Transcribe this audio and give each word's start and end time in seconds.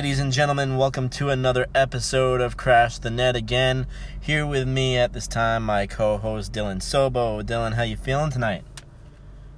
ladies 0.00 0.18
and 0.18 0.32
gentlemen, 0.32 0.78
welcome 0.78 1.10
to 1.10 1.28
another 1.28 1.66
episode 1.74 2.40
of 2.40 2.56
Crash 2.56 2.96
the 2.96 3.10
Net 3.10 3.36
again. 3.36 3.86
Here 4.18 4.46
with 4.46 4.66
me 4.66 4.96
at 4.96 5.12
this 5.12 5.26
time, 5.26 5.62
my 5.66 5.86
co-host 5.86 6.54
Dylan 6.54 6.78
Sobo. 6.78 7.42
Dylan, 7.42 7.74
how 7.74 7.82
you 7.82 7.98
feeling 7.98 8.30
tonight? 8.30 8.64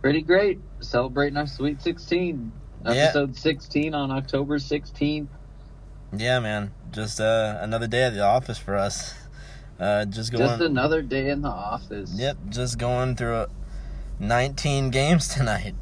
Pretty 0.00 0.20
great. 0.20 0.58
Celebrating 0.80 1.36
our 1.36 1.46
Sweet 1.46 1.80
16. 1.80 2.50
Yeah. 2.84 2.90
Episode 2.90 3.36
16 3.36 3.94
on 3.94 4.10
October 4.10 4.58
16th. 4.58 5.28
Yeah, 6.12 6.40
man. 6.40 6.72
Just 6.90 7.20
uh, 7.20 7.58
another 7.60 7.86
day 7.86 8.02
at 8.02 8.12
the 8.14 8.22
office 8.24 8.58
for 8.58 8.76
us. 8.76 9.14
Uh, 9.78 10.06
just 10.06 10.32
going. 10.32 10.42
Just 10.44 10.60
another 10.60 11.02
day 11.02 11.30
in 11.30 11.42
the 11.42 11.50
office. 11.50 12.14
Yep, 12.16 12.36
just 12.48 12.78
going 12.78 13.14
through 13.14 13.36
uh, 13.36 13.46
19 14.18 14.90
games 14.90 15.28
tonight. 15.32 15.76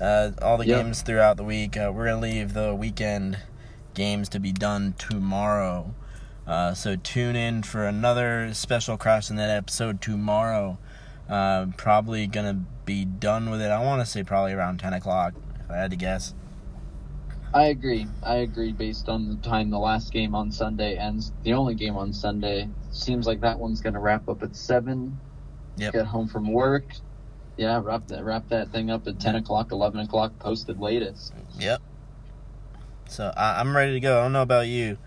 Uh, 0.00 0.30
all 0.40 0.58
the 0.58 0.66
Yep. 0.66 0.84
games 0.84 1.02
throughout 1.02 1.36
the 1.36 1.44
week. 1.44 1.76
Uh, 1.76 1.90
we're 1.92 2.04
gonna 2.06 2.20
leave 2.20 2.54
the 2.54 2.72
weekend 2.72 3.38
games 3.96 4.28
to 4.28 4.38
be 4.38 4.52
done 4.52 4.94
tomorrow. 4.98 5.92
Uh, 6.46 6.72
so 6.74 6.94
tune 6.94 7.34
in 7.34 7.64
for 7.64 7.84
another 7.84 8.54
special 8.54 8.96
Crash 8.96 9.26
the 9.26 9.34
Net 9.34 9.50
episode 9.50 10.00
tomorrow. 10.00 10.78
Uh, 11.28 11.66
probably 11.76 12.28
gonna 12.28 12.64
be 12.84 13.04
done 13.04 13.50
with 13.50 13.60
it. 13.60 13.72
I 13.72 13.82
want 13.82 14.00
to 14.00 14.06
say 14.06 14.22
probably 14.22 14.52
around 14.52 14.78
10 14.78 14.92
o'clock, 14.92 15.34
if 15.64 15.70
I 15.70 15.76
had 15.76 15.90
to 15.90 15.96
guess. 15.96 16.32
I 17.52 17.64
agree. 17.64 18.06
I 18.22 18.36
agree 18.36 18.72
based 18.72 19.08
on 19.08 19.28
the 19.28 19.36
time 19.36 19.70
the 19.70 19.78
last 19.78 20.12
game 20.12 20.34
on 20.34 20.52
Sunday 20.52 20.96
ends. 20.96 21.32
The 21.42 21.54
only 21.54 21.74
game 21.74 21.96
on 21.96 22.12
Sunday. 22.12 22.68
Seems 22.90 23.26
like 23.26 23.40
that 23.40 23.58
one's 23.58 23.80
going 23.80 23.94
to 23.94 23.98
wrap 23.98 24.28
up 24.28 24.42
at 24.42 24.54
7. 24.54 25.18
Yep. 25.78 25.92
Get 25.92 26.06
home 26.06 26.28
from 26.28 26.52
work. 26.52 26.84
Yeah, 27.56 27.80
wrap 27.82 28.06
that 28.08 28.22
wrap 28.24 28.48
that 28.48 28.70
thing 28.70 28.90
up 28.90 29.06
at 29.06 29.18
10 29.18 29.36
o'clock, 29.36 29.72
11 29.72 30.00
o'clock, 30.00 30.38
posted 30.38 30.78
latest. 30.78 31.32
Yep. 31.58 31.80
So 33.08 33.32
I, 33.36 33.60
I'm 33.60 33.76
ready 33.76 33.92
to 33.92 34.00
go. 34.00 34.20
I 34.20 34.22
don't 34.24 34.32
know 34.32 34.42
about 34.42 34.66
you, 34.66 34.98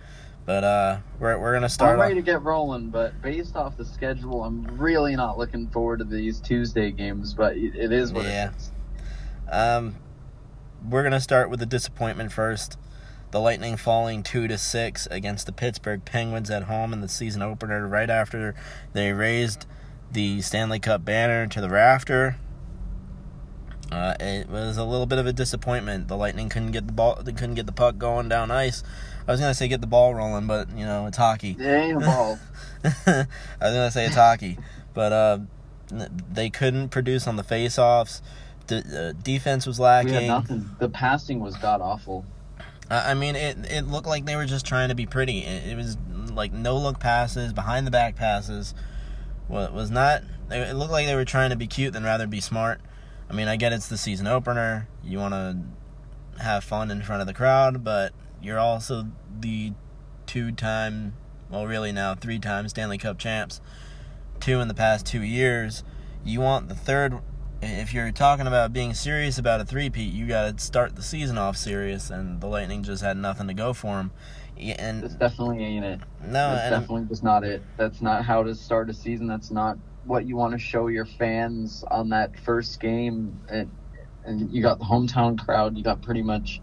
but 0.45 0.63
uh, 0.63 0.97
we're 1.19 1.37
we're 1.37 1.53
gonna 1.53 1.69
start. 1.69 1.93
I'm 1.93 1.99
ready 1.99 2.13
off- 2.13 2.25
to 2.25 2.31
get 2.31 2.41
rolling, 2.43 2.89
but 2.89 3.21
based 3.21 3.55
off 3.55 3.77
the 3.77 3.85
schedule, 3.85 4.43
I'm 4.43 4.65
really 4.79 5.15
not 5.15 5.37
looking 5.37 5.67
forward 5.67 5.99
to 5.99 6.05
these 6.05 6.39
Tuesday 6.39 6.91
games, 6.91 7.33
but 7.33 7.57
it 7.57 7.75
it 7.75 7.91
is 7.91 8.11
what 8.13 8.25
Yeah. 8.25 8.49
it 8.49 8.55
is. 8.55 8.71
Um, 9.51 9.95
we're 10.87 11.03
gonna 11.03 11.19
start 11.19 11.49
with 11.49 11.59
the 11.59 11.65
disappointment 11.65 12.31
first. 12.31 12.77
The 13.31 13.39
Lightning 13.39 13.77
falling 13.77 14.23
two 14.23 14.47
to 14.47 14.57
six 14.57 15.07
against 15.11 15.45
the 15.45 15.51
Pittsburgh 15.51 16.03
Penguins 16.03 16.49
at 16.49 16.63
home 16.63 16.93
in 16.93 17.01
the 17.01 17.07
season 17.07 17.41
opener, 17.43 17.87
right 17.87 18.09
after 18.09 18.55
they 18.93 19.11
raised 19.13 19.67
the 20.11 20.41
Stanley 20.41 20.79
Cup 20.79 21.05
banner 21.05 21.45
to 21.45 21.61
the 21.61 21.69
rafter. 21.69 22.37
Uh, 23.91 24.13
it 24.19 24.49
was 24.49 24.77
a 24.77 24.83
little 24.83 25.05
bit 25.05 25.17
of 25.17 25.25
a 25.25 25.33
disappointment. 25.33 26.07
The 26.07 26.17
Lightning 26.17 26.49
couldn't 26.49 26.71
get 26.71 26.85
the 26.85 26.93
ball, 26.93 27.19
they 27.23 27.31
couldn't 27.31 27.55
get 27.55 27.65
the 27.65 27.71
puck 27.71 27.97
going 27.97 28.29
down 28.29 28.51
ice. 28.51 28.83
I 29.27 29.31
was 29.31 29.39
gonna 29.39 29.53
say 29.53 29.67
get 29.67 29.81
the 29.81 29.87
ball 29.87 30.13
rolling, 30.13 30.47
but 30.47 30.69
you 30.75 30.85
know 30.85 31.07
it's 31.07 31.17
hockey. 31.17 31.55
It 31.59 31.65
ain't 31.65 31.99
ball. 32.05 32.39
I 32.83 33.25
was 33.61 33.73
gonna 33.73 33.91
say 33.91 34.05
it's 34.05 34.15
hockey, 34.15 34.57
but 34.93 35.11
uh, 35.11 35.39
they 36.31 36.49
couldn't 36.49 36.89
produce 36.89 37.27
on 37.27 37.35
the 37.35 37.43
faceoffs. 37.43 38.21
The 38.67 39.13
uh, 39.17 39.21
defense 39.23 39.65
was 39.65 39.79
lacking. 39.79 40.27
nothing. 40.27 40.69
The 40.79 40.89
passing 40.89 41.39
was 41.39 41.55
god 41.57 41.81
awful. 41.81 42.25
I 42.89 43.11
I 43.11 43.13
mean, 43.15 43.35
it 43.35 43.57
it 43.69 43.87
looked 43.87 44.07
like 44.07 44.25
they 44.25 44.35
were 44.35 44.45
just 44.45 44.65
trying 44.65 44.89
to 44.89 44.95
be 44.95 45.05
pretty. 45.05 45.39
It, 45.39 45.71
it 45.71 45.75
was 45.75 45.97
like 46.31 46.53
no 46.53 46.77
look 46.77 46.99
passes, 46.99 47.53
behind 47.53 47.87
the 47.87 47.91
back 47.91 48.15
passes. 48.15 48.73
Well, 49.47 49.65
it 49.65 49.73
was 49.73 49.89
not. 49.89 50.23
It 50.51 50.75
looked 50.75 50.91
like 50.91 51.07
they 51.07 51.15
were 51.15 51.25
trying 51.25 51.49
to 51.51 51.55
be 51.55 51.67
cute 51.67 51.93
than 51.93 52.03
rather 52.03 52.27
be 52.27 52.39
smart. 52.39 52.81
I 53.29 53.33
mean, 53.33 53.47
I 53.47 53.55
get 53.57 53.73
it's 53.73 53.87
the 53.87 53.97
season 53.97 54.27
opener. 54.27 54.87
You 55.03 55.19
want 55.19 55.33
to 55.33 56.41
have 56.41 56.63
fun 56.63 56.89
in 56.89 57.01
front 57.01 57.21
of 57.21 57.27
the 57.27 57.33
crowd, 57.33 57.83
but 57.83 58.13
you're 58.41 58.59
also 58.59 59.07
the 59.39 59.73
two-time, 60.25 61.13
well, 61.49 61.67
really 61.67 61.91
now 61.91 62.15
three-time 62.15 62.67
Stanley 62.69 62.97
Cup 62.97 63.17
champs. 63.17 63.61
Two 64.39 64.59
in 64.61 64.67
the 64.67 64.73
past 64.73 65.05
two 65.05 65.21
years. 65.21 65.83
You 66.23 66.39
want 66.41 66.69
the 66.69 66.75
third. 66.75 67.19
If 67.61 67.93
you're 67.93 68.11
talking 68.11 68.47
about 68.47 68.71
being 68.71 68.93
serious 68.93 69.37
about 69.37 69.59
a 69.59 69.65
three-peat, 69.65 70.13
you 70.13 70.27
got 70.27 70.57
to 70.57 70.63
start 70.63 70.95
the 70.95 71.01
season 71.01 71.37
off 71.37 71.57
serious, 71.57 72.09
and 72.09 72.39
the 72.39 72.47
Lightning 72.47 72.83
just 72.83 73.03
had 73.03 73.17
nothing 73.17 73.47
to 73.47 73.53
go 73.53 73.73
for 73.73 73.97
them. 73.97 74.11
And 74.57 75.03
This 75.03 75.13
definitely 75.13 75.63
ain't 75.63 75.85
it. 75.85 75.99
no, 76.21 76.55
That's 76.55 76.69
definitely 76.69 77.05
just 77.05 77.23
not 77.23 77.43
it. 77.43 77.61
That's 77.77 78.01
not 78.01 78.25
how 78.25 78.43
to 78.43 78.55
start 78.55 78.89
a 78.89 78.93
season. 78.93 79.27
That's 79.27 79.51
not 79.51 79.77
what 80.05 80.25
you 80.25 80.35
want 80.35 80.53
to 80.53 80.59
show 80.59 80.87
your 80.87 81.05
fans 81.05 81.83
on 81.89 82.09
that 82.09 82.37
first 82.39 82.79
game. 82.79 83.39
And, 83.49 83.69
and 84.25 84.51
you 84.51 84.61
got 84.61 84.79
the 84.79 84.85
hometown 84.85 85.37
crowd. 85.37 85.77
You 85.77 85.83
got 85.83 86.01
pretty 86.01 86.21
much 86.21 86.61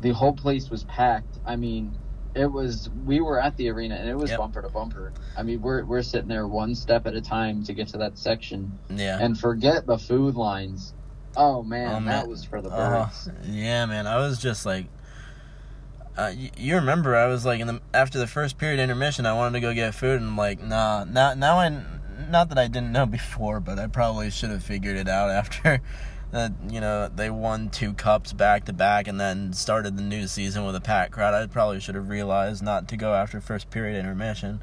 the 0.00 0.10
whole 0.10 0.32
place 0.32 0.70
was 0.70 0.84
packed. 0.84 1.38
I 1.46 1.56
mean, 1.56 1.96
it 2.34 2.46
was. 2.46 2.90
We 3.04 3.20
were 3.20 3.40
at 3.40 3.56
the 3.56 3.70
arena 3.70 3.96
and 3.96 4.08
it 4.08 4.16
was 4.16 4.30
Yep. 4.30 4.38
bumper 4.38 4.62
to 4.62 4.68
bumper. 4.68 5.12
I 5.36 5.42
mean, 5.42 5.60
we're 5.62 5.84
we're 5.84 6.02
sitting 6.02 6.28
there 6.28 6.46
one 6.46 6.74
step 6.74 7.06
at 7.06 7.14
a 7.14 7.20
time 7.20 7.64
to 7.64 7.72
get 7.72 7.88
to 7.88 7.98
that 7.98 8.18
section. 8.18 8.78
yeah. 8.90 9.18
And 9.20 9.38
forget 9.38 9.86
the 9.86 9.98
food 9.98 10.34
lines. 10.34 10.94
Oh 11.36 11.62
man, 11.62 11.88
Oh, 11.88 12.00
man. 12.00 12.04
that 12.06 12.28
was 12.28 12.44
for 12.44 12.60
the 12.60 12.68
Oh, 12.70 13.04
birds. 13.06 13.28
yeah, 13.44 13.86
man. 13.86 14.06
I 14.06 14.16
was 14.18 14.38
just 14.38 14.66
like, 14.66 14.86
uh, 16.16 16.32
you, 16.36 16.50
you 16.56 16.74
remember? 16.76 17.14
I 17.16 17.26
was 17.26 17.44
like, 17.46 17.60
in 17.60 17.66
the 17.68 17.80
after 17.94 18.18
the 18.18 18.26
first 18.26 18.58
period 18.58 18.80
intermission, 18.80 19.24
I 19.26 19.34
wanted 19.34 19.52
to 19.54 19.60
go 19.60 19.72
get 19.72 19.94
food, 19.94 20.20
and 20.20 20.30
I'm 20.30 20.36
like, 20.36 20.60
nah. 20.62 21.04
Now, 21.04 21.34
now 21.34 21.58
I, 21.58 21.80
not 22.30 22.48
that 22.48 22.58
I 22.58 22.68
didn't 22.68 22.92
know 22.92 23.06
before, 23.06 23.60
but 23.60 23.78
I 23.78 23.86
probably 23.86 24.30
should 24.30 24.50
have 24.50 24.62
figured 24.62 24.96
it 24.96 25.08
out 25.08 25.30
after. 25.30 25.80
That 26.30 26.52
you 26.68 26.82
know 26.82 27.08
they 27.08 27.30
won 27.30 27.70
two 27.70 27.94
cups 27.94 28.34
back 28.34 28.66
to 28.66 28.74
back 28.74 29.08
and 29.08 29.18
then 29.18 29.54
started 29.54 29.96
the 29.96 30.02
new 30.02 30.26
season 30.26 30.66
with 30.66 30.76
a 30.76 30.80
packed 30.82 31.12
crowd. 31.12 31.32
I 31.32 31.46
probably 31.46 31.80
should 31.80 31.94
have 31.94 32.10
realized 32.10 32.62
not 32.62 32.86
to 32.88 32.98
go 32.98 33.14
after 33.14 33.40
first 33.40 33.70
period 33.70 33.98
intermission. 33.98 34.60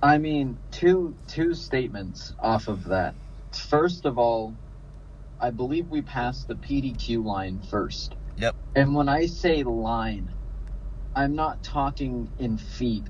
I 0.00 0.18
mean, 0.18 0.56
two 0.70 1.16
two 1.26 1.52
statements 1.54 2.34
off 2.38 2.68
of 2.68 2.84
that. 2.84 3.16
First 3.50 4.04
of 4.04 4.18
all, 4.18 4.54
I 5.40 5.50
believe 5.50 5.88
we 5.88 6.00
passed 6.00 6.46
the 6.46 6.54
PDQ 6.54 7.24
line 7.24 7.60
first. 7.70 8.14
Yep. 8.36 8.54
And 8.76 8.94
when 8.94 9.08
I 9.08 9.26
say 9.26 9.64
line, 9.64 10.30
I'm 11.16 11.34
not 11.34 11.62
talking 11.64 12.30
in 12.38 12.56
feet. 12.56 13.04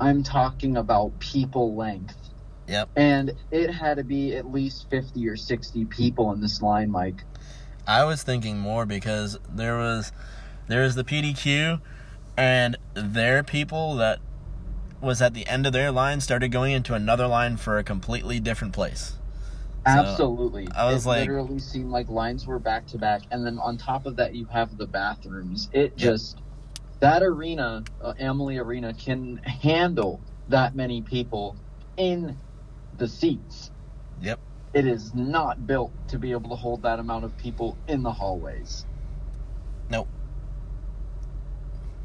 I'm 0.00 0.22
talking 0.22 0.76
about 0.76 1.18
people 1.20 1.76
length. 1.76 2.27
Yep. 2.68 2.90
And 2.96 3.34
it 3.50 3.70
had 3.70 3.96
to 3.96 4.04
be 4.04 4.36
at 4.36 4.52
least 4.52 4.90
50 4.90 5.26
or 5.28 5.36
60 5.36 5.86
people 5.86 6.32
in 6.32 6.40
this 6.40 6.60
line, 6.60 6.90
Mike. 6.90 7.24
I 7.86 8.04
was 8.04 8.22
thinking 8.22 8.58
more 8.58 8.84
because 8.84 9.38
there 9.48 9.78
was 9.78 10.12
there 10.66 10.82
was 10.82 10.94
the 10.94 11.04
PDQ 11.04 11.80
and 12.36 12.76
their 12.92 13.42
people 13.42 13.96
that 13.96 14.20
was 15.00 15.22
at 15.22 15.32
the 15.32 15.46
end 15.46 15.66
of 15.66 15.72
their 15.72 15.90
line 15.90 16.20
started 16.20 16.50
going 16.50 16.72
into 16.72 16.92
another 16.92 17.26
line 17.26 17.56
for 17.56 17.78
a 17.78 17.84
completely 17.84 18.38
different 18.40 18.74
place. 18.74 19.14
So, 19.86 19.92
Absolutely. 19.92 20.68
I 20.76 20.92
was 20.92 21.06
it 21.06 21.08
like- 21.08 21.20
literally 21.20 21.58
seemed 21.58 21.90
like 21.90 22.10
lines 22.10 22.46
were 22.46 22.58
back 22.58 22.86
to 22.88 22.98
back, 22.98 23.22
and 23.30 23.46
then 23.46 23.58
on 23.58 23.78
top 23.78 24.04
of 24.04 24.16
that, 24.16 24.34
you 24.34 24.44
have 24.46 24.76
the 24.76 24.86
bathrooms. 24.86 25.70
It 25.72 25.96
just 25.96 26.38
that 27.00 27.22
arena, 27.22 27.84
uh, 28.02 28.12
Amalie 28.18 28.58
Arena, 28.58 28.92
can 28.92 29.38
handle 29.38 30.20
that 30.48 30.74
many 30.74 31.00
people 31.00 31.56
in 31.96 32.36
the 32.98 33.08
seats. 33.08 33.70
Yep. 34.20 34.40
It 34.74 34.86
is 34.86 35.14
not 35.14 35.66
built 35.66 35.94
to 36.08 36.18
be 36.18 36.32
able 36.32 36.50
to 36.50 36.56
hold 36.56 36.82
that 36.82 37.00
amount 37.00 37.24
of 37.24 37.36
people 37.36 37.78
in 37.88 38.02
the 38.02 38.12
hallways. 38.12 38.86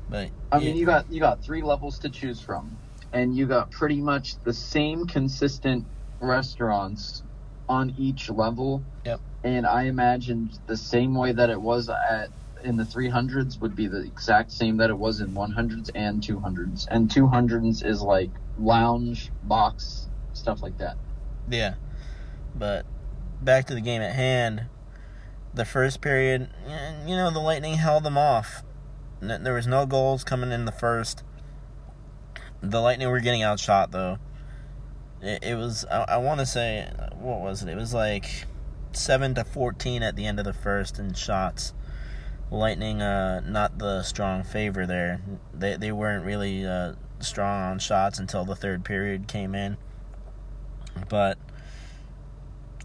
But 0.10 0.32
I 0.52 0.60
yeah, 0.60 0.68
mean, 0.68 0.78
you 0.78 0.86
got 0.86 1.12
you 1.12 1.20
got 1.20 1.44
three 1.44 1.64
levels 1.64 2.00
to 2.00 2.10
choose 2.10 2.42
from, 2.42 2.80
and 3.14 3.36
you 3.36 3.48
got 3.48 3.72
pretty 3.72 4.02
much 4.02 4.38
the 4.44 4.54
same 4.54 5.08
consistent 5.08 5.88
restaurants 6.22 7.24
on 7.68 7.92
each 7.92 8.30
level. 8.30 8.86
Yep. 9.06 9.22
And 9.44 9.66
I 9.68 9.84
imagined 9.84 10.52
the 10.68 10.78
same 10.78 11.16
way 11.16 11.34
that 11.34 11.50
it 11.50 11.62
was 11.62 11.90
at 11.90 12.32
in 12.64 12.78
the 12.78 12.84
300s 12.86 13.60
would 13.62 13.76
be 13.76 13.88
the 13.88 14.02
exact 14.04 14.52
same 14.52 14.78
that 14.78 14.90
it 14.90 14.98
was 14.98 15.22
in 15.22 15.34
100s 15.34 15.90
and 15.96 16.24
200s. 16.24 16.88
And 16.92 17.10
200s 17.10 17.86
is 17.86 18.02
like 18.02 18.32
lounge, 18.58 19.32
box, 19.44 20.10
stuff 20.44 20.62
like 20.62 20.78
that. 20.78 20.98
yeah. 21.50 21.76
But 22.54 22.86
back 23.42 23.66
to 23.68 23.74
the 23.74 23.82
game 23.82 24.02
at 24.02 24.14
hand. 24.14 24.66
The 25.56 25.66
first 25.66 26.02
period, 26.02 26.50
eh, 26.68 27.08
you 27.08 27.16
know, 27.16 27.32
the 27.32 27.40
Lightning 27.40 27.76
held 27.76 28.04
them 28.04 28.18
off. 28.18 28.64
There 29.22 29.54
was 29.54 29.68
no 29.68 29.86
goals 29.86 30.24
coming 30.24 30.52
in 30.52 30.66
the 30.66 30.72
first. 30.72 31.24
The 32.62 32.82
Lightning 32.82 33.10
were 33.10 33.20
getting 33.20 33.42
outshot 33.42 33.92
though. 33.92 34.18
It, 35.22 35.44
it 35.44 35.56
was 35.56 35.86
I, 35.90 36.06
I 36.10 36.18
want 36.18 36.40
to 36.42 36.46
say 36.46 36.92
what 37.18 37.40
was 37.40 37.64
it? 37.64 37.70
It 37.70 37.76
was 37.78 37.94
like 37.94 38.46
seven 38.92 39.34
to 39.36 39.44
fourteen 39.44 40.04
at 40.04 40.16
the 40.16 40.26
end 40.26 40.40
of 40.40 40.46
the 40.46 40.54
first 40.54 41.00
in 41.00 41.14
shots. 41.14 41.74
Lightning, 42.52 43.02
uh, 43.02 43.42
not 43.46 43.80
the 43.80 44.04
strong 44.04 44.44
favor 44.44 44.86
there. 44.86 45.22
They 45.54 45.78
they 45.78 45.92
weren't 45.92 46.26
really 46.26 46.66
uh, 46.66 46.94
strong 47.20 47.72
on 47.72 47.80
shots 47.80 48.20
until 48.20 48.44
the 48.44 48.56
third 48.56 48.84
period 48.84 49.28
came 49.28 49.56
in. 49.56 49.78
But 51.10 51.38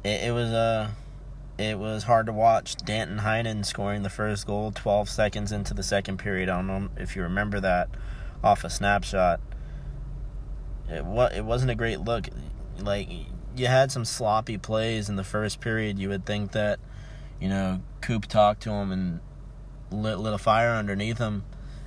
it, 0.05 0.29
it 0.29 0.33
was 0.33 0.51
uh 0.51 0.91
it 1.59 1.79
was 1.79 2.05
hard 2.05 2.27
to 2.27 2.33
watch. 2.33 2.77
Danton 2.77 3.19
Heinen 3.19 3.67
scoring 3.67 4.03
the 4.03 4.11
first 4.11 4.47
goal 4.47 4.71
12 4.71 5.09
seconds 5.09 5.51
into 5.51 5.75
the 5.75 5.83
second 5.83 6.19
period. 6.19 6.49
I 6.49 6.57
don't 6.57 6.67
know 6.67 6.89
if 6.97 7.17
you 7.17 7.23
remember 7.23 7.59
that 7.61 7.89
off 8.45 8.63
a 8.63 8.71
snapshot. 8.71 9.41
It 10.89 11.05
wa- 11.05 11.31
it 11.35 11.45
wasn't 11.45 11.73
a 11.73 11.75
great 11.75 12.01
look. 12.01 12.29
Like 12.79 13.09
you 13.57 13.67
had 13.67 13.91
some 13.91 14.05
sloppy 14.05 14.57
plays 14.57 15.09
in 15.09 15.17
the 15.17 15.25
first 15.25 15.61
period. 15.61 15.99
You 15.99 16.09
would 16.11 16.25
think 16.25 16.53
that, 16.53 16.79
you 17.41 17.49
know, 17.49 17.83
Coop 18.01 18.27
talked 18.27 18.63
to 18.63 18.71
him 18.71 18.93
and 18.93 19.21
lit, 19.91 20.19
lit 20.19 20.33
a 20.33 20.39
fire 20.39 20.71
underneath 20.71 21.19
him, 21.19 21.45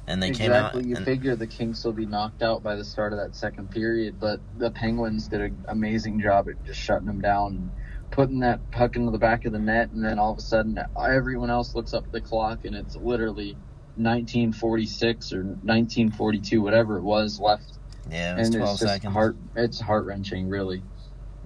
and 0.07 0.21
they 0.21 0.29
exactly. 0.29 0.47
came 0.47 0.63
out. 0.83 0.85
You 0.85 0.95
and- 0.97 1.05
figure 1.05 1.35
the 1.35 1.47
Kings 1.47 1.83
will 1.85 1.93
be 1.93 2.05
knocked 2.05 2.41
out 2.41 2.63
by 2.63 2.75
the 2.75 2.83
start 2.85 3.13
of 3.13 3.19
that 3.19 3.35
second 3.35 3.71
period, 3.71 4.19
but 4.19 4.39
the 4.57 4.71
Penguins 4.71 5.27
did 5.27 5.41
an 5.41 5.65
amazing 5.67 6.21
job 6.21 6.49
at 6.49 6.63
just 6.65 6.79
shutting 6.79 7.07
them 7.07 7.21
down, 7.21 7.53
and 7.53 7.71
putting 8.11 8.39
that 8.39 8.71
puck 8.71 8.95
into 8.95 9.11
the 9.11 9.17
back 9.17 9.45
of 9.45 9.53
the 9.53 9.59
net, 9.59 9.91
and 9.91 10.03
then 10.03 10.19
all 10.19 10.33
of 10.33 10.37
a 10.37 10.41
sudden 10.41 10.77
everyone 10.99 11.49
else 11.49 11.75
looks 11.75 11.93
up 11.93 12.05
at 12.05 12.11
the 12.11 12.21
clock 12.21 12.65
and 12.65 12.75
it's 12.75 12.95
literally 12.97 13.55
1946 13.95 15.33
or 15.33 15.43
1942, 15.43 16.61
whatever 16.61 16.97
it 16.97 17.03
was 17.03 17.39
left, 17.39 17.77
yeah, 18.09 18.33
it 18.33 18.39
was 18.39 18.47
and 18.47 18.57
12 18.57 18.71
it's 18.71 18.79
just 18.81 18.93
seconds. 18.93 19.13
heart. 19.13 19.35
It's 19.55 19.79
heart 19.79 20.05
wrenching, 20.05 20.49
really. 20.49 20.81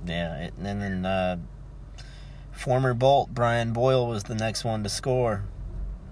Yeah, 0.05 0.37
it, 0.37 0.53
and 0.57 0.81
then 0.81 1.05
uh, 1.05 1.37
former 2.51 2.93
Bolt 2.93 3.33
Brian 3.33 3.73
Boyle 3.73 4.07
was 4.07 4.23
the 4.23 4.35
next 4.35 4.63
one 4.63 4.83
to 4.83 4.89
score. 4.89 5.43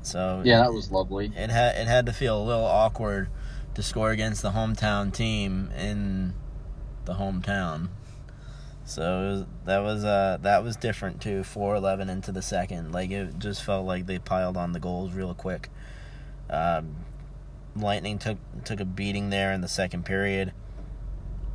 So 0.03 0.41
Yeah, 0.45 0.59
that 0.59 0.73
was 0.73 0.91
lovely. 0.91 1.31
it 1.35 1.49
had 1.49 1.75
it 1.75 1.87
had 1.87 2.05
to 2.05 2.13
feel 2.13 2.41
a 2.41 2.43
little 2.43 2.65
awkward 2.65 3.29
to 3.75 3.81
score 3.81 4.11
against 4.11 4.41
the 4.41 4.51
hometown 4.51 5.11
team 5.13 5.71
in 5.77 6.33
the 7.05 7.13
hometown. 7.15 7.89
So 8.85 9.01
was, 9.01 9.45
that 9.65 9.79
was 9.79 10.03
uh 10.03 10.37
that 10.41 10.63
was 10.63 10.75
different 10.75 11.21
too. 11.21 11.43
Four 11.43 11.75
eleven 11.75 12.09
into 12.09 12.31
the 12.31 12.41
second, 12.41 12.91
like 12.91 13.11
it 13.11 13.39
just 13.39 13.63
felt 13.63 13.85
like 13.85 14.05
they 14.05 14.19
piled 14.19 14.57
on 14.57 14.73
the 14.73 14.79
goals 14.79 15.13
real 15.13 15.33
quick. 15.33 15.69
Um, 16.49 16.97
Lightning 17.75 18.19
took 18.19 18.37
took 18.65 18.79
a 18.79 18.85
beating 18.85 19.29
there 19.29 19.51
in 19.53 19.61
the 19.61 19.67
second 19.67 20.05
period. 20.05 20.53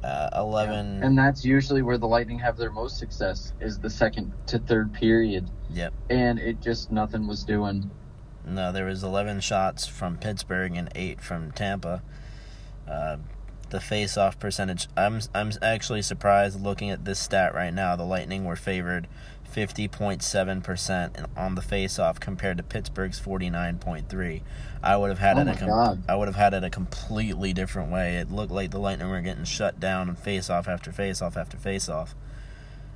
Uh, 0.03 0.31
Eleven. 0.37 1.03
And 1.03 1.19
that's 1.19 1.45
usually 1.45 1.83
where 1.83 1.99
the 1.99 2.07
Lightning 2.07 2.39
have 2.39 2.57
their 2.57 2.71
most 2.71 2.99
success 2.99 3.53
is 3.61 3.79
the 3.79 3.91
second 3.91 4.33
to 4.47 4.59
third 4.59 4.93
period. 4.93 5.51
Yep. 5.71 5.93
And 6.09 6.39
it 6.39 6.61
just 6.61 6.91
nothing 6.93 7.27
was 7.27 7.45
doing. 7.45 7.91
No, 8.49 8.73
there 8.73 8.87
was 8.87 9.03
11 9.05 9.41
shots 9.41 9.87
from 9.87 10.17
Pittsburgh 10.17 10.77
and 10.77 10.89
8 10.95 11.21
from 11.21 11.53
Tampa. 11.53 12.03
Uh, 12.89 13.19
the 13.71 13.81
face-off 13.81 14.39
percentage, 14.39 14.89
I'm 14.97 15.21
I'm 15.35 15.53
actually 15.61 16.01
surprised 16.01 16.61
looking 16.63 16.91
at 16.91 17.05
this 17.05 17.19
stat 17.19 17.55
right 17.55 17.73
now. 17.75 17.97
The 17.97 18.05
Lightning 18.05 18.45
were 18.47 18.57
favored 18.57 19.07
50.7% 19.55 21.27
on 21.37 21.55
the 21.55 21.63
face-off 21.63 22.21
compared 22.21 22.57
to 22.59 22.63
Pittsburgh's 22.63 23.21
49.3. 23.21 24.43
I 24.83 24.97
would 24.97 25.09
have 25.11 25.19
had 25.19 25.39
Oh 25.39 25.41
it 25.43 25.49
a 25.49 25.55
com- 25.55 26.05
I 26.09 26.15
would 26.15 26.29
have 26.29 26.37
had 26.37 26.55
it 26.55 26.65
a 26.65 26.71
completely 26.71 27.53
different 27.53 27.91
way. 27.91 28.17
It 28.17 28.31
looked 28.31 28.53
like 28.53 28.71
the 28.71 28.79
Lightning 28.79 29.11
were 29.11 29.21
getting 29.21 29.45
shut 29.45 29.81
down 29.81 30.09
and 30.09 30.19
face-off 30.19 30.69
after 30.69 30.93
face-off 30.93 31.37
after 31.37 31.57
face-off. 31.57 32.15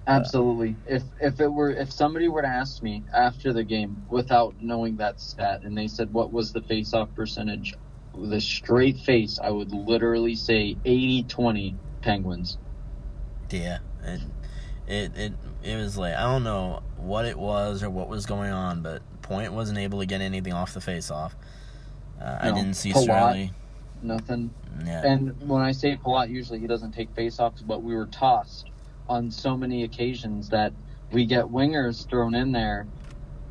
Absolutely. 0.06 0.76
If 0.86 1.02
if 1.20 1.40
it 1.40 1.48
were 1.48 1.70
if 1.70 1.92
somebody 1.92 2.28
were 2.28 2.42
to 2.42 2.48
ask 2.48 2.82
me 2.82 3.04
after 3.14 3.52
the 3.52 3.62
game 3.62 4.04
without 4.08 4.54
knowing 4.60 4.96
that 4.96 5.20
stat 5.20 5.62
and 5.62 5.78
they 5.78 5.86
said 5.86 6.12
what 6.12 6.32
was 6.32 6.52
the 6.52 6.60
face 6.62 6.92
off 6.92 7.14
percentage 7.14 7.74
with 8.12 8.32
a 8.32 8.40
straight 8.40 8.98
face, 8.98 9.38
I 9.42 9.50
would 9.50 9.72
literally 9.72 10.34
say 10.34 10.76
80-20 10.84 11.76
Penguins. 12.02 12.58
Yeah, 13.48 13.78
it, 14.02 14.20
it 14.86 15.16
it 15.16 15.32
it 15.62 15.76
was 15.76 15.96
like 15.96 16.14
I 16.14 16.22
don't 16.22 16.42
know 16.42 16.82
what 16.96 17.24
it 17.24 17.38
was 17.38 17.82
or 17.82 17.90
what 17.90 18.08
was 18.08 18.26
going 18.26 18.52
on, 18.52 18.82
but 18.82 19.02
Point 19.22 19.52
wasn't 19.52 19.78
able 19.78 20.00
to 20.00 20.06
get 20.06 20.20
anything 20.20 20.52
off 20.52 20.74
the 20.74 20.80
face-off. 20.80 21.36
Uh, 22.20 22.38
I 22.40 22.50
didn't 22.50 22.74
see 22.74 22.92
Palat. 22.92 23.02
Straley. 23.02 23.52
Nothing. 24.02 24.52
Yeah, 24.84 25.02
And 25.04 25.48
when 25.48 25.62
I 25.62 25.70
say 25.70 25.96
Palat, 25.96 26.28
usually 26.28 26.58
he 26.58 26.66
doesn't 26.66 26.90
take 26.90 27.14
face 27.14 27.38
offs, 27.38 27.62
but 27.62 27.84
we 27.84 27.94
were 27.94 28.06
tossed 28.06 28.71
on 29.08 29.30
so 29.30 29.56
many 29.56 29.84
occasions 29.84 30.48
that 30.50 30.72
we 31.10 31.26
get 31.26 31.44
wingers 31.44 32.08
thrown 32.08 32.34
in 32.34 32.52
there, 32.52 32.86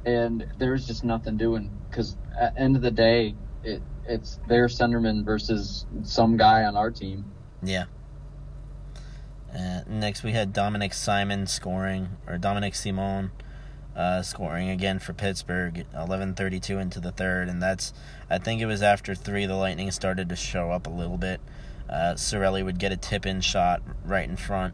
and 0.06 0.48
there's 0.58 0.88
just 0.88 1.04
nothing 1.04 1.38
doing. 1.38 1.70
Because 1.90 2.18
at 2.40 2.58
end 2.58 2.76
of 2.76 2.82
the 2.82 2.92
day, 2.92 3.36
it 3.64 3.82
it's 4.08 4.40
their 4.48 4.68
centerman 4.68 5.24
versus 5.24 5.86
some 6.04 6.38
guy 6.38 6.64
on 6.64 6.76
our 6.76 6.92
team. 6.92 7.26
yeah. 7.62 7.86
Uh, 9.54 9.82
next, 9.86 10.24
we 10.24 10.32
had 10.32 10.54
Dominic 10.54 10.94
Simon 10.94 11.46
scoring, 11.46 12.08
or 12.26 12.38
Dominic 12.38 12.74
Simon 12.74 13.32
uh, 13.96 14.22
scoring 14.22 14.70
again 14.70 14.98
for 14.98 15.14
Pittsburgh. 15.14 15.86
Eleven 15.94 16.34
thirty-two 16.34 16.80
into 16.80 17.02
the 17.02 17.12
third, 17.12 17.50
and 17.50 17.62
that's 17.62 17.94
I 18.30 18.38
think 18.38 18.62
it 18.62 18.66
was 18.66 18.82
after 18.82 19.14
three 19.14 19.46
the 19.46 19.56
Lightning 19.56 19.92
started 19.92 20.30
to 20.30 20.38
show 20.38 20.72
up 20.72 20.88
a 20.88 20.90
little 20.90 21.18
bit. 21.18 21.42
Uh, 21.90 22.14
Cirelli 22.16 22.64
would 22.64 22.80
get 22.80 22.94
a 22.94 22.98
tip-in 22.98 23.42
shot 23.42 23.82
right 24.06 24.28
in 24.28 24.38
front, 24.38 24.74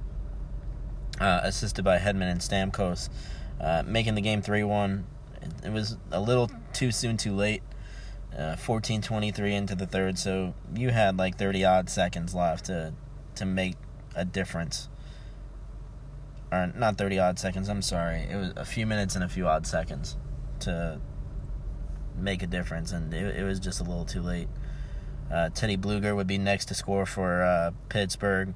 uh, 1.19 1.41
assisted 1.43 1.83
by 1.83 1.97
Hedman 1.97 2.31
and 2.31 2.39
Stamkos, 2.41 3.09
uh, 3.59 3.83
making 3.85 4.15
the 4.15 4.21
game 4.21 4.41
three 4.41 4.63
one. 4.63 5.05
It, 5.41 5.67
it 5.67 5.71
was 5.71 5.97
a 6.11 6.19
little 6.19 6.49
too 6.73 6.91
soon, 6.91 7.17
too 7.17 7.33
late. 7.33 7.63
Uh, 8.37 8.55
14-23 8.55 9.51
into 9.51 9.73
the 9.73 9.87
third, 9.87 10.19
so 10.19 10.53
you 10.75 10.89
had 10.89 11.17
like 11.17 11.37
thirty 11.37 11.65
odd 11.65 11.89
seconds 11.89 12.35
left 12.35 12.65
to 12.65 12.93
to 13.35 13.45
make 13.45 13.75
a 14.15 14.25
difference. 14.25 14.89
Or 16.51 16.71
not 16.75 16.97
thirty 16.97 17.17
odd 17.17 17.39
seconds. 17.39 17.67
I'm 17.67 17.81
sorry. 17.81 18.27
It 18.29 18.35
was 18.35 18.53
a 18.55 18.65
few 18.65 18.85
minutes 18.85 19.15
and 19.15 19.23
a 19.23 19.29
few 19.29 19.47
odd 19.47 19.65
seconds 19.65 20.17
to 20.59 20.99
make 22.15 22.43
a 22.43 22.47
difference, 22.47 22.91
and 22.91 23.13
it, 23.13 23.37
it 23.37 23.43
was 23.43 23.59
just 23.59 23.79
a 23.79 23.83
little 23.83 24.05
too 24.05 24.21
late. 24.21 24.49
Uh, 25.31 25.49
Teddy 25.49 25.77
Bluger 25.77 26.15
would 26.15 26.27
be 26.27 26.37
next 26.37 26.65
to 26.65 26.73
score 26.73 27.05
for 27.05 27.43
uh, 27.43 27.71
Pittsburgh. 27.89 28.53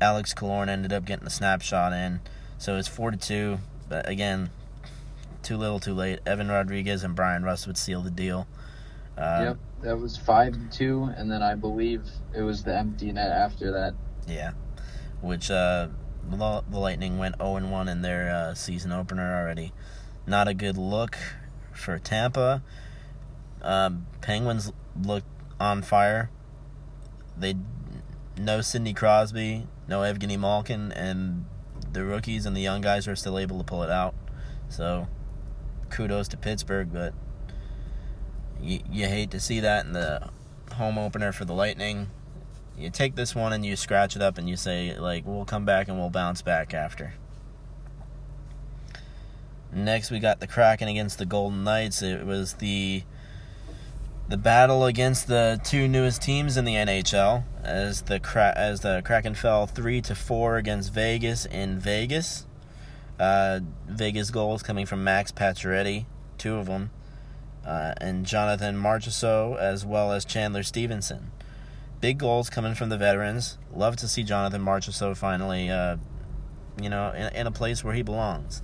Alex 0.00 0.34
Killorn 0.34 0.68
ended 0.68 0.92
up 0.92 1.04
getting 1.04 1.24
the 1.24 1.30
snapshot 1.30 1.92
in, 1.92 2.20
so 2.56 2.76
it's 2.76 2.88
four 2.88 3.10
to 3.10 3.16
two. 3.16 3.58
But 3.88 4.08
again, 4.08 4.50
too 5.42 5.56
little, 5.56 5.80
too 5.80 5.94
late. 5.94 6.20
Evan 6.26 6.48
Rodriguez 6.48 7.02
and 7.02 7.14
Brian 7.14 7.42
Rust 7.42 7.66
would 7.66 7.78
seal 7.78 8.02
the 8.02 8.10
deal. 8.10 8.46
Um, 9.16 9.44
yep, 9.44 9.58
that 9.82 9.98
was 9.98 10.16
five 10.16 10.52
to 10.52 10.76
two, 10.76 11.10
and 11.16 11.30
then 11.30 11.42
I 11.42 11.54
believe 11.54 12.04
it 12.36 12.42
was 12.42 12.62
the 12.62 12.76
empty 12.76 13.12
net 13.12 13.30
after 13.30 13.72
that. 13.72 13.94
Yeah, 14.26 14.52
which 15.20 15.50
uh, 15.50 15.88
the 16.30 16.64
the 16.68 16.78
Lightning 16.78 17.18
went 17.18 17.36
0 17.38 17.56
and 17.56 17.72
1 17.72 17.88
in 17.88 18.02
their 18.02 18.30
uh, 18.30 18.54
season 18.54 18.92
opener 18.92 19.40
already. 19.40 19.72
Not 20.26 20.46
a 20.46 20.54
good 20.54 20.76
look 20.76 21.16
for 21.72 21.98
Tampa. 21.98 22.62
Um, 23.62 24.06
Penguins 24.20 24.72
looked 25.00 25.26
on 25.58 25.82
fire. 25.82 26.30
They 27.36 27.54
no 28.36 28.60
Sidney 28.60 28.94
Crosby, 28.94 29.66
no 29.88 30.00
Evgeny 30.00 30.38
Malkin, 30.38 30.92
and 30.92 31.46
the 31.92 32.04
rookies 32.04 32.46
and 32.46 32.56
the 32.56 32.60
young 32.60 32.80
guys 32.80 33.08
are 33.08 33.16
still 33.16 33.38
able 33.38 33.58
to 33.58 33.64
pull 33.64 33.82
it 33.82 33.90
out. 33.90 34.14
So 34.68 35.08
kudos 35.90 36.28
to 36.28 36.36
Pittsburgh, 36.36 36.92
but 36.92 37.14
you, 38.60 38.80
you 38.90 39.06
hate 39.06 39.30
to 39.30 39.40
see 39.40 39.60
that 39.60 39.86
in 39.86 39.92
the 39.92 40.28
home 40.74 40.98
opener 40.98 41.32
for 41.32 41.44
the 41.44 41.54
Lightning. 41.54 42.08
You 42.76 42.90
take 42.90 43.16
this 43.16 43.34
one 43.34 43.52
and 43.52 43.66
you 43.66 43.74
scratch 43.74 44.14
it 44.14 44.22
up 44.22 44.38
and 44.38 44.48
you 44.48 44.56
say 44.56 44.96
like 44.98 45.24
we'll 45.26 45.44
come 45.44 45.64
back 45.64 45.88
and 45.88 45.98
we'll 45.98 46.10
bounce 46.10 46.42
back 46.42 46.74
after. 46.74 47.14
Next 49.72 50.10
we 50.10 50.20
got 50.20 50.40
the 50.40 50.46
kraken 50.46 50.88
against 50.88 51.18
the 51.18 51.26
golden 51.26 51.64
knights. 51.64 52.02
It 52.02 52.24
was 52.24 52.54
the 52.54 53.02
the 54.28 54.36
battle 54.36 54.84
against 54.84 55.26
the 55.26 55.60
two 55.64 55.88
newest 55.88 56.22
teams 56.22 56.56
in 56.56 56.64
the 56.64 56.74
nhl 56.74 57.44
as 57.62 58.02
the 58.02 58.20
Kra- 58.20 58.54
as 58.56 58.80
the 58.80 59.02
kraken 59.04 59.34
fell 59.34 59.66
3 59.66 60.00
to 60.02 60.14
4 60.14 60.56
against 60.56 60.92
vegas 60.92 61.46
in 61.46 61.78
vegas 61.78 62.46
uh, 63.18 63.60
vegas 63.86 64.30
goals 64.30 64.62
coming 64.62 64.86
from 64.86 65.02
max 65.02 65.32
pacioretty 65.32 66.06
two 66.36 66.56
of 66.56 66.66
them 66.66 66.90
uh, 67.66 67.94
and 67.98 68.26
jonathan 68.26 68.76
marchessault 68.76 69.58
as 69.58 69.84
well 69.84 70.12
as 70.12 70.24
chandler 70.24 70.62
stephenson 70.62 71.30
big 72.00 72.18
goals 72.18 72.50
coming 72.50 72.74
from 72.74 72.88
the 72.88 72.96
veterans. 72.96 73.58
Love 73.74 73.96
to 73.96 74.08
see 74.08 74.22
Jonathan 74.22 74.62
Marchessault 74.62 75.16
finally, 75.16 75.70
uh, 75.70 75.96
you 76.80 76.88
know, 76.88 77.12
in, 77.12 77.34
in, 77.34 77.46
a 77.46 77.50
place 77.50 77.82
where 77.82 77.94
he 77.94 78.02
belongs. 78.02 78.62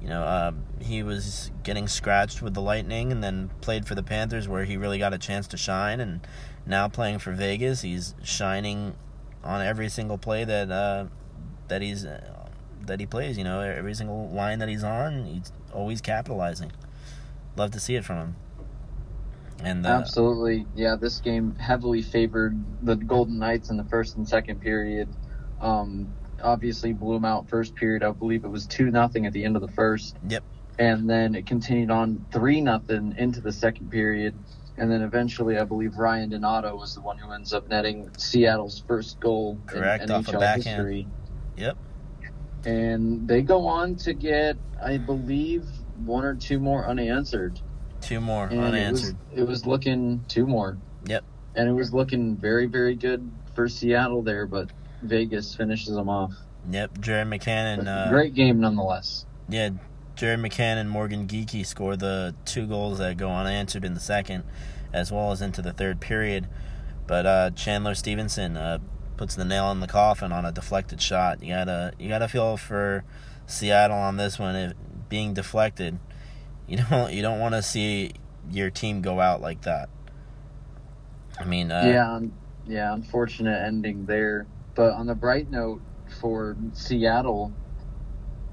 You 0.00 0.08
know, 0.08 0.22
uh, 0.22 0.52
he 0.80 1.02
was 1.02 1.50
getting 1.62 1.86
scratched 1.86 2.40
with 2.40 2.54
the 2.54 2.62
Lightning 2.62 3.12
and 3.12 3.22
then 3.22 3.50
played 3.60 3.86
for 3.86 3.94
the 3.94 4.02
Panthers 4.02 4.48
where 4.48 4.64
he 4.64 4.76
really 4.76 4.98
got 4.98 5.12
a 5.12 5.18
chance 5.18 5.46
to 5.48 5.56
shine. 5.56 6.00
And 6.00 6.26
now 6.66 6.88
playing 6.88 7.18
for 7.18 7.32
Vegas, 7.32 7.82
he's 7.82 8.14
shining 8.22 8.96
on 9.44 9.64
every 9.64 9.88
single 9.88 10.18
play 10.18 10.44
that 10.44 10.70
uh, 10.70 11.06
that 11.68 11.82
he's 11.82 12.04
uh, 12.04 12.48
that 12.86 13.00
he 13.00 13.06
plays. 13.06 13.36
You 13.36 13.44
know, 13.44 13.60
every 13.60 13.94
single 13.94 14.28
line 14.30 14.58
that 14.60 14.68
he's 14.68 14.84
on, 14.84 15.24
he's 15.24 15.52
always 15.72 16.00
capitalizing. 16.00 16.72
Love 17.56 17.70
to 17.72 17.80
see 17.80 17.96
it 17.96 18.04
from 18.04 18.16
him. 18.16 18.36
And 19.62 19.86
uh, 19.86 19.90
absolutely, 19.90 20.66
yeah, 20.74 20.96
this 20.96 21.20
game 21.20 21.54
heavily 21.56 22.00
favored 22.00 22.58
the 22.82 22.96
Golden 22.96 23.38
Knights 23.38 23.68
in 23.68 23.76
the 23.76 23.84
first 23.84 24.16
and 24.16 24.26
second 24.26 24.60
period. 24.60 25.08
Um, 25.60 26.14
obviously, 26.42 26.92
blew 26.92 27.14
them 27.14 27.24
out 27.24 27.48
first 27.48 27.74
period. 27.74 28.02
I 28.02 28.10
believe 28.12 28.44
it 28.44 28.48
was 28.50 28.66
two 28.66 28.90
nothing 28.90 29.26
at 29.26 29.32
the 29.32 29.44
end 29.44 29.56
of 29.56 29.62
the 29.62 29.72
first. 29.72 30.16
Yep. 30.28 30.42
and 30.78 31.08
then 31.10 31.34
it 31.34 31.46
continued 31.46 31.90
on 31.90 32.24
three 32.32 32.60
nothing 32.60 33.14
into 33.18 33.40
the 33.40 33.52
second 33.52 33.90
period, 33.90 34.34
and 34.78 34.90
then 34.90 35.02
eventually 35.02 35.58
I 35.58 35.64
believe 35.64 35.96
Ryan 35.98 36.30
Donato 36.30 36.74
was 36.76 36.94
the 36.94 37.00
one 37.02 37.18
who 37.18 37.30
ends 37.32 37.52
up 37.52 37.68
netting 37.68 38.10
Seattle's 38.16 38.82
first 38.88 39.20
goal 39.20 39.58
Correct, 39.66 40.04
in 40.04 40.10
off 40.10 40.26
NHL 40.26 40.40
backhand. 40.40 40.66
history. 40.66 41.06
Yep. 41.58 41.76
And 42.64 43.26
they 43.26 43.42
go 43.42 43.66
on 43.66 43.96
to 43.96 44.12
get, 44.12 44.56
I 44.82 44.98
believe, 44.98 45.64
one 46.04 46.24
or 46.24 46.34
two 46.34 46.58
more 46.58 46.86
unanswered. 46.86 47.60
Two 48.00 48.20
more 48.20 48.46
And 48.46 48.60
unanswered. 48.60 49.16
It 49.32 49.40
was, 49.40 49.40
it 49.40 49.48
was 49.48 49.66
looking 49.66 50.24
two 50.28 50.46
more. 50.46 50.76
Yep. 51.06 51.24
And 51.54 51.68
it 51.68 51.72
was 51.72 51.92
looking 51.92 52.36
very, 52.36 52.66
very 52.66 52.94
good 52.94 53.30
for 53.54 53.68
Seattle 53.68 54.22
there, 54.22 54.46
but 54.46 54.70
Vegas 55.02 55.54
finishes 55.54 55.94
them 55.94 56.08
off. 56.08 56.32
Yep. 56.70 57.00
Jared 57.00 57.28
McCannon. 57.28 57.86
Uh, 57.86 58.10
Great 58.10 58.34
game 58.34 58.60
nonetheless. 58.60 59.24
Yeah, 59.48 59.70
Jared 60.14 60.40
McCann 60.40 60.76
and 60.76 60.90
Morgan 60.90 61.26
Geekie 61.26 61.64
score 61.64 61.96
the 61.96 62.34
two 62.44 62.66
goals 62.66 62.98
that 62.98 63.16
go 63.16 63.30
unanswered 63.30 63.84
in 63.84 63.94
the 63.94 64.00
second, 64.00 64.44
as 64.92 65.10
well 65.10 65.32
as 65.32 65.40
into 65.40 65.62
the 65.62 65.72
third 65.72 66.00
period. 66.00 66.46
But 67.06 67.26
uh, 67.26 67.50
Chandler 67.50 67.94
Stephenson 67.94 68.56
uh, 68.56 68.78
puts 69.16 69.34
the 69.34 69.44
nail 69.44 69.70
in 69.72 69.80
the 69.80 69.86
coffin 69.86 70.32
on 70.32 70.44
a 70.44 70.52
deflected 70.52 71.00
shot. 71.02 71.42
You 71.42 71.54
gotta 71.54 71.92
you 71.98 72.08
gotta 72.08 72.28
feel 72.28 72.56
for 72.56 73.04
Seattle 73.46 73.96
on 73.96 74.16
this 74.16 74.38
one. 74.38 74.54
If 74.54 74.72
being 75.08 75.34
deflected, 75.34 75.98
you 76.68 76.78
don't 76.90 77.12
you 77.12 77.22
don't 77.22 77.40
want 77.40 77.54
to 77.54 77.62
see 77.62 78.12
your 78.50 78.70
team 78.70 79.02
go 79.02 79.20
out 79.20 79.40
like 79.40 79.62
that. 79.62 79.88
I 81.38 81.44
mean, 81.44 81.72
uh, 81.72 81.82
yeah, 81.84 82.20
yeah, 82.66 82.94
unfortunate 82.94 83.58
ending 83.66 84.06
there. 84.06 84.46
But 84.74 84.92
on 84.92 85.06
the 85.06 85.14
bright 85.14 85.50
note 85.50 85.80
for 86.20 86.56
Seattle, 86.72 87.52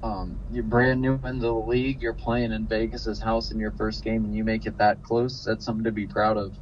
um, 0.03 0.39
you're 0.51 0.63
brand 0.63 1.01
new 1.01 1.19
into 1.24 1.39
the 1.39 1.53
league. 1.53 2.01
You're 2.01 2.13
playing 2.13 2.51
in 2.51 2.67
Vegas's 2.67 3.19
house 3.19 3.51
in 3.51 3.59
your 3.59 3.71
first 3.71 4.03
game, 4.03 4.25
and 4.25 4.36
you 4.36 4.43
make 4.43 4.65
it 4.65 4.77
that 4.77 5.03
close. 5.03 5.43
That's 5.45 5.65
something 5.65 5.83
to 5.86 5.91
be 5.91 6.07
proud 6.07 6.38
of. 6.38 6.55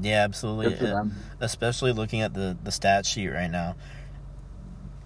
yeah, 0.00 0.24
absolutely. 0.24 0.88
Uh, 0.88 1.04
especially 1.40 1.92
looking 1.92 2.20
at 2.20 2.34
the 2.34 2.56
the 2.62 2.72
stat 2.72 3.06
sheet 3.06 3.28
right 3.28 3.50
now. 3.50 3.76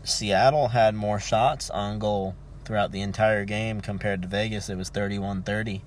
Seattle 0.04 0.68
had 0.68 0.94
more 0.94 1.18
shots 1.18 1.68
on 1.68 1.98
goal 1.98 2.36
throughout 2.64 2.92
the 2.92 3.00
entire 3.00 3.44
game 3.44 3.80
compared 3.80 4.22
to 4.22 4.28
Vegas. 4.28 4.68
It 4.68 4.76
was 4.76 4.90
31-30. 4.90 5.82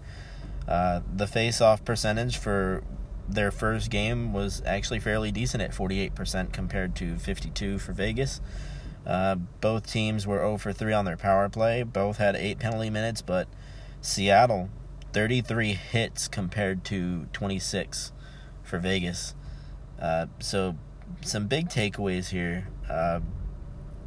Uh, 0.68 1.02
the 1.14 1.26
face-off 1.26 1.84
percentage 1.86 2.38
for 2.38 2.84
their 3.30 3.52
first 3.52 3.90
game 3.90 4.34
was 4.34 4.62
actually 4.66 5.00
fairly 5.00 5.32
decent 5.32 5.62
at 5.62 5.72
48% 5.72 6.52
compared 6.52 6.96
to 6.96 7.18
52 7.18 7.78
for 7.80 7.94
Vegas. 7.94 8.42
Uh, 9.06 9.36
both 9.36 9.92
teams 9.92 10.28
were 10.28 10.40
0 10.40 10.58
for 10.58 10.74
3 10.74 10.94
on 10.94 11.06
their 11.06 11.18
power 11.18 11.48
play. 11.50 11.84
Both 11.84 12.18
had 12.18 12.36
8 12.36 12.60
penalty 12.60 12.90
minutes, 12.90 13.22
but 13.22 13.48
Seattle 14.02 14.70
33 15.14 15.74
hits 15.74 16.28
compared 16.28 16.84
to 16.86 17.26
26 17.34 18.12
for 18.64 18.80
Vegas. 18.80 19.36
Uh, 20.00 20.28
so, 20.40 20.76
some 21.22 21.48
big 21.48 21.70
takeaways 21.70 22.30
here. 22.30 22.68
Uh, 22.90 23.22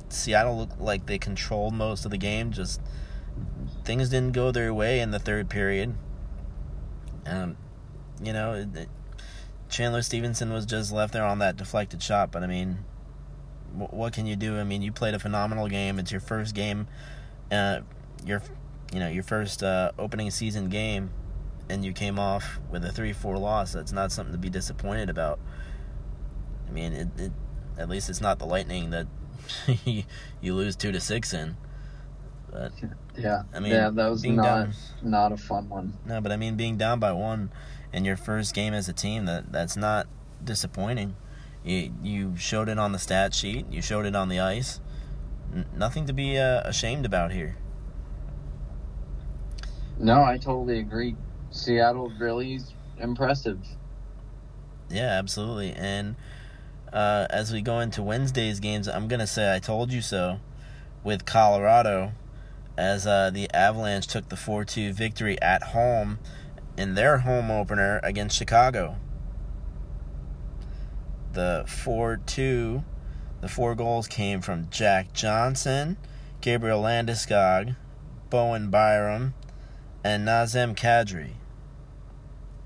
Seattle 0.09 0.59
looked 0.59 0.81
like 0.81 1.07
they 1.07 1.19
controlled 1.19 1.75
most 1.75 2.05
of 2.05 2.11
the 2.11 2.19
game. 2.19 2.53
Just 2.53 2.81
things 3.85 4.09
didn't 4.11 4.33
go 4.33 4.51
their 4.51 4.73
way 4.73 5.01
in 5.01 5.11
the 5.11 5.19
third 5.19 5.49
period. 5.49 5.95
Um, 7.27 7.57
you 8.23 8.33
know, 8.33 8.55
it, 8.75 8.89
Chandler 9.73 10.03
Stephenson 10.03 10.53
was 10.53 10.67
just 10.67 10.93
left 10.93 11.15
there 11.15 11.25
on 11.25 11.39
that 11.39 11.57
deflected 11.57 12.03
shot. 12.03 12.31
But 12.31 12.43
I 12.43 12.47
mean, 12.47 12.85
what 13.73 14.13
can 14.13 14.27
you 14.27 14.37
do? 14.37 14.59
I 14.59 14.65
mean, 14.65 14.83
you 14.83 14.93
played 14.93 15.15
a 15.15 15.19
phenomenal 15.19 15.67
game. 15.67 15.99
It's 15.99 16.13
your 16.13 16.21
first 16.21 16.55
game, 16.55 16.87
uh, 17.51 17.81
your 18.25 18.43
you 18.93 19.01
know 19.01 19.09
your 19.09 19.23
first 19.23 19.63
uh, 19.63 19.93
opening 19.99 20.31
season 20.31 20.69
game, 20.69 21.11
and 21.71 21.85
you 21.85 21.93
came 21.93 22.19
off 22.19 22.61
with 22.71 22.85
a 22.85 22.93
three-four 22.93 23.39
loss. 23.39 23.73
That's 23.73 23.93
not 23.93 24.13
something 24.13 24.33
to 24.33 24.39
be 24.39 24.51
disappointed 24.51 25.09
about. 25.09 25.41
I 26.69 26.71
mean, 26.71 26.93
it, 26.93 27.09
it 27.19 27.33
at 27.79 27.89
least 27.89 28.11
it's 28.11 28.21
not 28.21 28.39
the 28.39 28.45
Lightning 28.47 28.91
that 28.91 29.07
you 29.85 30.55
lose 30.55 30.77
two 30.77 30.93
to 30.93 31.01
six 31.01 31.33
in. 31.33 31.57
But 32.51 32.73
Yeah, 33.17 33.45
I 33.55 33.61
mean, 33.61 33.73
yeah, 33.73 33.89
that 33.89 34.11
was 34.11 34.23
not 34.27 34.45
down- 34.45 34.75
not 35.03 35.33
a 35.33 35.39
fun 35.39 35.71
one. 35.71 35.95
no, 36.05 36.21
but 36.21 36.31
I 36.31 36.37
mean, 36.37 36.57
being 36.57 36.77
down 36.77 37.01
by 37.01 37.13
one 37.13 37.51
in 37.93 38.05
your 38.05 38.17
first 38.17 38.55
game 38.55 38.75
as 38.75 38.89
a 38.89 38.93
team, 38.93 39.27
that 39.27 39.53
that's 39.53 39.77
not 39.77 40.07
disappointing. 40.43 41.17
You 41.65 41.93
you 42.03 42.37
showed 42.37 42.69
it 42.69 42.79
on 42.79 42.93
the 42.93 42.99
stat 42.99 43.35
sheet. 43.35 43.67
You 43.71 43.83
showed 43.83 44.07
it 44.07 44.17
on 44.17 44.29
the 44.29 44.41
ice. 44.41 44.81
N- 45.55 45.67
nothing 45.77 46.07
to 46.07 46.13
be 46.13 46.39
uh, 46.39 46.63
ashamed 46.65 47.05
about 47.05 47.33
here. 47.33 47.57
No, 49.99 50.25
I 50.25 50.39
totally 50.39 50.79
agree. 50.79 51.17
Seattle 51.51 52.13
really 52.19 52.55
is 52.55 52.73
impressive. 52.99 53.61
Yeah, 54.91 55.19
absolutely. 55.19 55.73
And 55.73 56.17
uh, 56.93 57.27
as 57.31 57.53
we 57.53 57.63
go 57.63 57.81
into 57.81 58.03
Wednesday's 58.03 58.59
games, 58.59 58.89
I'm 58.89 59.07
gonna 59.07 59.27
say 59.27 59.55
I 59.55 59.59
told 59.59 59.93
you 59.93 60.03
so 60.03 60.41
with 61.05 61.25
Colorado, 61.25 62.13
as 62.77 63.07
uh, 63.07 63.31
the 63.31 63.51
Avalanche 63.53 64.07
took 64.07 64.29
the 64.29 64.37
4-2 64.37 64.93
victory 64.93 65.41
at 65.43 65.63
home 65.63 66.19
in 66.83 66.95
their 66.95 67.19
home 67.19 67.51
opener 67.51 68.01
against 68.03 68.37
Chicago. 68.37 68.97
The 71.33 71.65
4-2, 71.67 72.85
the 73.41 73.49
four 73.49 73.75
goals 73.75 74.07
came 74.09 74.43
from 74.43 74.69
Jack 74.69 75.13
Johnson, 75.15 75.97
Gabriel 76.43 76.83
Landeskog, 76.83 77.77
Bowen 78.29 78.69
Byram, 78.69 79.33
and 80.05 80.27
Nazem 80.27 80.75
Kadri. 80.77 81.31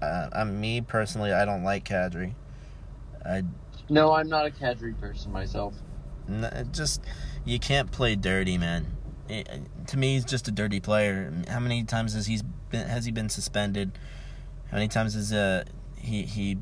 Uh, 0.03 0.29
I'm 0.33 0.61
me 0.61 0.81
personally. 0.81 1.33
I 1.33 1.45
don't 1.45 1.63
like 1.63 1.85
Kadri. 1.85 2.35
I 3.25 3.43
No, 3.89 4.13
I'm 4.13 4.29
not 4.29 4.47
a 4.47 4.51
Kadri 4.51 4.99
person 4.99 5.31
myself. 5.33 5.75
n- 6.29 6.69
just 6.73 7.03
you 7.45 7.59
can't 7.59 7.91
play 7.91 8.17
dirty, 8.17 8.59
man. 8.59 8.97
It- 9.29 9.49
to 9.89 9.97
me, 9.97 10.15
he's 10.15 10.25
just 10.25 10.49
a 10.49 10.51
dirty 10.51 10.81
player. 10.81 11.33
How 11.49 11.61
many 11.61 11.85
times 11.85 12.15
has 12.15 12.27
he 12.27 12.41
been 12.79 12.89
has 12.89 13.05
he 13.05 13.13
been 13.13 13.29
suspended? 13.29 13.93
How 14.71 14.77
many 14.77 14.89
times 14.89 15.15
has 15.15 15.33
uh 15.33 15.65
he 15.97 16.23
he 16.23 16.59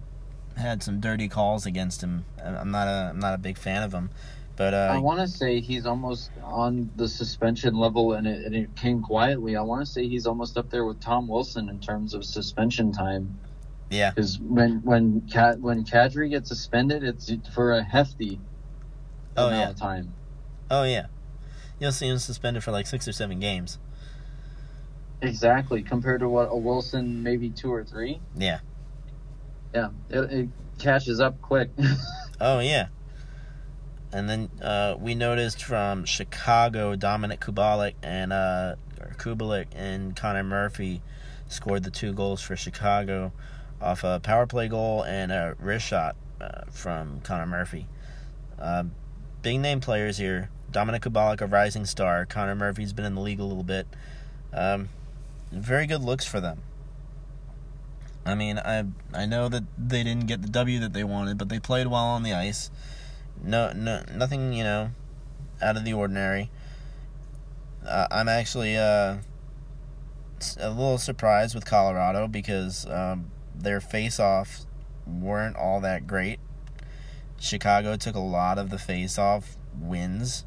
had 0.56 0.82
some 0.82 1.00
dirty 1.00 1.28
calls 1.28 1.66
against 1.66 2.02
him? 2.02 2.24
I- 2.42 2.56
I'm 2.56 2.70
not 2.70 2.86
a 2.88 3.10
I'm 3.10 3.20
not 3.20 3.34
a 3.34 3.38
big 3.38 3.58
fan 3.58 3.82
of 3.82 3.92
him, 3.92 4.10
but 4.56 4.74
I 4.74 4.96
uh, 4.96 5.00
want 5.00 5.20
to 5.20 5.28
say 5.28 5.60
he's 5.60 5.86
almost 5.86 6.30
on 6.42 6.90
the 6.96 7.08
suspension 7.08 7.74
level, 7.76 8.12
and 8.12 8.26
it, 8.26 8.44
and 8.44 8.54
it 8.54 8.76
came 8.76 9.02
quietly. 9.02 9.56
I 9.56 9.62
want 9.62 9.84
to 9.84 9.90
say 9.90 10.06
he's 10.08 10.26
almost 10.26 10.56
up 10.58 10.70
there 10.70 10.84
with 10.84 11.00
Tom 11.00 11.26
Wilson 11.28 11.68
in 11.68 11.80
terms 11.80 12.14
of 12.14 12.24
suspension 12.24 12.92
time. 12.92 13.38
yeah, 13.90 14.10
Because 14.10 14.38
when 14.38 14.82
when 14.82 15.22
Cat 15.22 15.60
when 15.60 15.84
Kadri 15.84 16.30
gets 16.30 16.48
suspended, 16.48 17.02
it's 17.02 17.32
for 17.54 17.72
a 17.72 17.82
hefty 17.82 18.40
Oh, 19.36 19.46
amount 19.48 19.60
yeah. 19.60 19.70
of 19.70 19.76
time. 19.76 20.14
oh 20.70 20.84
yeah, 20.84 21.06
you'll 21.80 21.90
see 21.92 22.06
him 22.08 22.18
suspended 22.18 22.62
for 22.62 22.70
like 22.70 22.86
six 22.86 23.08
or 23.08 23.12
seven 23.12 23.40
games. 23.40 23.78
Exactly, 25.22 25.82
compared 25.82 26.20
to 26.20 26.28
what 26.28 26.48
a 26.50 26.56
Wilson 26.56 27.22
maybe 27.22 27.50
two 27.50 27.72
or 27.72 27.84
three. 27.84 28.20
Yeah. 28.36 28.60
Yeah, 29.74 29.88
it, 30.10 30.18
it 30.32 30.48
catches 30.78 31.20
up 31.20 31.40
quick. 31.40 31.70
Oh 32.40 32.58
yeah. 32.58 32.88
And 34.12 34.28
then 34.28 34.50
uh, 34.60 34.96
we 34.98 35.14
noticed 35.14 35.62
from 35.62 36.04
Chicago, 36.04 36.94
Dominik 36.94 37.38
Kubalik 37.38 37.94
and 38.02 38.32
uh, 38.32 38.74
Kubalik 39.16 39.66
and 39.74 40.14
Connor 40.14 40.44
Murphy 40.44 41.00
scored 41.48 41.84
the 41.84 41.90
two 41.90 42.12
goals 42.12 42.42
for 42.42 42.56
Chicago 42.56 43.32
off 43.80 44.04
a 44.04 44.20
power 44.20 44.46
play 44.46 44.68
goal 44.68 45.02
and 45.04 45.32
a 45.32 45.56
wrist 45.58 45.86
shot 45.86 46.16
uh, 46.40 46.62
from 46.70 47.20
Connor 47.20 47.46
Murphy. 47.46 47.86
Uh, 48.58 48.84
big 49.42 49.60
name 49.60 49.80
players 49.80 50.18
here. 50.18 50.50
Dominik 50.70 51.00
Kubalik, 51.00 51.40
a 51.40 51.46
rising 51.46 51.86
star. 51.86 52.26
Connor 52.26 52.54
Murphy's 52.54 52.92
been 52.92 53.04
in 53.04 53.14
the 53.14 53.20
league 53.20 53.40
a 53.40 53.44
little 53.44 53.62
bit. 53.62 53.86
Um, 54.52 54.88
very 55.54 55.86
good 55.86 56.02
looks 56.02 56.24
for 56.24 56.40
them. 56.40 56.62
I 58.26 58.34
mean, 58.34 58.58
I 58.58 58.84
I 59.12 59.26
know 59.26 59.48
that 59.48 59.64
they 59.76 60.02
didn't 60.02 60.26
get 60.26 60.42
the 60.42 60.48
W 60.48 60.78
that 60.80 60.92
they 60.92 61.04
wanted, 61.04 61.36
but 61.38 61.48
they 61.48 61.60
played 61.60 61.86
well 61.86 62.04
on 62.04 62.22
the 62.22 62.32
ice. 62.32 62.70
No, 63.42 63.72
no, 63.72 64.02
nothing 64.14 64.52
you 64.52 64.64
know, 64.64 64.90
out 65.60 65.76
of 65.76 65.84
the 65.84 65.92
ordinary. 65.92 66.50
Uh, 67.86 68.06
I'm 68.10 68.28
actually 68.28 68.76
uh, 68.78 69.16
a 70.58 70.70
little 70.70 70.96
surprised 70.96 71.54
with 71.54 71.66
Colorado 71.66 72.26
because 72.26 72.86
um, 72.88 73.30
their 73.54 73.80
face-offs 73.80 74.66
weren't 75.06 75.56
all 75.56 75.80
that 75.82 76.06
great. 76.06 76.40
Chicago 77.38 77.96
took 77.96 78.14
a 78.14 78.20
lot 78.20 78.58
of 78.58 78.70
the 78.70 78.78
face-off 78.78 79.56
wins 79.78 80.46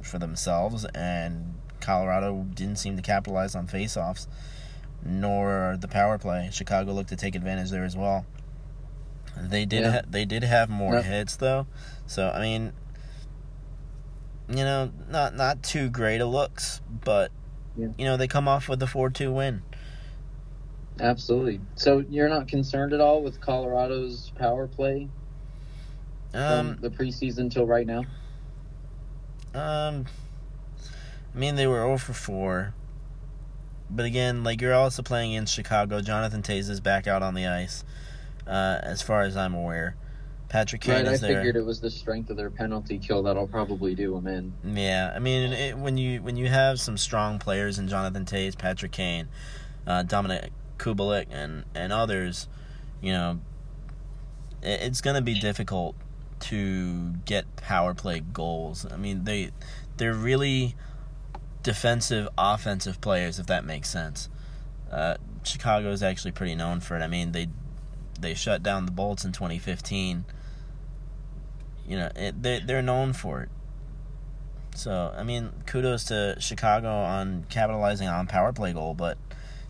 for 0.00 0.18
themselves, 0.18 0.86
and 0.94 1.57
Colorado 1.88 2.44
didn't 2.52 2.76
seem 2.76 2.96
to 2.96 3.02
capitalize 3.02 3.54
on 3.54 3.66
face-offs 3.66 4.28
nor 5.02 5.78
the 5.80 5.88
power 5.88 6.18
play. 6.18 6.50
Chicago 6.52 6.92
looked 6.92 7.08
to 7.08 7.16
take 7.16 7.34
advantage 7.34 7.70
there 7.70 7.84
as 7.84 7.96
well. 7.96 8.26
They 9.40 9.64
did. 9.64 9.82
Yeah. 9.84 9.90
Ha- 9.92 10.00
they 10.06 10.26
did 10.26 10.42
have 10.44 10.68
more 10.68 10.96
Yep. 10.96 11.04
hits 11.04 11.36
though, 11.36 11.66
so 12.06 12.28
I 12.28 12.40
mean, 12.42 12.72
you 14.50 14.56
know, 14.56 14.90
not 15.08 15.34
not 15.34 15.62
too 15.62 15.88
great 15.88 16.20
of 16.20 16.28
looks, 16.28 16.82
but 17.04 17.30
Yeah. 17.74 17.88
you 17.96 18.04
know 18.04 18.18
they 18.18 18.28
come 18.28 18.48
off 18.48 18.68
with 18.68 18.82
a 18.82 18.86
four-two 18.86 19.32
win. 19.32 19.62
Absolutely. 21.00 21.60
So 21.76 22.04
you're 22.10 22.28
not 22.28 22.48
concerned 22.48 22.92
at 22.92 23.00
all 23.00 23.22
with 23.22 23.40
Colorado's 23.40 24.30
power 24.36 24.66
play 24.66 25.08
Um, 26.34 26.74
from 26.74 26.82
the 26.82 26.90
preseason 26.90 27.50
till 27.50 27.66
right 27.66 27.86
now? 27.86 28.02
Um, 29.54 30.04
I 31.38 31.40
mean, 31.40 31.54
they 31.54 31.68
were 31.68 31.76
0 31.76 31.98
for 31.98 32.14
4. 32.14 32.74
But 33.88 34.04
again, 34.04 34.42
like, 34.42 34.60
you're 34.60 34.74
also 34.74 35.04
playing 35.04 35.34
in 35.34 35.46
Chicago. 35.46 36.00
Jonathan 36.00 36.42
Toews 36.42 36.68
is 36.68 36.80
back 36.80 37.06
out 37.06 37.22
on 37.22 37.34
the 37.34 37.46
ice, 37.46 37.84
uh, 38.44 38.80
as 38.82 39.02
far 39.02 39.22
as 39.22 39.36
I'm 39.36 39.54
aware. 39.54 39.94
Patrick 40.48 40.80
Kane 40.80 40.96
Right, 40.96 41.06
I 41.06 41.12
is 41.12 41.20
there. 41.20 41.30
I 41.30 41.34
figured 41.36 41.54
it 41.54 41.64
was 41.64 41.80
the 41.80 41.90
strength 41.92 42.30
of 42.30 42.36
their 42.36 42.50
penalty 42.50 42.98
kill 42.98 43.22
that'll 43.22 43.46
probably 43.46 43.94
do 43.94 44.14
them 44.14 44.26
in. 44.26 44.52
Yeah, 44.64 45.12
I 45.14 45.20
mean, 45.20 45.52
it, 45.52 45.78
when 45.78 45.96
you 45.96 46.22
when 46.22 46.36
you 46.36 46.48
have 46.48 46.80
some 46.80 46.96
strong 46.96 47.38
players 47.38 47.78
in 47.78 47.86
Jonathan 47.86 48.24
Toews, 48.24 48.58
Patrick 48.58 48.90
Kane, 48.90 49.28
uh, 49.86 50.02
Dominik 50.02 50.48
Kubalik, 50.76 51.26
and 51.30 51.62
and 51.72 51.92
others, 51.92 52.48
you 53.00 53.12
know, 53.12 53.38
it, 54.60 54.80
it's 54.80 55.00
going 55.00 55.14
to 55.14 55.22
be 55.22 55.38
difficult 55.38 55.94
to 56.40 57.12
get 57.26 57.54
power 57.54 57.94
play 57.94 58.18
goals. 58.18 58.84
I 58.90 58.96
mean, 58.96 59.22
they 59.22 59.52
they're 59.98 60.14
really 60.14 60.74
defensive, 61.62 62.28
offensive 62.36 63.00
players, 63.00 63.38
if 63.38 63.46
that 63.46 63.64
makes 63.64 63.88
sense. 63.88 64.28
Uh, 64.90 65.16
Chicago 65.42 65.90
is 65.90 66.02
actually 66.02 66.32
pretty 66.32 66.54
known 66.54 66.80
for 66.80 66.96
it. 66.96 67.02
I 67.02 67.06
mean, 67.06 67.32
they 67.32 67.48
they 68.20 68.34
shut 68.34 68.62
down 68.62 68.86
the 68.86 68.92
Bolts 68.92 69.24
in 69.24 69.32
2015. 69.32 70.24
You 71.86 71.96
know, 71.96 72.10
it, 72.16 72.42
they 72.42 72.60
they're 72.60 72.82
known 72.82 73.12
for 73.12 73.42
it. 73.42 73.48
So 74.74 75.12
I 75.16 75.22
mean, 75.22 75.50
kudos 75.66 76.04
to 76.04 76.36
Chicago 76.38 76.88
on 76.88 77.44
capitalizing 77.48 78.08
on 78.08 78.26
power 78.26 78.52
play 78.52 78.72
goal, 78.72 78.94
but 78.94 79.18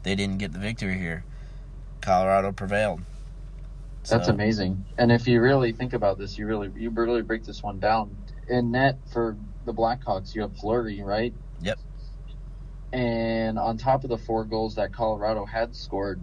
they 0.03 0.15
didn't 0.15 0.39
get 0.39 0.53
the 0.53 0.59
victory 0.59 0.99
here. 0.99 1.25
Colorado 2.01 2.53
prevailed. 2.53 3.03
That's 4.09 4.29
amazing. 4.29 4.85
And 4.97 5.13
if 5.13 5.27
you 5.27 5.41
really 5.41 5.73
think 5.73 5.93
about 5.93 6.19
this, 6.19 6.39
you 6.39 6.47
really 6.47 6.71
you 6.77 6.91
really 6.91 7.23
break 7.23 7.45
this 7.45 7.63
one 7.63 7.79
down. 7.79 8.17
In 8.49 8.71
net 8.71 8.99
for 9.13 9.37
the 9.67 9.75
Blackhawks, 9.75 10.35
you 10.35 10.43
have 10.43 10.57
Fleury, 10.57 11.03
right? 11.03 11.35
Yep. 11.63 11.79
And 12.93 13.59
on 13.59 13.77
top 13.77 14.05
of 14.05 14.11
the 14.11 14.19
four 14.19 14.45
goals 14.45 14.75
that 14.77 14.93
Colorado 14.93 15.45
had 15.45 15.75
scored, 15.75 16.21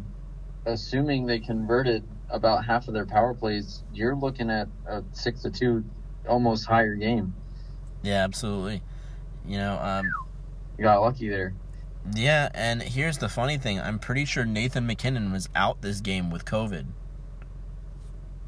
assuming 0.65 1.25
they 1.25 1.39
converted 1.39 2.03
about 2.29 2.65
half 2.65 2.87
of 2.87 2.93
their 2.93 3.05
power 3.05 3.33
plays, 3.33 3.83
you're 3.93 4.15
looking 4.15 4.49
at 4.49 4.67
a 4.87 5.03
six 5.11 5.43
to 5.43 5.51
two, 5.51 5.83
almost 6.27 6.65
higher 6.65 6.95
game. 6.95 7.35
Yeah, 8.01 8.23
absolutely. 8.23 8.81
You 9.47 9.57
know, 9.57 9.77
um, 9.79 10.05
You 10.77 10.83
got 10.85 11.01
lucky 11.01 11.29
there. 11.29 11.53
yeah, 12.15 12.49
and 12.55 12.81
here's 12.81 13.19
the 13.19 13.29
funny 13.29 13.57
thing: 13.59 13.79
I'm 13.79 13.99
pretty 13.99 14.25
sure 14.25 14.43
Nathan 14.43 14.87
MacKinnon 14.87 15.31
was 15.31 15.49
out 15.55 15.81
this 15.81 16.01
game 16.01 16.31
with 16.31 16.45
COVID. 16.45 16.87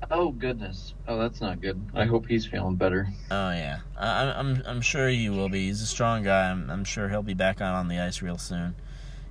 Oh 0.09 0.31
goodness. 0.31 0.93
Oh, 1.09 1.17
that's 1.17 1.39
not 1.39 1.61
good. 1.61 1.81
I 1.93 2.05
hope 2.05 2.27
he's 2.27 2.45
feeling 2.45 2.75
better. 2.75 3.07
Oh 3.31 3.51
yeah, 3.51 3.79
I, 3.97 4.23
I'm 4.23 4.29
I'm 4.29 4.63
I'm 4.65 4.81
sure 4.81 5.07
he 5.07 5.29
will 5.29 5.47
be. 5.47 5.67
He's 5.67 5.81
a 5.81 5.85
strong 5.85 6.23
guy. 6.23 6.49
I'm 6.49 6.69
I'm 6.69 6.83
sure 6.83 7.07
he'll 7.07 7.23
be 7.23 7.33
back 7.33 7.61
out 7.61 7.75
on 7.75 7.87
the 7.87 7.99
ice 7.99 8.21
real 8.21 8.37
soon. 8.37 8.75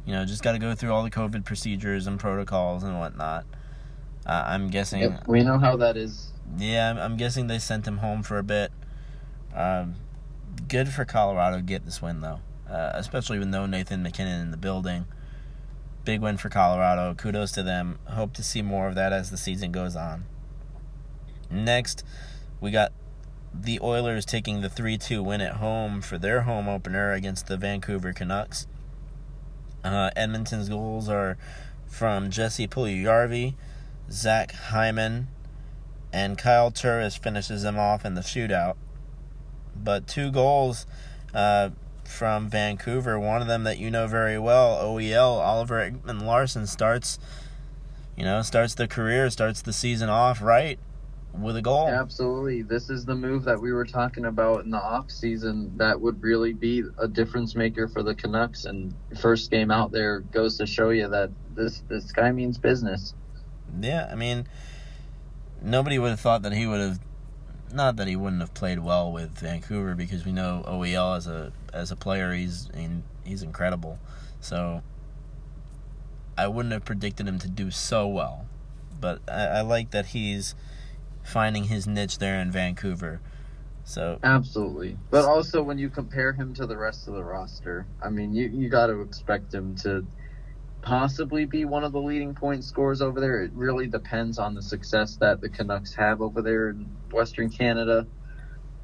You 0.06 0.12
know, 0.12 0.24
just 0.24 0.42
got 0.42 0.52
to 0.52 0.58
go 0.58 0.74
through 0.74 0.92
all 0.92 1.02
the 1.02 1.10
COVID 1.10 1.44
procedures 1.44 2.06
and 2.06 2.18
protocols 2.18 2.82
and 2.82 2.98
whatnot. 2.98 3.44
Uh, 4.24 4.44
I'm 4.46 4.68
guessing. 4.68 5.02
Yep, 5.02 5.28
we 5.28 5.42
know 5.42 5.58
how 5.58 5.76
that 5.76 5.96
is. 5.96 6.32
Yeah, 6.56 6.90
I'm, 6.90 6.98
I'm 6.98 7.16
guessing 7.16 7.48
they 7.48 7.58
sent 7.58 7.86
him 7.86 7.98
home 7.98 8.22
for 8.22 8.38
a 8.38 8.42
bit. 8.42 8.72
Um, 9.54 9.96
good 10.68 10.88
for 10.88 11.04
Colorado 11.04 11.56
to 11.56 11.62
get 11.62 11.84
this 11.84 12.00
win 12.00 12.20
though, 12.22 12.40
uh, 12.70 12.92
especially 12.94 13.38
with 13.38 13.48
no 13.48 13.66
Nathan 13.66 14.02
MacKinnon 14.02 14.40
in 14.40 14.50
the 14.50 14.56
building. 14.56 15.06
Big 16.04 16.20
win 16.20 16.36
for 16.36 16.48
Colorado. 16.48 17.12
Kudos 17.14 17.52
to 17.52 17.62
them. 17.62 17.98
Hope 18.06 18.32
to 18.34 18.42
see 18.42 18.62
more 18.62 18.86
of 18.86 18.94
that 18.94 19.12
as 19.12 19.30
the 19.30 19.36
season 19.36 19.72
goes 19.72 19.96
on. 19.96 20.24
Next, 21.50 22.04
we 22.60 22.70
got 22.70 22.92
the 23.62 23.80
Oilers 23.80 24.24
taking 24.24 24.60
the 24.60 24.68
3 24.68 24.98
2 24.98 25.22
win 25.22 25.40
at 25.40 25.54
home 25.54 26.00
for 26.02 26.18
their 26.18 26.42
home 26.42 26.68
opener 26.68 27.12
against 27.12 27.46
the 27.46 27.56
Vancouver 27.56 28.12
Canucks. 28.12 28.66
Uh, 29.84 30.10
Edmonton's 30.16 30.68
goals 30.68 31.08
are 31.08 31.38
from 31.86 32.30
Jesse 32.30 32.66
Puljujarvi, 32.66 33.54
Zach 34.10 34.52
Hyman, 34.52 35.28
and 36.12 36.36
Kyle 36.36 36.70
Turris 36.70 37.16
finishes 37.16 37.62
them 37.62 37.78
off 37.78 38.04
in 38.04 38.14
the 38.14 38.20
shootout. 38.20 38.74
But 39.76 40.06
two 40.06 40.30
goals 40.30 40.86
uh, 41.34 41.70
from 42.04 42.48
Vancouver, 42.48 43.18
one 43.18 43.42
of 43.42 43.48
them 43.48 43.64
that 43.64 43.78
you 43.78 43.90
know 43.90 44.06
very 44.06 44.38
well, 44.38 44.76
OEL, 44.82 45.38
Oliver 45.38 45.90
Ekman-Larsson 45.90 46.66
starts, 46.66 47.18
you 48.16 48.24
know, 48.24 48.42
starts 48.42 48.74
the 48.74 48.88
career, 48.88 49.30
starts 49.30 49.62
the 49.62 49.72
season 49.72 50.08
off 50.08 50.42
right 50.42 50.78
with 51.40 51.56
a 51.56 51.62
goal. 51.62 51.88
Absolutely. 51.88 52.62
This 52.62 52.90
is 52.90 53.04
the 53.04 53.14
move 53.14 53.44
that 53.44 53.60
we 53.60 53.72
were 53.72 53.84
talking 53.84 54.24
about 54.24 54.64
in 54.64 54.70
the 54.70 54.80
off 54.80 55.10
season 55.10 55.76
that 55.76 56.00
would 56.00 56.22
really 56.22 56.52
be 56.52 56.82
a 56.98 57.08
difference 57.08 57.54
maker 57.54 57.88
for 57.88 58.02
the 58.02 58.14
Canucks 58.14 58.64
and 58.64 58.94
first 59.20 59.50
game 59.50 59.70
out 59.70 59.92
there 59.92 60.20
goes 60.20 60.58
to 60.58 60.66
show 60.66 60.90
you 60.90 61.08
that 61.08 61.30
this 61.54 61.82
this 61.88 62.12
guy 62.12 62.32
means 62.32 62.58
business. 62.58 63.14
Yeah, 63.80 64.08
I 64.10 64.14
mean, 64.14 64.46
nobody 65.62 65.98
would 65.98 66.10
have 66.10 66.20
thought 66.20 66.42
that 66.42 66.52
he 66.52 66.66
would 66.66 66.80
have. 66.80 67.00
Not 67.72 67.96
that 67.96 68.06
he 68.06 68.14
wouldn't 68.14 68.40
have 68.40 68.54
played 68.54 68.78
well 68.78 69.10
with 69.10 69.38
Vancouver 69.38 69.96
because 69.96 70.24
we 70.24 70.30
know 70.30 70.64
OEL 70.66 71.16
as 71.16 71.26
a 71.26 71.52
as 71.72 71.90
a 71.90 71.96
player 71.96 72.32
he's 72.32 72.70
he's 73.24 73.42
incredible. 73.42 73.98
So 74.40 74.82
I 76.38 76.46
wouldn't 76.46 76.72
have 76.72 76.84
predicted 76.84 77.26
him 77.26 77.38
to 77.40 77.48
do 77.48 77.70
so 77.70 78.06
well, 78.06 78.46
but 79.00 79.20
I, 79.28 79.46
I 79.46 79.60
like 79.62 79.90
that 79.90 80.06
he's 80.06 80.54
finding 81.26 81.64
his 81.64 81.86
niche 81.86 82.18
there 82.18 82.40
in 82.40 82.50
Vancouver. 82.50 83.20
So 83.84 84.18
Absolutely. 84.22 84.96
But 85.10 85.24
also 85.24 85.62
when 85.62 85.78
you 85.78 85.90
compare 85.90 86.32
him 86.32 86.54
to 86.54 86.66
the 86.66 86.76
rest 86.76 87.08
of 87.08 87.14
the 87.14 87.24
roster, 87.24 87.86
I 88.02 88.10
mean 88.10 88.32
you, 88.34 88.48
you 88.48 88.68
gotta 88.68 89.00
expect 89.00 89.52
him 89.52 89.76
to 89.76 90.06
possibly 90.82 91.44
be 91.44 91.64
one 91.64 91.84
of 91.84 91.92
the 91.92 92.00
leading 92.00 92.34
point 92.34 92.64
scorers 92.64 93.02
over 93.02 93.20
there. 93.20 93.42
It 93.42 93.52
really 93.54 93.86
depends 93.86 94.38
on 94.38 94.54
the 94.54 94.62
success 94.62 95.16
that 95.16 95.40
the 95.40 95.48
Canucks 95.48 95.94
have 95.94 96.20
over 96.20 96.42
there 96.42 96.70
in 96.70 96.96
Western 97.12 97.50
Canada. 97.50 98.06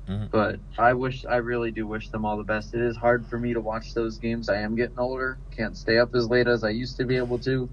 Mhm. 0.09 0.31
But 0.31 0.59
I 0.78 0.94
wish, 0.94 1.24
I 1.24 1.37
really 1.37 1.70
do 1.70 1.87
wish 1.87 2.11
them 2.11 2.24
all 2.24 2.37
the 2.37 2.42
best. 2.42 2.74
It 2.74 2.81
is 2.81 2.96
hard 2.96 3.26
for 3.26 3.38
me 3.38 3.55
to 3.55 3.61
watch 3.61 3.94
those 3.94 4.18
games. 4.18 4.48
I 4.48 4.57
am 4.57 4.74
getting 4.74 4.98
older, 4.98 5.38
can't 5.50 5.76
stay 5.76 5.98
up 5.98 6.14
as 6.14 6.28
late 6.28 6.48
as 6.48 6.64
I 6.64 6.70
used 6.70 6.96
to 6.96 7.05
be 7.05 7.16
able 7.16 7.38
to. 7.40 7.68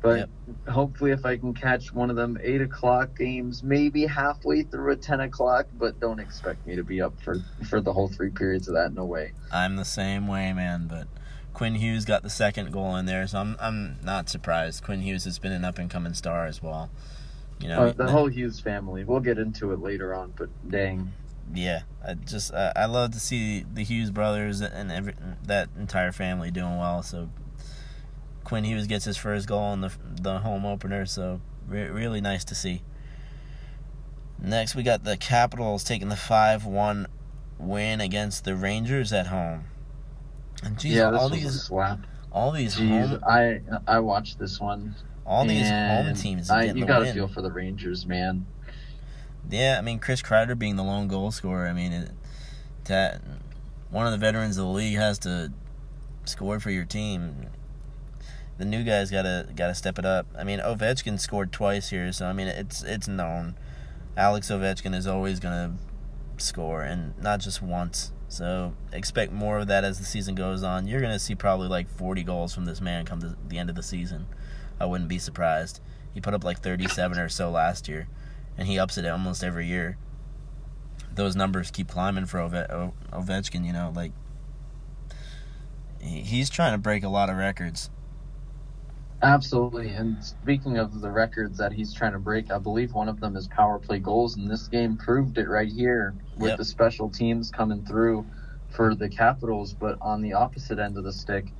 But 0.00 0.18
Yep. 0.18 0.30
hopefully, 0.68 1.10
if 1.10 1.26
I 1.26 1.36
can 1.36 1.54
catch 1.54 1.92
one 1.92 2.08
of 2.10 2.16
them 2.16 2.38
eight 2.40 2.60
o'clock 2.60 3.16
games, 3.18 3.62
maybe 3.64 4.06
halfway 4.06 4.62
through 4.62 4.92
a 4.92 4.96
ten 4.96 5.20
o'clock, 5.20 5.66
but 5.76 5.98
don't 5.98 6.20
expect 6.20 6.66
me 6.66 6.76
to 6.76 6.84
be 6.84 7.00
up 7.00 7.20
for 7.20 7.40
for 7.68 7.80
the 7.80 7.92
whole 7.92 8.08
three 8.08 8.30
periods 8.30 8.68
of 8.68 8.74
that. 8.74 8.92
No 8.94 9.04
way. 9.04 9.32
I'm 9.50 9.76
the 9.76 9.84
same 9.84 10.28
way, 10.28 10.52
man. 10.52 10.86
But 10.86 11.08
Quinn 11.52 11.74
Hughes 11.74 12.04
got 12.04 12.22
the 12.22 12.30
second 12.30 12.72
goal 12.72 12.94
in 12.96 13.06
there, 13.06 13.26
so 13.26 13.40
I'm 13.40 13.56
I'm 13.60 13.96
not 14.04 14.28
surprised. 14.28 14.84
Quinn 14.84 15.00
Hughes 15.00 15.24
has 15.24 15.40
been 15.40 15.52
an 15.52 15.64
up 15.64 15.78
and 15.78 15.90
coming 15.90 16.14
star 16.14 16.46
as 16.46 16.62
well. 16.62 16.90
You 17.60 17.66
know, 17.68 17.86
Uh, 17.86 17.92
the 17.92 18.06
whole 18.06 18.28
Hughes 18.28 18.60
family. 18.60 19.02
We'll 19.02 19.18
get 19.18 19.36
into 19.38 19.72
it 19.72 19.80
later 19.80 20.14
on, 20.14 20.32
but 20.36 20.48
dang. 20.70 21.12
yeah, 21.52 21.82
I 22.06 22.14
just 22.14 22.54
uh, 22.54 22.72
I 22.76 22.84
love 22.86 23.10
to 23.14 23.20
see 23.20 23.64
the 23.74 23.82
Hughes 23.82 24.12
brothers 24.12 24.60
and 24.60 24.92
every 24.92 25.14
that 25.44 25.70
entire 25.76 26.12
family 26.12 26.52
doing 26.52 26.78
well. 26.78 27.02
So 27.02 27.30
Quinn 28.48 28.64
Hughes 28.64 28.86
gets 28.86 29.04
his 29.04 29.18
first 29.18 29.46
goal 29.46 29.74
in 29.74 29.82
the 29.82 29.92
the 30.22 30.38
home 30.38 30.64
opener, 30.64 31.04
so 31.04 31.42
re- 31.68 31.88
really 31.88 32.22
nice 32.22 32.44
to 32.46 32.54
see. 32.54 32.80
Next, 34.40 34.74
we 34.74 34.82
got 34.82 35.04
the 35.04 35.18
Capitals 35.18 35.84
taking 35.84 36.08
the 36.08 36.16
five 36.16 36.64
one 36.64 37.08
win 37.58 38.00
against 38.00 38.44
the 38.44 38.56
Rangers 38.56 39.12
at 39.12 39.26
home. 39.26 39.64
And 40.62 40.78
geez, 40.78 40.94
yeah, 40.94 41.10
all 41.10 41.28
these 41.28 41.64
slap. 41.64 41.98
all 42.32 42.50
these 42.50 42.76
Jeez, 42.76 43.20
home 43.20 43.22
I 43.28 43.60
I 43.86 44.00
watched 44.00 44.38
this 44.38 44.58
one. 44.58 44.94
all 45.26 45.44
these 45.44 45.68
home 45.68 46.14
teams 46.14 46.48
I, 46.48 46.62
you 46.64 46.86
gotta 46.86 47.12
feel 47.12 47.28
for 47.28 47.42
the 47.42 47.52
Rangers, 47.52 48.06
man. 48.06 48.46
Yeah, 49.50 49.76
I 49.78 49.82
mean 49.82 49.98
Chris 49.98 50.22
Kreider 50.22 50.58
being 50.58 50.76
the 50.76 50.84
lone 50.84 51.06
goal 51.08 51.32
scorer. 51.32 51.68
I 51.68 51.74
mean, 51.74 51.92
it, 51.92 52.10
that 52.84 53.20
one 53.90 54.06
of 54.06 54.12
the 54.12 54.18
veterans 54.18 54.56
of 54.56 54.64
the 54.64 54.72
league 54.72 54.96
has 54.96 55.18
to 55.20 55.52
score 56.24 56.58
for 56.60 56.70
your 56.70 56.86
team. 56.86 57.48
The 58.58 58.64
new 58.64 58.82
guys 58.84 59.10
gotta 59.10 59.48
gotta 59.54 59.74
step 59.74 59.98
it 59.98 60.04
up. 60.04 60.26
I 60.36 60.44
mean, 60.44 60.58
Ovechkin 60.58 61.18
scored 61.20 61.52
twice 61.52 61.90
here, 61.90 62.12
so 62.12 62.26
I 62.26 62.32
mean 62.32 62.48
it's 62.48 62.82
it's 62.82 63.08
known. 63.08 63.56
Alex 64.16 64.50
Ovechkin 64.50 64.94
is 64.94 65.06
always 65.06 65.38
gonna 65.38 65.76
score, 66.38 66.82
and 66.82 67.16
not 67.18 67.40
just 67.40 67.62
once. 67.62 68.12
So 68.28 68.74
expect 68.92 69.32
more 69.32 69.58
of 69.58 69.68
that 69.68 69.84
as 69.84 69.98
the 69.98 70.04
season 70.04 70.34
goes 70.34 70.62
on. 70.62 70.86
You're 70.86 71.00
gonna 71.00 71.18
see 71.18 71.34
probably 71.34 71.68
like 71.68 71.88
40 71.88 72.24
goals 72.24 72.54
from 72.54 72.64
this 72.64 72.80
man 72.80 73.04
come 73.06 73.20
to 73.20 73.36
the 73.46 73.58
end 73.58 73.70
of 73.70 73.76
the 73.76 73.82
season. 73.82 74.26
I 74.80 74.86
wouldn't 74.86 75.08
be 75.08 75.18
surprised. 75.18 75.80
He 76.12 76.20
put 76.20 76.34
up 76.34 76.44
like 76.44 76.60
37 76.60 77.18
or 77.18 77.28
so 77.28 77.50
last 77.50 77.88
year 77.88 78.08
and 78.56 78.66
he 78.66 78.78
ups 78.78 78.98
it 78.98 79.06
almost 79.06 79.44
every 79.44 79.66
year. 79.66 79.96
Those 81.14 81.36
numbers 81.36 81.70
keep 81.70 81.88
climbing 81.88 82.26
for 82.26 82.40
Ove- 82.40 82.92
Ovechkin, 83.12 83.64
you 83.64 83.72
know, 83.72 83.92
like 83.94 84.12
he's 86.00 86.50
trying 86.50 86.72
to 86.72 86.78
break 86.78 87.04
a 87.04 87.08
lot 87.08 87.30
of 87.30 87.36
records. 87.36 87.90
Absolutely. 89.22 89.90
And 89.90 90.22
speaking 90.22 90.78
of 90.78 91.00
the 91.00 91.10
records 91.10 91.58
that 91.58 91.72
he's 91.72 91.92
trying 91.92 92.12
to 92.12 92.18
break, 92.20 92.52
I 92.52 92.58
believe 92.58 92.92
one 92.92 93.08
of 93.08 93.18
them 93.20 93.34
is 93.36 93.48
power 93.48 93.78
play 93.78 93.98
goals, 93.98 94.36
and 94.36 94.48
this 94.48 94.68
game 94.68 94.96
proved 94.96 95.38
it 95.38 95.48
right 95.48 95.70
here 95.70 96.14
with 96.36 96.50
Yep. 96.50 96.58
the 96.58 96.64
special 96.64 97.08
teams 97.08 97.50
coming 97.50 97.84
through 97.84 98.24
for 98.68 98.94
the 98.94 99.08
Capitals. 99.08 99.74
But 99.74 99.98
on 100.00 100.22
the 100.22 100.34
opposite 100.34 100.78
end 100.78 100.96
of 100.96 101.04
the 101.04 101.12
stick, 101.12 101.52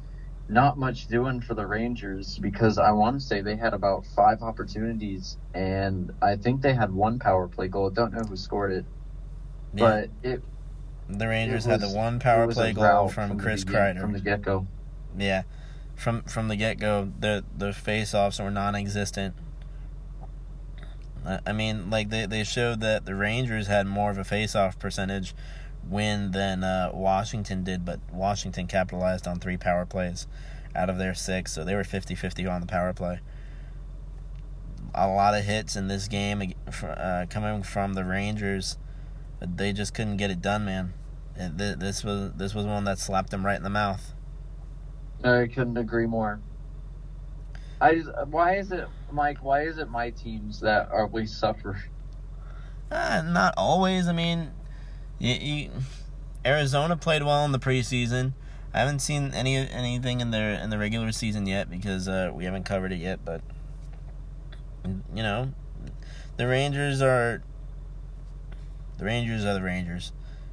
not 0.49 0.79
much 0.79 1.09
doing 1.09 1.40
for 1.40 1.55
the 1.55 1.66
Rangers 1.66 2.38
because 2.38 2.79
I 2.79 2.92
want 2.92 3.21
to 3.21 3.27
say 3.27 3.40
they 3.40 3.57
had 3.57 3.75
about 3.75 4.07
five 4.07 4.40
opportunities, 4.42 5.37
and 5.53 6.12
I 6.23 6.37
think 6.37 6.62
they 6.62 6.75
had 6.75 6.92
one 6.92 7.18
power 7.18 7.49
play 7.49 7.66
goal. 7.68 7.90
Don't 7.90 8.12
know 8.12 8.21
who 8.23 8.37
scored 8.37 8.73
it, 8.73 8.85
Yeah. 9.75 9.81
but 9.85 10.11
it 10.23 10.42
the 11.11 11.27
Rangers 11.27 11.66
it 11.66 11.71
had 11.71 11.81
the 11.81 11.88
one 11.88 12.18
power 12.21 12.47
play 12.53 12.73
goal 12.73 12.85
rout 12.85 13.11
from, 13.12 13.38
Chris 13.38 13.64
Kreider. 13.64 13.99
from 14.01 14.12
the 14.12 14.21
get 14.21 14.42
go. 14.42 14.66
Yeah, 15.18 15.42
from 15.98 16.22
from 16.22 16.48
the 16.48 16.56
get 16.56 16.78
go, 16.78 17.12
the 17.18 17.44
the 17.56 17.72
face 17.72 18.14
offs 18.14 18.38
were 18.38 18.50
non-existent. 18.50 19.34
I 21.26 21.40
I 21.46 21.52
mean, 21.52 21.90
like 21.90 22.08
they 22.08 22.24
they 22.26 22.44
showed 22.44 22.80
that 22.80 23.04
the 23.04 23.14
Rangers 23.14 23.66
had 23.66 23.87
more 23.87 24.11
of 24.11 24.18
a 24.18 24.24
face 24.24 24.54
off 24.54 24.78
percentage 24.78 25.34
win 25.87 26.30
than 26.30 26.62
uh, 26.62 26.90
Washington 26.92 27.64
did, 27.64 27.84
but 27.84 27.98
Washington 28.12 28.66
capitalized 28.66 29.26
on 29.26 29.40
three 29.40 29.56
power 29.56 29.87
plays 29.87 30.26
out 30.74 30.90
of 30.90 30.98
their 30.98 31.14
six, 31.14 31.52
so 31.52 31.64
they 31.64 31.74
were 31.74 31.82
50-50 31.82 32.50
on 32.50 32.61
the 32.61 32.66
power 32.66 32.92
play. 32.92 33.20
A 34.94 35.08
lot 35.08 35.34
of 35.34 35.44
hits 35.44 35.76
in 35.76 35.88
this 35.88 36.08
game 36.08 36.52
uh, 36.82 37.26
coming 37.30 37.62
from 37.62 37.94
the 37.94 38.04
Rangers, 38.04 38.76
but 39.40 39.56
they 39.56 39.72
just 39.72 39.94
couldn't 39.94 40.18
get 40.18 40.30
it 40.30 40.42
done, 40.42 40.64
man. 40.64 40.92
This 41.37 42.04
was 42.04 42.32
this 42.34 42.54
was 42.54 42.66
one 42.66 42.84
that 42.84 42.98
slapped 42.98 43.30
them 43.30 43.46
right 43.46 43.56
in 43.56 43.62
the 43.62 43.70
mouth. 43.70 44.12
I 45.24 45.46
couldn't 45.46 45.76
agree 45.76 46.07
more. 46.07 46.40
I 47.81 47.94
just, 47.94 48.11
why 48.26 48.57
is 48.57 48.72
it, 48.72 48.87
Mike? 49.11 49.38
Why 49.42 49.62
is 49.62 49.78
it 49.78 49.88
my 49.88 50.11
teams 50.11 50.61
that 50.61 50.90
always 50.90 51.37
suffer? 51.37 51.83
Uh, 52.90 53.22
not 53.24 53.54
always. 53.57 54.09
I 54.09 54.12
mean, 54.12 54.50
you, 55.18 55.35
you, 55.35 55.70
Arizona 56.44 56.96
played 56.96 57.22
well 57.22 57.44
in 57.44 57.52
the 57.52 57.59
preseason. 57.59 58.33
I 58.72 58.81
haven't 58.81 59.00
seen 59.00 59.33
any 59.35 59.57
anything 59.57 60.20
in 60.20 60.31
their 60.31 60.52
in 60.61 60.70
the 60.70 60.78
regular 60.78 61.11
season 61.12 61.46
yet 61.46 61.70
because 61.70 62.07
uh, 62.07 62.31
we 62.33 62.44
haven't 62.44 62.64
covered 62.64 62.92
it 62.92 62.98
yet. 62.98 63.24
But 63.24 63.40
you 64.85 65.22
know, 65.22 65.52
the 66.37 66.46
Rangers 66.46 67.02
are 67.02 67.42
the 68.98 69.04
Rangers 69.04 69.44
are 69.44 69.54
the 69.54 69.62
Rangers. 69.62 70.12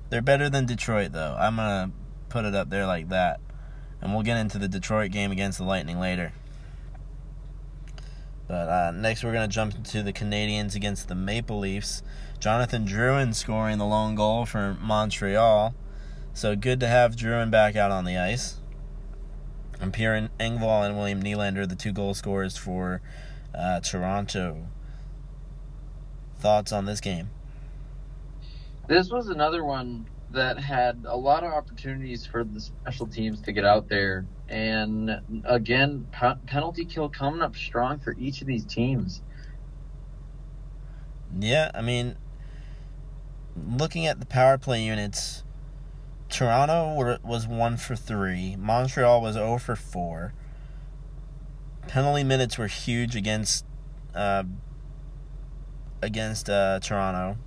They're 0.09 0.21
better 0.21 0.49
than 0.49 0.65
Detroit, 0.65 1.11
though. 1.11 1.35
I'm 1.37 1.55
gonna 1.55 1.91
put 2.29 2.45
it 2.45 2.55
up 2.55 2.69
there 2.69 2.85
like 2.85 3.09
that, 3.09 3.39
and 4.05 4.13
we'll 4.13 4.21
get 4.21 4.37
into 4.37 4.59
the 4.59 4.67
Detroit 4.67 5.09
game 5.09 5.31
against 5.31 5.57
the 5.57 5.63
Lightning 5.63 5.99
later. 5.99 6.31
But 8.47 8.69
uh, 8.69 8.91
next, 8.91 9.23
we're 9.23 9.33
going 9.33 9.49
to 9.49 9.53
jump 9.53 9.73
into 9.73 10.03
the 10.03 10.13
Canadiens 10.13 10.75
against 10.75 11.07
the 11.07 11.15
Maple 11.15 11.57
Leafs. 11.57 12.03
Jonathan 12.39 12.85
Drouin 12.85 13.33
scoring 13.33 13.79
the 13.79 13.85
lone 13.85 14.13
goal 14.13 14.45
for 14.45 14.77
Montreal. 14.79 15.73
So 16.35 16.55
good 16.55 16.79
to 16.81 16.87
have 16.87 17.15
Drouin 17.15 17.49
back 17.49 17.75
out 17.75 17.89
on 17.89 18.05
the 18.05 18.15
ice. 18.15 18.57
And 19.81 19.91
Pierre 19.91 20.29
Engvall 20.39 20.85
and 20.85 20.95
William 20.95 21.23
Nylander, 21.23 21.67
the 21.67 21.75
two 21.75 21.91
goal 21.91 22.13
scorers 22.13 22.55
for 22.55 23.01
uh, 23.55 23.79
Toronto. 23.79 24.67
Thoughts 26.37 26.71
on 26.71 26.85
this 26.85 27.01
game? 27.01 27.31
This 28.87 29.09
was 29.09 29.29
another 29.29 29.63
one 29.63 30.05
that 30.35 30.59
had 30.59 31.05
a 31.07 31.17
lot 31.17 31.43
of 31.43 31.51
opportunities 31.51 32.25
for 32.25 32.43
the 32.43 32.59
special 32.59 33.07
teams 33.07 33.41
to 33.41 33.51
get 33.51 33.65
out 33.65 33.89
there, 33.89 34.25
and 34.47 35.21
again, 35.45 36.07
pe- 36.11 36.35
penalty 36.45 36.85
kill 36.85 37.09
coming 37.09 37.41
up 37.41 37.55
strong 37.55 37.99
for 37.99 38.15
each 38.19 38.41
of 38.41 38.47
these 38.47 38.65
teams. 38.65 39.21
Yeah, 41.37 41.71
I 41.73 41.81
mean, 41.81 42.17
looking 43.55 44.05
at 44.05 44.19
the 44.19 44.25
power 44.25 44.57
play 44.57 44.83
units, 44.83 45.43
Toronto 46.29 47.19
was 47.23 47.47
1 47.47 47.77
for 47.77 47.95
3, 47.95 48.55
Montreal 48.57 49.21
was 49.21 49.33
0 49.33 49.57
for 49.57 49.75
4. 49.75 50.33
Penalty 51.87 52.23
minutes 52.23 52.57
were 52.57 52.67
huge 52.67 53.15
against 53.15 53.65
uh, 54.13 54.43
against 56.01 56.49
uh, 56.49 56.79
Toronto 56.79 57.37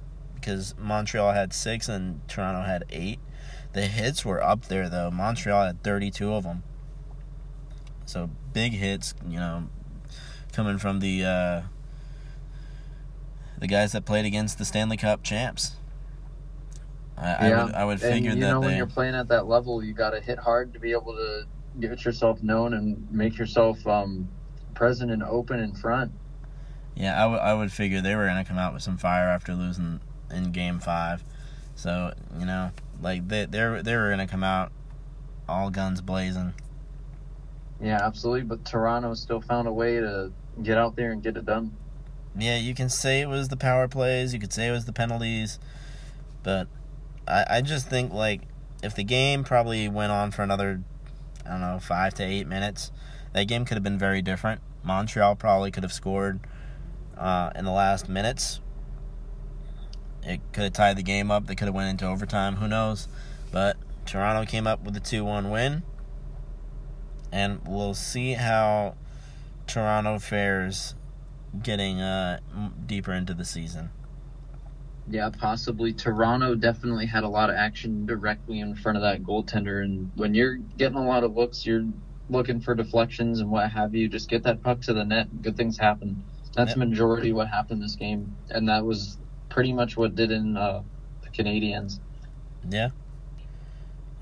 because 0.49 0.75
Montreal 0.79 1.33
had 1.33 1.53
6 1.53 1.89
and 1.91 2.27
Toronto 2.27 2.63
had 2.63 2.85
8. 2.89 3.19
The 3.75 3.83
hits 3.83 4.25
were 4.25 4.43
up 4.43 4.65
there 4.65 4.89
though. 4.89 5.11
Montreal 5.11 5.67
had 5.67 5.83
32 5.83 6.33
of 6.33 6.45
them. 6.45 6.63
So 8.07 8.31
big 8.55 8.73
hits, 8.73 9.13
you 9.29 9.39
know, 9.39 9.69
coming 10.55 10.79
from 10.79 11.01
the 11.01 11.23
uh, 11.23 11.63
the 13.59 13.67
guys 13.67 13.93
that 13.93 14.07
played 14.07 14.25
against 14.25 14.57
the 14.57 14.65
Stanley 14.65 14.97
Cup 14.97 15.23
champs. 15.23 15.77
I, 17.19 17.51
I 17.51 17.65
would 17.65 17.75
I 17.75 17.85
would 17.85 18.03
and 18.03 18.15
figure 18.15 18.31
you 18.31 18.41
that 18.41 18.53
know 18.53 18.61
when 18.61 18.79
you're 18.79 18.87
playing 18.87 19.15
at 19.15 19.29
that 19.29 19.47
level, 19.47 19.85
you 19.85 19.93
got 19.93 20.11
to 20.11 20.21
hit 20.21 20.39
hard 20.39 20.73
to 20.73 20.81
be 20.81 20.93
able 20.93 21.15
to 21.15 21.45
get 21.79 22.07
yourself 22.07 22.43
known 22.43 22.73
and 22.73 23.07
make 23.13 23.37
yourself 23.37 23.87
um, 23.87 24.27
present 24.75 25.11
and 25.11 25.23
open 25.23 25.61
in 25.61 25.75
front. 25.75 26.11
yeah 26.95 27.23
I 27.23 27.27
would 27.27 27.41
I 27.41 27.53
would 27.53 27.71
figure 27.71 28.01
they 28.01 28.17
were 28.17 28.25
gonna 28.25 28.47
come 28.47 28.57
out 28.57 28.73
with 28.73 28.83
some 28.83 28.97
fire 28.97 29.29
after 29.29 29.53
losing 29.55 30.01
in 30.31 30.53
Game 30.53 30.81
Five, 30.81 31.25
so 31.75 32.13
you 32.39 32.47
know 32.47 32.71
like 33.01 33.29
they 33.29 33.47
they 33.47 33.61
are 33.61 33.83
they 33.83 33.97
were 33.97 34.11
gonna 34.11 34.27
come 34.27 34.45
out 34.45 34.73
all 35.49 35.71
guns 35.71 36.01
blazing. 36.01 36.55
Yeah, 37.81 38.01
absolutely. 38.03 38.43
But 38.43 38.65
Toronto 38.65 39.15
still 39.15 39.41
found 39.41 39.69
a 39.69 39.73
way 39.73 40.01
to 40.01 40.33
get 40.63 40.79
out 40.79 40.97
there 40.97 41.13
and 41.13 41.23
get 41.23 41.37
it 41.37 41.47
done. 41.47 41.77
Yeah, 42.37 42.57
you 42.57 42.75
can 42.75 42.89
say 42.89 43.21
it 43.21 43.29
was 43.29 43.49
the 43.49 43.57
power 43.57 43.89
plays, 43.89 44.35
you 44.35 44.41
could 44.41 44.53
say 44.53 44.69
it 44.69 44.73
was 44.73 44.85
the 44.85 44.93
penalties, 44.93 45.59
but 46.43 46.69
I 47.27 47.45
I 47.49 47.61
just 47.63 47.89
think 47.89 48.13
like 48.13 48.43
if 48.83 48.95
the 48.95 49.05
game 49.05 49.45
probably 49.45 49.89
went 49.89 50.13
on 50.13 50.31
for 50.31 50.43
another 50.43 50.83
I 51.47 51.51
don't 51.51 51.61
know 51.61 51.79
five 51.81 52.15
to 52.15 52.23
eight 52.25 52.47
minutes, 52.47 52.93
that 53.33 53.45
game 53.49 53.65
could 53.65 53.77
have 53.77 53.85
been 53.85 53.99
very 53.99 54.23
different. 54.23 54.61
Montreal 54.83 55.37
probably 55.37 55.71
could 55.71 55.83
have 55.83 55.93
scored 55.93 56.41
uh, 57.17 57.51
in 57.55 57.65
the 57.65 57.73
last 57.73 58.09
minutes. 58.09 58.61
It 60.23 60.41
could 60.53 60.65
have 60.65 60.73
tied 60.73 60.97
the 60.97 61.03
game 61.03 61.31
up. 61.31 61.47
They 61.47 61.55
could 61.55 61.67
have 61.67 61.75
went 61.75 61.91
into 61.91 62.07
overtime. 62.07 62.57
Who 62.57 62.69
knows? 62.69 63.09
But 63.51 63.77
Toronto 64.05 64.49
came 64.51 64.67
up 64.67 64.83
with 64.85 64.97
a 64.97 65.01
two-one 65.01 65.51
win, 65.51 65.83
and 67.33 67.61
we'll 67.67 67.95
see 67.95 68.33
how 68.33 68.95
Toronto 69.67 70.19
fares 70.19 70.95
getting 71.63 72.01
uh, 72.01 72.41
deeper 72.87 73.13
into 73.13 73.35
the 73.35 73.45
season. 73.45 73.91
Yeah, 75.11 75.31
possibly. 75.31 75.95
Toronto 75.95 76.55
definitely 76.55 77.07
had 77.07 77.25
a 77.25 77.29
lot 77.29 77.49
of 77.49 77.57
action 77.57 78.05
directly 78.05 78.61
in 78.61 78.75
front 78.75 78.97
of 78.99 79.03
that 79.03 79.23
goaltender, 79.23 79.83
and 79.83 80.11
when 80.17 80.35
you're 80.35 80.57
getting 80.57 80.99
a 80.99 81.07
lot 81.07 81.25
of 81.25 81.35
looks, 81.35 81.65
you're 81.65 81.87
looking 82.29 82.61
for 82.61 82.75
deflections 82.75 83.41
and 83.41 83.51
what 83.51 83.71
have 83.71 83.95
you. 83.95 84.07
Just 84.09 84.29
get 84.29 84.43
that 84.43 84.63
puck 84.63 84.83
to 84.83 84.93
the 84.93 85.05
net. 85.05 85.41
Good 85.41 85.57
things 85.57 85.79
happen. 85.79 86.23
That's 86.55 86.71
Yep. 86.71 86.89
majority 86.89 87.33
what 87.33 87.49
happened 87.49 87.83
this 87.83 87.95
game, 87.95 88.37
and 88.51 88.69
that 88.69 88.85
was 88.85 89.17
pretty 89.59 89.73
much 89.73 89.97
what 89.97 90.15
did 90.15 90.31
in 90.31 90.57
uh, 90.57 90.81
the 91.23 91.29
Canadiens. 91.31 91.99
Yeah. 92.71 92.91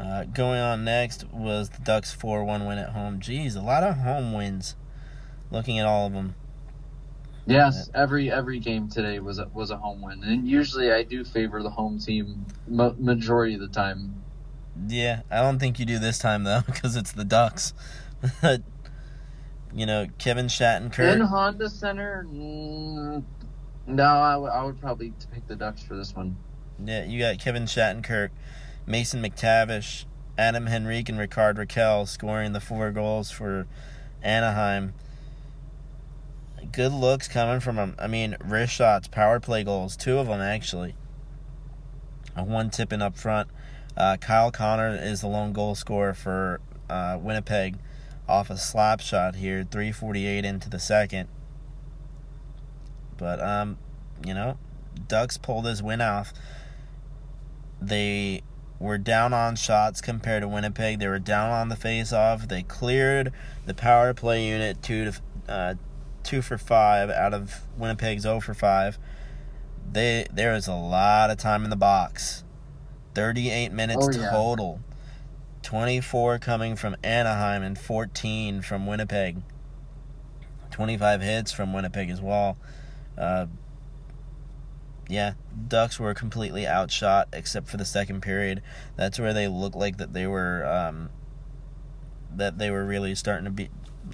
Uh, 0.01 0.25
going 0.25 0.59
on 0.59 0.83
next 0.83 1.31
was 1.31 1.69
the 1.69 1.83
Ducks 1.83 2.11
4 2.11 2.43
1 2.43 2.65
win 2.65 2.79
at 2.79 2.89
home. 2.89 3.21
Jeez, 3.21 3.55
a 3.55 3.61
lot 3.61 3.83
of 3.83 3.99
home 3.99 4.33
wins. 4.33 4.77
Looking 5.51 5.79
at 5.79 5.85
all 5.85 6.07
of 6.07 6.15
them. 6.15 6.37
Yes, 7.45 7.91
every 7.95 8.33
every 8.33 8.61
game 8.61 8.89
today 8.89 9.19
was 9.19 9.39
a, 9.39 9.47
was 9.53 9.71
a 9.71 9.77
home 9.77 10.01
win, 10.01 10.25
and 10.25 10.49
usually 10.49 10.91
I 10.91 11.03
do 11.03 11.23
favor 11.23 11.63
the 11.63 11.69
home 11.69 11.99
team 11.99 12.47
ma- 12.67 12.95
majority 12.97 13.57
of 13.57 13.61
the 13.61 13.69
time. 13.69 14.23
Yeah, 14.89 15.21
I 15.31 15.43
don't 15.43 15.59
think 15.59 15.79
you 15.79 15.85
do 15.85 15.99
this 15.99 16.19
time, 16.19 16.45
though, 16.45 16.63
because 16.67 16.97
it's 16.97 17.13
the 17.13 17.27
Ducks. 17.27 17.75
you 18.43 19.85
know, 19.85 20.07
Kevin 20.17 20.47
Shattenkirk 20.47 21.13
In 21.13 21.21
Honda 21.21 21.69
Center, 21.69 22.27
mm, 22.27 23.23
no, 23.87 24.05
I, 24.05 24.33
w- 24.33 24.51
I 24.51 24.65
would 24.65 24.81
probably 24.81 25.13
pick 25.33 25.47
the 25.47 25.57
Ducks 25.57 25.83
for 25.83 25.95
this 25.97 26.15
one. 26.15 26.37
Yeah, 26.85 27.05
you 27.05 27.19
got 27.19 27.39
Kevin 27.39 27.65
Shattenkirk, 27.65 28.31
Mason 28.87 29.23
McTavish, 29.23 30.05
Adam 30.37 30.69
Henrique, 30.69 31.09
and 31.09 31.19
Rickard 31.19 31.57
Rakell 31.57 32.07
scoring 32.07 32.53
the 32.53 32.61
four 32.61 32.91
goals 32.91 33.31
for 33.31 33.67
Anaheim. 34.23 34.95
Good 36.73 36.93
looks 36.93 37.29
coming 37.29 37.61
from 37.61 37.77
them. 37.77 37.95
I 37.99 38.07
mean, 38.07 38.37
wrist 38.45 38.75
shots, 38.75 39.09
power 39.09 39.41
play 39.41 39.65
goals, 39.65 39.97
two 39.97 40.19
of 40.19 40.27
them 40.27 40.41
actually. 40.41 40.95
One 42.35 42.71
tipping 42.71 43.01
up 43.01 43.17
front. 43.17 43.49
Uh, 43.97 44.19
Kyle 44.19 44.51
Connor 44.51 44.95
is 44.95 45.23
the 45.23 45.27
lone 45.27 45.55
goal 45.55 45.75
scorer 45.75 46.13
for 46.13 46.61
uh, 46.91 47.19
Winnipeg 47.21 47.77
off 48.29 48.51
a 48.51 48.59
slap 48.59 49.01
shot 49.01 49.37
here, 49.37 49.65
348 49.65 50.45
into 50.45 50.69
the 50.69 50.79
second. 50.79 51.29
But, 53.17 53.41
um, 53.41 53.79
you 54.25 54.35
know, 54.35 54.59
Ducks 55.09 55.37
pulled 55.39 55.65
this 55.65 55.83
win 55.83 56.01
off. 56.01 56.33
They 57.81 58.43
were 58.79 58.99
down 58.99 59.33
on 59.33 59.57
shots 59.57 60.01
compared 60.01 60.43
to 60.43 60.49
Winnipeg. 60.49 60.99
They 60.99 61.09
were 61.09 61.19
down 61.19 61.51
on 61.51 61.69
the 61.69 61.77
face-off. 61.77 62.49
They 62.49 62.63
cleared 62.63 63.33
the 63.65 63.75
power 63.75 64.13
play 64.15 64.47
unit 64.47 64.83
two 64.83 65.05
to 65.11 65.21
uh, 65.49 65.75
two 66.23 66.43
for 66.43 66.59
five 66.59 67.09
out 67.11 67.33
of 67.33 67.63
Winnipeg's 67.77 68.23
zero 68.23 68.41
for 68.41 68.55
five. 68.55 68.99
They 69.91 70.27
there 70.33 70.53
was 70.53 70.67
a 70.67 70.75
lot 70.75 71.31
of 71.31 71.39
time 71.39 71.65
in 71.65 71.71
the 71.71 71.77
box. 71.77 72.45
Thirty-eight 73.15 73.73
minutes 73.73 74.09
Oh, 74.09 74.11
yeah. 74.19 74.31
total. 74.31 74.81
Twenty-four 75.63 76.39
coming 76.39 76.77
from 76.77 76.97
Anaheim 77.03 77.63
and 77.63 77.79
fourteen 77.79 78.61
from 78.63 78.87
Winnipeg. 78.87 79.39
Twenty-five 80.71 81.23
hits 81.23 81.53
from 81.53 81.73
Winnipeg 81.73 82.11
as 82.11 82.21
well. 82.21 82.59
Uh, 83.17 83.47
yeah, 85.09 85.35
Ducks 85.69 86.01
were 86.01 86.15
completely 86.15 86.67
outshot 86.67 87.29
except 87.33 87.69
for 87.69 87.77
the 87.77 87.85
second 87.85 88.23
period. 88.23 88.63
That's 88.97 89.19
where 89.19 89.33
they 89.33 89.49
looked 89.49 89.77
like 89.77 89.99
that 89.99 90.13
they 90.13 90.27
were 90.27 90.67
um, 90.67 91.11
that 92.35 92.59
they 92.59 92.71
were 92.71 92.85
really 92.85 93.15
starting 93.15 93.45
to 93.45 93.51
be 93.51 93.71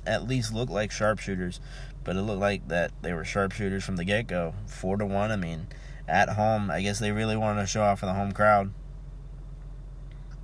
at 0.07 0.27
least 0.27 0.53
look 0.53 0.71
like 0.71 0.91
sharpshooters. 0.91 1.61
But 2.05 2.17
it 2.17 2.23
looked 2.23 2.41
like 2.41 2.69
that 2.69 2.91
they 3.01 3.13
were 3.13 3.25
sharpshooters 3.25 3.85
from 3.85 3.97
the 3.97 4.05
get 4.05 4.27
go. 4.27 4.55
Four 4.67 4.97
to 4.97 5.07
one. 5.07 5.31
I 5.31 5.37
mean, 5.37 5.69
at 6.09 6.31
home, 6.31 6.71
I 6.71 6.83
guess 6.83 6.99
they 6.99 7.13
really 7.13 7.37
wanted 7.37 7.61
to 7.61 7.67
show 7.67 7.83
off 7.83 8.01
for 8.01 8.07
the 8.07 8.15
home 8.15 8.33
crowd. 8.33 8.73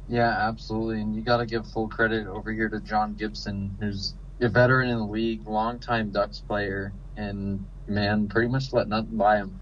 Yeah, 0.09 0.31
absolutely. 0.31 1.03
And 1.03 1.15
you 1.15 1.21
got 1.21 1.39
to 1.39 1.47
give 1.47 1.67
full 1.67 1.89
credit 1.89 2.27
over 2.27 2.53
here 2.53 2.69
to 2.69 2.81
John 2.81 3.15
Gibson, 3.15 3.77
who's 3.81 4.15
a 4.41 4.49
veteran 4.49 4.89
in 4.89 4.99
the 4.99 5.05
league, 5.05 5.47
longtime 5.47 6.11
Ducks 6.11 6.41
player, 6.41 6.93
and 7.17 7.67
man, 7.89 8.29
pretty 8.29 8.49
much 8.49 8.73
let 8.73 8.89
nothing 8.89 9.17
by 9.17 9.37
him. 9.37 9.59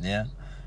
Yeah. 0.00 0.26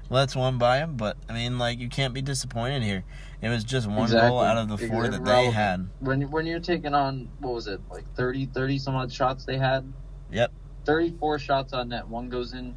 Well, 0.10 0.22
that's 0.22 0.36
one 0.36 0.58
by 0.58 0.80
him, 0.80 0.98
but 0.98 1.16
I 1.30 1.34
mean, 1.34 1.58
like 1.58 1.80
you 1.80 1.88
can't 1.88 2.14
be 2.14 2.22
disappointed 2.22 2.84
here. 2.84 3.04
It 3.42 3.50
was 3.50 3.64
just 3.64 3.88
one 3.88 4.04
Exactly. 4.04 4.30
goal 4.30 4.40
out 4.42 4.58
of 4.58 4.68
the 4.68 4.78
four 4.78 5.08
that 5.08 5.24
they 5.24 5.50
had. 5.50 5.88
When 6.00 6.30
when 6.30 6.46
you're 6.46 6.60
taking 6.60 6.94
on 6.94 7.30
what 7.40 7.54
was 7.54 7.68
it 7.68 7.80
like 7.90 8.04
30, 8.16 8.48
30 8.48 8.78
some 8.78 8.96
odd 8.96 9.12
shots 9.12 9.46
they 9.46 9.58
had? 9.58 9.92
Yep. 10.32 10.52
Thirty 10.84 11.12
four 11.18 11.40
shots 11.40 11.74
on 11.74 11.90
net, 11.90 12.08
one 12.08 12.28
goes 12.30 12.54
in. 12.54 12.76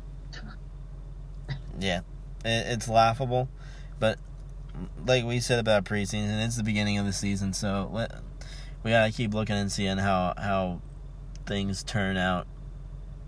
Yeah, 1.81 2.01
it, 2.45 2.67
it's 2.69 2.89
laughable, 2.89 3.49
but 3.99 4.19
like 5.07 5.25
we 5.25 5.41
said 5.41 5.59
about 5.59 5.85
preseason, 5.85 6.45
it's 6.45 6.57
the 6.57 6.63
beginning 6.63 6.99
of 6.99 7.07
the 7.07 7.13
season, 7.13 7.53
so 7.53 7.91
let, 7.93 8.13
we 8.85 8.91
gotta 8.93 9.11
keep 9.13 9.35
looking 9.35 9.57
and 9.57 9.73
seeing 9.73 9.99
how 9.99 10.35
how 10.37 10.81
things 11.47 11.83
turn 11.83 12.17
out. 12.17 12.47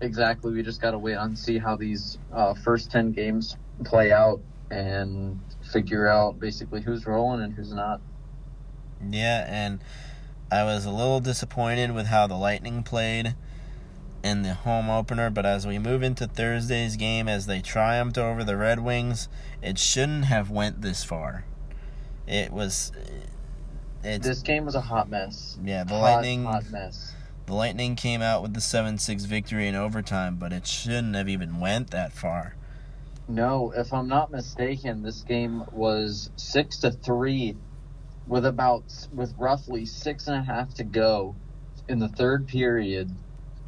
Exactly. 0.01 0.53
We 0.53 0.63
just 0.63 0.81
got 0.81 0.91
to 0.91 0.99
wait 0.99 1.15
and 1.15 1.37
see 1.37 1.57
how 1.57 1.75
these 1.75 2.17
uh, 2.33 2.53
first 2.53 2.91
ten 2.91 3.11
games 3.11 3.57
play 3.83 4.11
out 4.11 4.39
and 4.69 5.39
figure 5.71 6.07
out 6.07 6.39
basically 6.39 6.81
who's 6.81 7.05
rolling 7.05 7.41
and 7.41 7.53
who's 7.53 7.73
not. 7.73 8.01
Yeah, 9.09 9.45
and 9.47 9.79
I 10.51 10.63
was 10.63 10.85
a 10.85 10.91
little 10.91 11.19
disappointed 11.19 11.93
with 11.93 12.07
how 12.07 12.27
the 12.27 12.35
Lightning 12.35 12.83
played 12.83 13.35
in 14.23 14.41
the 14.41 14.53
home 14.53 14.89
opener, 14.89 15.29
but 15.29 15.45
as 15.45 15.65
we 15.65 15.79
move 15.79 16.03
into 16.03 16.27
Thursday's 16.27 16.95
game, 16.95 17.27
as 17.27 17.45
they 17.45 17.61
triumphed 17.61 18.17
over 18.17 18.43
the 18.43 18.57
Red 18.57 18.79
Wings, 18.79 19.29
it 19.61 19.77
shouldn't 19.77 20.25
have 20.25 20.49
went 20.49 20.81
this 20.81 21.03
far. 21.03 21.45
It 22.27 22.51
was. 22.51 22.91
It's 24.03 24.27
This 24.27 24.41
game 24.41 24.65
was 24.65 24.75
a 24.75 24.81
hot 24.81 25.09
mess. 25.09 25.57
yeah. 25.63 25.83
The 25.83 25.93
hot, 25.95 26.01
Lightning. 26.01 26.43
hot 26.43 26.69
mess. 26.69 27.13
The 27.47 27.53
Lightning 27.53 27.95
came 27.95 28.21
out 28.21 28.41
with 28.41 28.53
the 28.53 28.61
7 28.61 28.97
6 28.97 29.23
victory 29.23 29.69
in 29.69 29.75
overtime, 29.75 30.35
but 30.35 30.51
it 30.51 30.67
shouldn't 30.67 31.15
have 31.15 31.29
even 31.29 31.61
went 31.61 31.91
that 31.91 32.11
far. 32.11 32.55
No, 33.29 33.71
if 33.75 33.93
I'm 33.93 34.09
not 34.09 34.31
mistaken, 34.31 35.01
this 35.01 35.21
game 35.21 35.63
was 35.71 36.29
six 36.35 36.77
to 36.79 36.91
three, 36.91 37.55
with 38.27 38.45
about 38.45 38.83
with 39.13 39.33
roughly 39.37 39.85
six 39.85 40.27
and 40.27 40.35
a 40.35 40.41
half 40.41 40.73
to 40.75 40.83
go 40.83 41.35
in 41.87 41.99
the 41.99 42.09
third 42.09 42.47
period. 42.47 43.15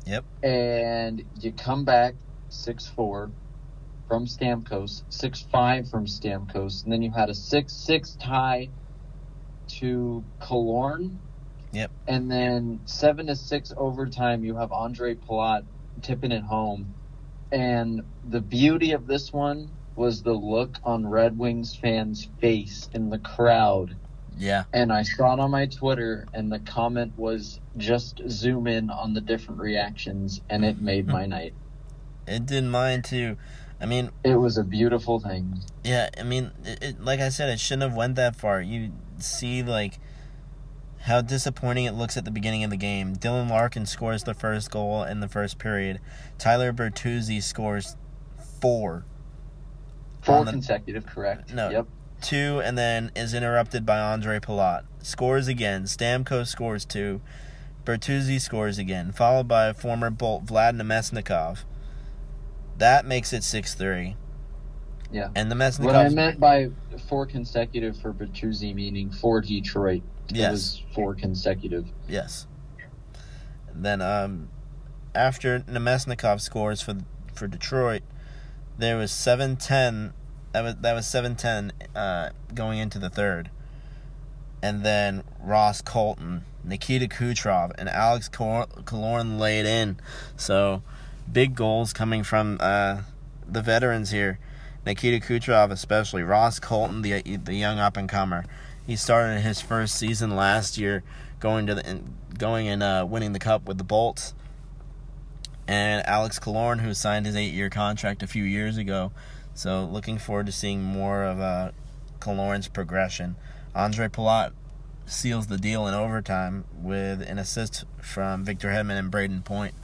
Yep. 0.05 0.25
And 0.43 1.23
you 1.39 1.53
come 1.53 1.85
back 1.85 2.15
six 2.49 2.85
four 2.85 3.31
from 4.09 4.25
Stamkos, 4.25 5.03
six 5.07 5.41
five 5.41 5.89
from 5.89 6.05
Stamkos, 6.05 6.83
and 6.83 6.91
then 6.91 7.01
you 7.01 7.11
had 7.11 7.29
a 7.29 7.33
six 7.33 7.71
six 7.71 8.17
tie 8.19 8.67
to 9.69 10.21
Killorn. 10.41 11.15
Yep. 11.71 11.91
And 12.07 12.31
then 12.31 12.79
seven 12.85 13.27
to 13.27 13.35
six 13.35 13.73
overtime, 13.77 14.43
you 14.43 14.55
have 14.55 14.71
Andre 14.71 15.15
Palat 15.15 15.65
tipping 16.01 16.31
it 16.31 16.43
home. 16.43 16.93
And 17.51 18.01
the 18.27 18.41
beauty 18.41 18.91
of 18.91 19.07
this 19.07 19.31
one 19.33 19.69
was 19.95 20.23
the 20.23 20.33
look 20.33 20.77
on 20.83 21.07
Red 21.07 21.37
Wings 21.37 21.75
fans' 21.75 22.27
face 22.39 22.89
in 22.93 23.09
the 23.09 23.19
crowd. 23.19 23.95
Yeah. 24.37 24.63
And 24.71 24.93
I 24.93 25.03
saw 25.03 25.33
it 25.33 25.39
on 25.39 25.51
my 25.51 25.65
Twitter, 25.65 26.25
and 26.33 26.51
the 26.51 26.59
comment 26.59 27.13
was 27.17 27.59
just 27.77 28.21
zoom 28.29 28.67
in 28.67 28.89
on 28.89 29.13
the 29.13 29.21
different 29.21 29.59
reactions, 29.59 30.41
and 30.49 30.63
it 30.63 30.81
made 30.81 31.07
my 31.07 31.25
night. 31.37 31.53
It 32.25 32.45
did 32.45 32.63
mine 32.63 33.01
too. 33.01 33.37
I 33.81 33.85
mean, 33.85 34.11
It 34.23 34.35
was 34.35 34.57
a 34.57 34.63
beautiful 34.63 35.19
thing. 35.19 35.61
yeah, 35.83 36.09
I 36.17 36.23
mean, 36.23 36.51
it, 36.63 36.83
it, 36.83 37.03
like 37.03 37.19
I 37.19 37.29
said, 37.29 37.49
it 37.49 37.59
shouldn't 37.59 37.83
have 37.89 37.95
went 37.97 38.15
that 38.15 38.35
far. 38.35 38.61
You 38.61 38.91
see, 39.17 39.63
like, 39.63 39.99
how 41.09 41.21
disappointing 41.21 41.85
it 41.85 41.93
looks 41.93 42.15
at 42.17 42.23
the 42.23 42.31
beginning 42.31 42.63
of 42.63 42.69
the 42.69 42.77
game. 42.77 43.15
Dylan 43.15 43.49
Larkin 43.49 43.85
scores 43.85 44.23
the 44.23 44.33
first 44.33 44.71
goal 44.71 45.03
in 45.03 45.19
the 45.19 45.27
first 45.27 45.57
period. 45.57 45.99
Tyler 46.37 46.71
Bertuzzi 46.71 47.41
scores 47.41 47.97
four. 48.61 49.05
Four 50.21 50.45
the- 50.45 50.51
consecutive, 50.51 51.05
correct? 51.05 51.53
No. 51.53 51.69
Yep. 51.69 51.87
two 52.21 52.61
and 52.63 52.77
then 52.77 53.11
is 53.15 53.33
interrupted 53.33 53.85
by 53.85 53.99
Andre 53.99 54.39
Palat. 54.39 54.83
Scores 55.01 55.47
again. 55.47 55.83
Stamkos 55.83 56.47
scores 56.47 56.85
two. 56.85 57.21
Bertuzzi 57.85 58.39
scores 58.39 58.77
again, 58.77 59.11
followed 59.11 59.47
by 59.47 59.73
former 59.73 60.09
Bolt 60.09 60.45
Vlad 60.45 60.79
Namestnikov. 60.79 61.63
That 62.77 63.05
makes 63.05 63.33
it 63.33 63.43
6 63.43 63.73
3. 63.73 64.15
Yeah. 65.11 65.29
And 65.35 65.51
the 65.51 65.55
What 65.79 65.95
I 65.95 66.09
meant 66.09 66.39
by 66.39 66.69
four 67.07 67.25
consecutive 67.25 67.97
for 67.97 68.13
Bertuzzi, 68.13 68.75
meaning 68.75 69.09
for 69.09 69.41
Detroit. 69.41 70.03
It 70.29 70.35
Yes. 70.37 70.51
was 70.51 70.81
four 70.93 71.15
consecutive. 71.15 71.85
Yes. 72.07 72.45
And 73.73 73.83
Then, 73.85 74.01
um, 74.01 74.49
after 75.15 75.59
Namestnikov 75.61 76.41
scores 76.41 76.81
for 76.81 76.95
for 77.33 77.47
Detroit, 77.47 78.03
there 78.77 78.97
was 78.97 79.11
seven 79.11 79.55
ten. 79.55 80.13
That 80.51 80.63
was, 80.63 80.75
that 80.81 80.93
was 80.95 81.05
7 81.05 81.35
10 81.35 81.71
uh, 81.95 82.29
going 82.55 82.79
into 82.79 82.97
the 82.97 83.09
third. 83.11 83.51
And 84.63 84.83
then 84.83 85.23
Ross 85.39 85.79
Colton, 85.83 86.43
Nikita 86.63 87.07
Kucherov, 87.07 87.71
and 87.77 87.87
Alex 87.87 88.27
Kor- 88.27 88.65
Killorn 88.83 89.37
laid 89.39 89.67
in. 89.67 89.99
So, 90.35 90.81
big 91.31 91.53
goals 91.53 91.93
coming 91.93 92.23
from 92.23 92.57
uh, 92.59 93.01
the 93.47 93.61
veterans 93.61 94.09
here. 94.09 94.39
Nikita 94.87 95.23
Kucherov, 95.23 95.69
especially. 95.71 96.23
Ross 96.23 96.59
Colton, 96.59 97.03
the 97.03 97.21
the 97.21 97.53
young 97.53 97.77
up 97.77 97.95
and 97.95 98.09
comer. 98.09 98.43
He 98.89 98.95
started 98.95 99.41
his 99.41 99.61
first 99.61 99.93
season 99.93 100.35
last 100.35 100.79
year, 100.79 101.03
going 101.39 101.67
to 101.67 101.75
the 101.75 102.01
going 102.35 102.67
and 102.67 102.81
uh, 102.81 103.05
winning 103.07 103.33
the 103.33 103.39
cup 103.39 103.67
with 103.67 103.77
the 103.77 103.83
Bolts. 103.83 104.33
And 105.67 106.03
Alex 106.07 106.39
Killorn, 106.39 106.79
who 106.81 106.95
signed 106.95 107.27
his 107.27 107.35
eight-year 107.35 107.69
contract 107.69 108.23
a 108.23 108.27
few 108.27 108.43
years 108.43 108.77
ago, 108.77 109.11
so 109.53 109.85
looking 109.85 110.17
forward 110.17 110.47
to 110.47 110.51
seeing 110.51 110.81
more 110.81 111.23
of 111.23 111.39
uh, 111.39 111.69
Killorn's 112.19 112.67
progression. 112.67 113.35
Andre 113.75 114.07
Palat 114.07 114.53
seals 115.05 115.45
the 115.45 115.59
deal 115.59 115.85
in 115.85 115.93
overtime 115.93 116.65
with 116.73 117.21
an 117.21 117.37
assist 117.37 117.85
from 118.01 118.43
Victor 118.43 118.69
Hedman 118.69 118.97
and 118.97 119.11
Brayden 119.11 119.45
Point. 119.45 119.75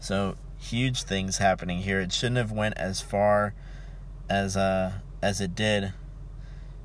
So 0.00 0.34
huge 0.58 1.04
things 1.04 1.38
happening 1.38 1.82
here. 1.82 2.00
It 2.00 2.12
shouldn't 2.12 2.38
have 2.38 2.50
went 2.50 2.76
as 2.76 3.00
far 3.00 3.54
as 4.28 4.56
uh 4.56 4.94
as 5.22 5.40
it 5.40 5.54
did. 5.54 5.92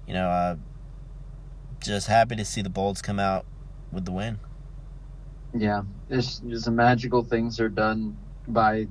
You 0.05 0.13
know, 0.13 0.29
uh 0.29 0.55
just 1.83 2.07
happy 2.07 2.35
to 2.35 2.45
see 2.45 2.61
the 2.61 2.69
Bolts 2.69 3.01
come 3.01 3.19
out 3.19 3.45
with 3.91 4.05
the 4.05 4.11
win. 4.11 4.39
Yeah, 5.53 5.83
it's 6.09 6.39
just 6.39 6.69
magical 6.69 7.23
things 7.23 7.59
are 7.59 7.69
done 7.69 8.17
by 8.47 8.87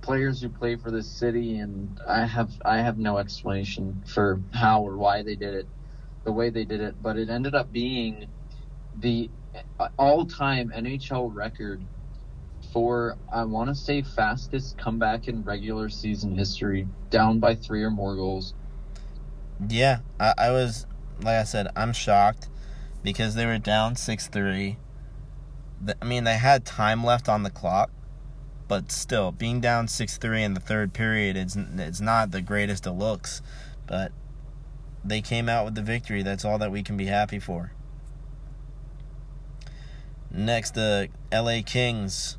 players 0.00 0.40
who 0.42 0.48
play 0.48 0.76
for 0.76 0.90
this 0.90 1.06
city, 1.06 1.58
and 1.58 2.00
I 2.06 2.26
have 2.26 2.50
I 2.64 2.78
have 2.78 2.98
no 2.98 3.18
explanation 3.18 4.02
for 4.06 4.40
how 4.52 4.82
or 4.82 4.96
why 4.96 5.22
they 5.22 5.36
did 5.36 5.54
it, 5.54 5.66
the 6.24 6.32
way 6.32 6.50
they 6.50 6.64
did 6.64 6.80
it, 6.80 6.96
but 7.00 7.16
it 7.16 7.28
ended 7.28 7.54
up 7.54 7.72
being 7.72 8.28
the 8.96 9.30
all-time 9.98 10.72
NHL 10.74 11.32
record 11.32 11.80
for 12.72 13.16
I 13.32 13.44
want 13.44 13.68
to 13.68 13.74
say 13.74 14.02
fastest 14.02 14.78
comeback 14.78 15.28
in 15.28 15.42
regular 15.44 15.88
season 15.88 16.36
history, 16.36 16.88
down 17.10 17.38
by 17.38 17.54
three 17.54 17.82
or 17.82 17.90
more 17.90 18.16
goals. 18.16 18.54
Yeah, 19.68 20.00
I, 20.18 20.34
I 20.38 20.50
was 20.50 20.86
like 21.20 21.36
I 21.36 21.44
said, 21.44 21.68
I'm 21.76 21.92
shocked 21.92 22.48
because 23.02 23.34
they 23.34 23.46
were 23.46 23.58
down 23.58 23.96
six 23.96 24.28
three. 24.28 24.78
I 26.00 26.04
mean, 26.04 26.24
they 26.24 26.36
had 26.36 26.64
time 26.64 27.04
left 27.04 27.28
on 27.28 27.42
the 27.42 27.50
clock, 27.50 27.90
but 28.66 28.90
still, 28.90 29.32
being 29.32 29.60
down 29.60 29.88
six 29.88 30.18
three 30.18 30.42
in 30.42 30.54
the 30.54 30.60
third 30.60 30.92
period, 30.92 31.36
it's 31.36 31.56
it's 31.56 32.00
not 32.00 32.30
the 32.30 32.42
greatest 32.42 32.86
of 32.86 32.96
looks. 32.96 33.42
But 33.86 34.12
they 35.04 35.22
came 35.22 35.48
out 35.48 35.64
with 35.64 35.74
the 35.74 35.82
victory. 35.82 36.22
That's 36.22 36.44
all 36.44 36.58
that 36.58 36.70
we 36.72 36.82
can 36.82 36.96
be 36.96 37.06
happy 37.06 37.38
for. 37.38 37.72
Next, 40.30 40.74
the 40.74 41.08
LA 41.32 41.60
Kings 41.64 42.36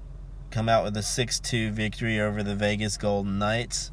come 0.51 0.69
out 0.69 0.83
with 0.83 0.95
a 0.97 1.03
6 1.03 1.39
2 1.39 1.71
victory 1.71 2.19
over 2.19 2.43
the 2.43 2.55
Vegas 2.55 2.97
Golden 2.97 3.39
Knights. 3.39 3.91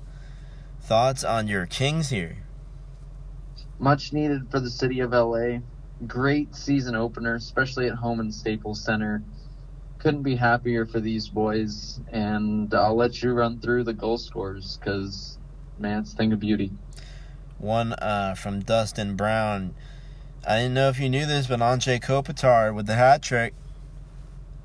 Thoughts 0.81 1.25
on 1.25 1.49
your 1.49 1.67
Kings 1.67 2.11
here? 2.11 2.46
Much 3.79 4.13
needed 4.13 4.51
for 4.51 4.61
the 4.61 4.71
city 4.71 5.01
of 5.01 5.13
LA. 5.13 5.59
Great 6.07 6.55
season 6.55 6.95
opener, 6.95 7.35
especially 7.35 7.89
at 7.89 7.95
home 7.95 8.21
in 8.21 8.33
Staples 8.33 8.83
Center. 8.83 9.23
Couldn't 9.99 10.23
be 10.23 10.37
happier 10.37 10.87
for 10.87 11.01
these 11.01 11.29
boys, 11.29 12.01
and 12.13 12.73
I'll 12.75 12.97
let 12.97 13.23
you 13.23 13.33
run 13.33 13.61
through 13.61 13.85
the 13.85 13.93
goal 13.93 14.19
scores 14.19 14.77
because, 14.77 15.39
man, 15.79 16.01
it's 16.01 16.13
a 16.13 16.17
thing 16.17 16.33
of 16.33 16.41
beauty. 16.41 16.71
One 17.59 17.95
uh, 17.95 18.35
from 18.35 18.61
Dustin 18.61 19.17
Brown. 19.17 19.75
I 20.47 20.59
didn't 20.59 20.75
know 20.75 20.89
if 20.89 21.01
you 21.01 21.09
knew 21.09 21.27
this, 21.27 21.47
but 21.47 21.61
Anze 21.61 22.01
Kopitar 22.01 22.75
with 22.75 22.87
the 22.87 22.95
hat 22.95 23.23
trick. 23.23 23.55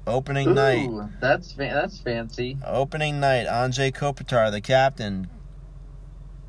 Opening 0.06 0.50
Ooh, 0.50 0.54
night. 0.54 1.10
That's 1.20 1.54
fa- 1.54 1.72
that's 1.74 2.00
fancy. 2.00 2.58
Opening 2.66 3.20
night, 3.20 3.48
Anze 3.48 3.94
Kopitar, 3.94 4.52
the 4.52 4.62
captain, 4.62 5.30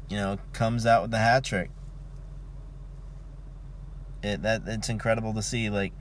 you 0.09 0.17
know, 0.17 0.39
comes 0.53 0.85
out 0.87 1.03
with 1.03 1.11
the 1.11 1.19
hat 1.19 1.45
trick. 1.45 1.71
It 4.23 4.43
that 4.43 4.63
it's 4.67 4.89
incredible 4.89 5.35
to 5.35 5.43
see, 5.43 5.71
like, 5.71 5.93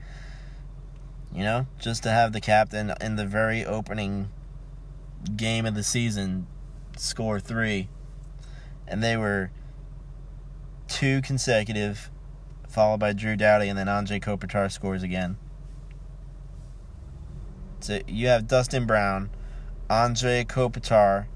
you 1.32 1.42
know, 1.42 1.66
just 1.78 2.02
to 2.04 2.10
have 2.10 2.32
the 2.32 2.40
captain 2.40 2.92
in 3.00 3.16
the 3.16 3.26
very 3.26 3.64
opening 3.64 4.30
game 5.36 5.66
of 5.66 5.74
the 5.74 5.82
season 5.82 6.46
score 6.96 7.40
three, 7.40 7.88
and 8.86 9.02
they 9.02 9.16
were 9.16 9.50
two 10.88 11.22
consecutive, 11.22 12.10
followed 12.68 13.00
by 13.00 13.12
Drew 13.12 13.36
Doughty, 13.36 13.68
and 13.68 13.78
then 13.78 13.88
Andre 13.88 14.18
Kopitar 14.20 14.70
scores 14.70 15.02
again. 15.02 15.36
So 17.80 18.00
you 18.06 18.28
have 18.28 18.46
Dustin 18.46 18.86
Brown, 18.86 19.30
Andre 19.90 20.44
Kopitar, 20.44 21.26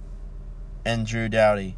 and 0.85 1.07
Drew 1.07 1.29
Doughty. 1.29 1.77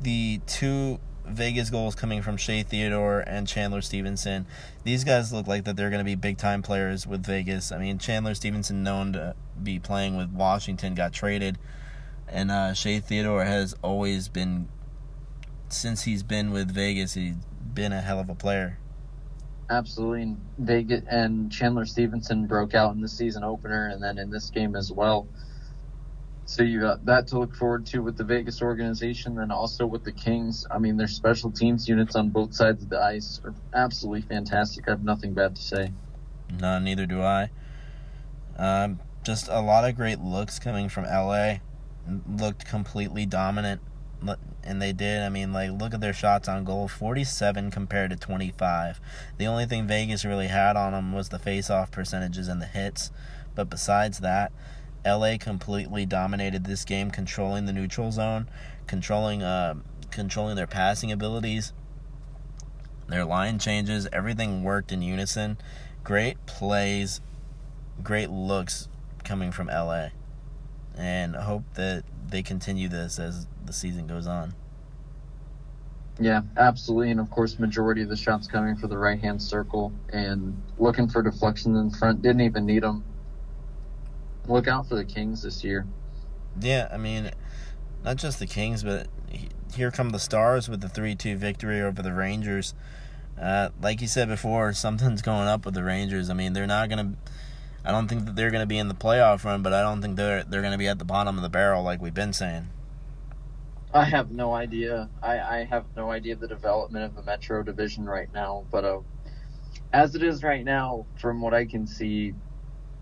The 0.00 0.40
two 0.46 1.00
Vegas 1.26 1.70
goals 1.70 1.94
coming 1.94 2.22
from 2.22 2.36
Shea 2.36 2.62
Theodore 2.62 3.20
and 3.20 3.46
Chandler 3.46 3.80
Stephenson. 3.80 4.46
These 4.84 5.04
guys 5.04 5.32
look 5.32 5.46
like 5.46 5.64
that 5.64 5.76
they're 5.76 5.90
going 5.90 6.00
to 6.00 6.04
be 6.04 6.14
big 6.14 6.38
time 6.38 6.62
players 6.62 7.06
with 7.06 7.24
Vegas. 7.24 7.72
I 7.72 7.78
mean, 7.78 7.98
Chandler 7.98 8.34
Stephenson, 8.34 8.82
known 8.82 9.12
to 9.14 9.34
be 9.62 9.78
playing 9.78 10.16
with 10.16 10.30
Washington, 10.30 10.94
got 10.94 11.12
traded, 11.12 11.58
and 12.28 12.50
uh, 12.50 12.74
Shea 12.74 13.00
Theodore 13.00 13.44
has 13.44 13.74
always 13.82 14.28
been, 14.28 14.68
since 15.68 16.04
he's 16.04 16.22
been 16.22 16.50
with 16.50 16.70
Vegas, 16.70 17.14
he's 17.14 17.36
been 17.74 17.92
a 17.92 18.00
hell 18.00 18.20
of 18.20 18.28
a 18.28 18.34
player. 18.34 18.78
Absolutely. 19.68 20.22
And 20.22 20.40
Vegas 20.58 21.02
and 21.10 21.50
Chandler 21.50 21.86
Stephenson 21.86 22.46
broke 22.46 22.74
out 22.74 22.94
in 22.94 23.00
the 23.00 23.08
season 23.08 23.42
opener 23.42 23.88
and 23.88 24.02
then 24.02 24.18
in 24.18 24.30
this 24.30 24.50
game 24.50 24.76
as 24.76 24.92
well. 24.92 25.26
So 26.48 26.62
you 26.62 26.80
got 26.80 27.04
that 27.06 27.26
to 27.28 27.40
look 27.40 27.56
forward 27.56 27.86
to 27.86 27.98
with 27.98 28.16
the 28.16 28.22
Vegas 28.22 28.62
organization 28.62 29.40
and 29.40 29.50
also 29.50 29.84
with 29.84 30.04
the 30.04 30.12
Kings. 30.12 30.64
I 30.70 30.78
mean, 30.78 30.96
their 30.96 31.08
special 31.08 31.50
teams 31.50 31.88
units 31.88 32.14
on 32.14 32.28
both 32.28 32.54
sides 32.54 32.84
of 32.84 32.88
the 32.88 33.00
ice 33.00 33.40
are 33.44 33.52
absolutely 33.74 34.22
fantastic. 34.22 34.86
I 34.86 34.92
have 34.92 35.02
nothing 35.02 35.34
bad 35.34 35.56
to 35.56 35.62
say. 35.62 35.92
No, 36.60 36.78
neither 36.78 37.04
do 37.04 37.20
I. 37.20 37.50
Um, 38.56 39.00
just 39.24 39.48
a 39.48 39.60
lot 39.60 39.88
of 39.88 39.96
great 39.96 40.20
looks 40.20 40.60
coming 40.60 40.88
from 40.88 41.04
LA. 41.04 41.56
Looked 42.30 42.64
completely 42.64 43.26
dominant, 43.26 43.80
and 44.62 44.80
they 44.80 44.92
did. 44.92 45.22
I 45.22 45.28
mean, 45.28 45.52
like, 45.52 45.72
look 45.72 45.94
at 45.94 46.00
their 46.00 46.12
shots 46.12 46.48
on 46.48 46.62
goal 46.62 46.86
47 46.86 47.72
compared 47.72 48.10
to 48.10 48.16
25. 48.16 49.00
The 49.36 49.46
only 49.46 49.66
thing 49.66 49.88
Vegas 49.88 50.24
really 50.24 50.46
had 50.46 50.76
on 50.76 50.92
them 50.92 51.12
was 51.12 51.30
the 51.30 51.40
face 51.40 51.70
off 51.70 51.90
percentages 51.90 52.46
and 52.46 52.62
the 52.62 52.66
hits. 52.66 53.10
But 53.56 53.68
besides 53.68 54.20
that, 54.20 54.52
LA 55.06 55.36
completely 55.38 56.04
dominated 56.04 56.64
this 56.64 56.84
game, 56.84 57.10
controlling 57.10 57.66
the 57.66 57.72
neutral 57.72 58.10
zone, 58.10 58.48
controlling 58.86 59.42
uh, 59.42 59.74
controlling 60.10 60.56
their 60.56 60.66
passing 60.66 61.12
abilities, 61.12 61.72
their 63.08 63.24
line 63.24 63.58
changes. 63.58 64.08
Everything 64.12 64.62
worked 64.64 64.90
in 64.90 65.02
unison. 65.02 65.58
Great 66.02 66.44
plays, 66.46 67.20
great 68.02 68.30
looks 68.30 68.88
coming 69.24 69.52
from 69.52 69.68
LA, 69.68 70.08
and 70.96 71.36
I 71.36 71.42
hope 71.42 71.64
that 71.74 72.04
they 72.28 72.42
continue 72.42 72.88
this 72.88 73.18
as 73.18 73.46
the 73.64 73.72
season 73.72 74.06
goes 74.06 74.26
on. 74.26 74.54
Yeah, 76.18 76.42
absolutely, 76.56 77.10
and 77.10 77.20
of 77.20 77.30
course, 77.30 77.58
majority 77.58 78.02
of 78.02 78.08
the 78.08 78.16
shots 78.16 78.46
coming 78.46 78.74
for 78.76 78.86
the 78.86 78.96
right 78.96 79.20
hand 79.20 79.40
circle 79.42 79.92
and 80.12 80.60
looking 80.78 81.08
for 81.08 81.22
deflections 81.22 81.78
in 81.78 81.90
front. 81.90 82.22
Didn't 82.22 82.40
even 82.40 82.64
need 82.64 82.82
them. 82.82 83.04
Look 84.48 84.68
out 84.68 84.88
for 84.88 84.94
the 84.94 85.04
Kings 85.04 85.42
this 85.42 85.64
year. 85.64 85.86
Yeah, 86.60 86.88
I 86.92 86.96
mean, 86.96 87.30
not 88.04 88.16
just 88.16 88.38
the 88.38 88.46
Kings, 88.46 88.82
but 88.82 89.08
here 89.74 89.90
come 89.90 90.10
the 90.10 90.18
Stars 90.18 90.68
with 90.68 90.80
the 90.80 90.88
three-two 90.88 91.36
victory 91.36 91.80
over 91.82 92.02
the 92.02 92.12
Rangers. 92.12 92.74
Uh, 93.40 93.70
like 93.82 94.00
you 94.00 94.06
said 94.06 94.28
before, 94.28 94.72
something's 94.72 95.22
going 95.22 95.48
up 95.48 95.64
with 95.64 95.74
the 95.74 95.84
Rangers. 95.84 96.30
I 96.30 96.34
mean, 96.34 96.52
they're 96.52 96.66
not 96.66 96.88
gonna. 96.88 97.14
I 97.84 97.92
don't 97.92 98.08
think 98.08 98.24
that 98.24 98.36
they're 98.36 98.50
gonna 98.50 98.66
be 98.66 98.78
in 98.78 98.88
the 98.88 98.94
playoff 98.94 99.44
run, 99.44 99.62
but 99.62 99.72
I 99.72 99.82
don't 99.82 100.00
think 100.00 100.16
they're 100.16 100.44
they're 100.44 100.62
gonna 100.62 100.78
be 100.78 100.88
at 100.88 100.98
the 100.98 101.04
bottom 101.04 101.36
of 101.36 101.42
the 101.42 101.48
barrel 101.48 101.82
like 101.82 102.00
we've 102.00 102.14
been 102.14 102.32
saying. 102.32 102.68
I 103.92 104.04
have 104.04 104.30
no 104.30 104.52
idea. 104.52 105.08
I, 105.22 105.38
I 105.38 105.64
have 105.64 105.84
no 105.96 106.10
idea 106.10 106.36
the 106.36 106.48
development 106.48 107.04
of 107.04 107.14
the 107.14 107.22
Metro 107.22 107.62
division 107.62 108.04
right 108.04 108.28
now, 108.34 108.64
but 108.70 108.84
uh, 108.84 109.00
as 109.92 110.14
it 110.14 110.22
is 110.22 110.42
right 110.42 110.64
now, 110.64 111.06
from 111.18 111.40
what 111.40 111.54
I 111.54 111.64
can 111.64 111.86
see, 111.86 112.34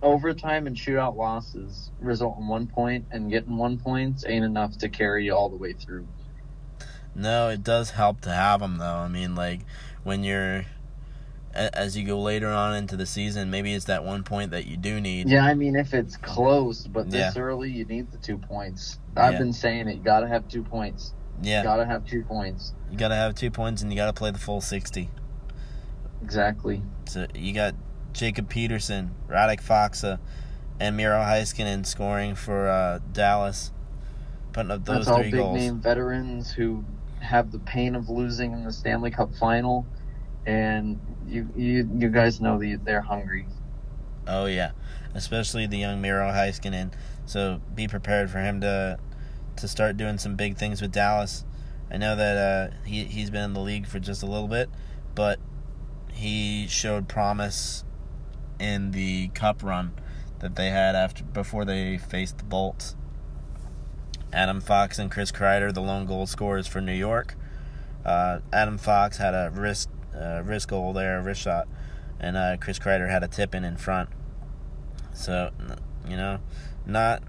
overtime 0.04 0.66
and 0.66 0.76
shootout 0.76 1.16
losses 1.16 1.90
result 2.00 2.38
in 2.38 2.46
one 2.46 2.66
point, 2.66 3.06
and 3.10 3.30
getting 3.30 3.56
one 3.56 3.78
point 3.78 4.24
ain't 4.26 4.44
enough 4.44 4.78
to 4.78 4.88
carry 4.88 5.24
you 5.24 5.34
all 5.34 5.48
the 5.48 5.56
way 5.56 5.72
through. 5.72 6.06
No, 7.14 7.48
it 7.48 7.62
does 7.64 7.90
help 7.90 8.20
to 8.22 8.30
have 8.30 8.60
them 8.60 8.78
though. 8.78 8.84
I 8.96 9.08
mean, 9.08 9.34
like 9.34 9.60
when 10.02 10.22
you're 10.24 10.64
as 11.54 11.96
you 11.96 12.04
go 12.04 12.20
later 12.20 12.48
on 12.48 12.74
into 12.74 12.96
the 12.96 13.06
season, 13.06 13.50
maybe 13.50 13.72
it's 13.72 13.84
that 13.84 14.04
one 14.04 14.24
point 14.24 14.50
that 14.50 14.66
you 14.66 14.76
do 14.76 15.00
need. 15.00 15.28
Yeah, 15.28 15.44
I 15.44 15.54
mean, 15.54 15.76
if 15.76 15.94
it's 15.94 16.16
close, 16.16 16.86
but 16.86 17.10
this 17.10 17.36
Yeah. 17.36 17.42
early, 17.42 17.70
you 17.70 17.84
need 17.84 18.10
the 18.10 18.18
two 18.18 18.38
points. 18.38 18.98
I've 19.16 19.34
Yeah. 19.34 19.38
been 19.38 19.52
saying 19.52 19.86
it. 19.88 19.96
You 19.96 20.02
gotta 20.02 20.26
have 20.26 20.48
two 20.48 20.64
points. 20.64 21.14
Yeah, 21.42 21.58
You 21.58 21.64
Gotta 21.64 21.86
have 21.86 22.04
two 22.06 22.22
points. 22.24 22.72
you 22.90 22.96
got 22.96 23.08
to 23.08 23.16
have 23.16 23.34
two 23.34 23.50
points 23.50 23.82
and 23.82 23.92
you 23.92 23.96
got 23.96 24.06
to 24.06 24.12
play 24.12 24.30
the 24.30 24.38
full 24.38 24.60
sixty. 24.60 25.10
Exactly. 26.22 26.82
So 27.06 27.26
you 27.34 27.52
got 27.52 27.74
Jacob 28.14 28.48
Peterson, 28.48 29.14
Radek 29.28 29.60
Faksa, 29.60 30.18
and 30.80 30.96
Miro 30.96 31.18
Heiskanen 31.18 31.84
scoring 31.84 32.34
for 32.34 32.68
uh, 32.68 33.00
Dallas, 33.12 33.72
putting 34.52 34.70
up 34.70 34.84
those 34.84 35.06
That's 35.06 35.08
all 35.08 35.16
three 35.18 35.30
big 35.32 35.40
goals. 35.40 35.58
name 35.58 35.80
veterans 35.80 36.52
who 36.52 36.84
have 37.20 37.50
the 37.52 37.58
pain 37.58 37.94
of 37.94 38.08
losing 38.08 38.52
in 38.52 38.64
the 38.64 38.72
Stanley 38.72 39.10
Cup 39.10 39.34
final, 39.34 39.84
and 40.46 40.98
you 41.26 41.48
you 41.56 41.90
you 41.98 42.08
guys 42.08 42.40
know 42.40 42.58
the, 42.58 42.76
they're 42.76 43.00
hungry. 43.00 43.46
Oh 44.26 44.46
yeah, 44.46 44.70
especially 45.14 45.66
the 45.66 45.78
young 45.78 46.00
Miro 46.00 46.30
Heiskanen. 46.30 46.92
So 47.26 47.60
be 47.74 47.88
prepared 47.88 48.30
for 48.30 48.38
him 48.38 48.60
to 48.60 48.98
to 49.56 49.68
start 49.68 49.96
doing 49.96 50.18
some 50.18 50.36
big 50.36 50.56
things 50.56 50.80
with 50.80 50.92
Dallas. 50.92 51.44
I 51.90 51.96
know 51.96 52.14
that 52.14 52.36
uh, 52.36 52.74
he 52.84 53.04
he's 53.04 53.30
been 53.30 53.42
in 53.42 53.52
the 53.54 53.60
league 53.60 53.86
for 53.86 53.98
just 53.98 54.22
a 54.22 54.26
little 54.26 54.48
bit, 54.48 54.70
but 55.14 55.40
he 56.12 56.66
showed 56.68 57.08
promise 57.08 57.84
in 58.58 58.92
the 58.92 59.28
cup 59.28 59.62
run 59.62 59.92
that 60.40 60.56
they 60.56 60.70
had 60.70 60.94
after 60.94 61.24
before 61.24 61.64
they 61.64 61.98
faced 61.98 62.38
the 62.38 62.44
Bolts. 62.44 62.96
Adam 64.32 64.60
Fox 64.60 64.98
and 64.98 65.10
Chris 65.10 65.30
Kreider, 65.30 65.72
the 65.72 65.80
lone 65.80 66.06
goal 66.06 66.26
scorers 66.26 66.66
for 66.66 66.80
New 66.80 66.94
York. 66.94 67.36
Uh, 68.04 68.40
Adam 68.52 68.76
Fox 68.76 69.16
had 69.16 69.32
a 69.32 69.50
wrist 69.54 69.88
uh, 70.14 70.42
wrist 70.44 70.68
goal 70.68 70.92
there, 70.92 71.18
a 71.18 71.22
wrist 71.22 71.40
shot, 71.40 71.68
and 72.20 72.36
uh, 72.36 72.56
Chris 72.60 72.78
Kreider 72.78 73.08
had 73.08 73.22
a 73.22 73.28
tip 73.28 73.54
in 73.54 73.64
in 73.64 73.76
front. 73.76 74.10
So, 75.14 75.50
you 76.08 76.16
know, 76.16 76.40
not 76.84 77.22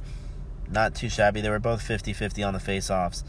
not 0.70 0.96
too 0.96 1.10
shabby. 1.10 1.42
They 1.42 1.50
were 1.50 1.60
both 1.60 1.88
50-50 1.88 2.46
on 2.46 2.54
the 2.54 2.60
face-offs. 2.60 3.24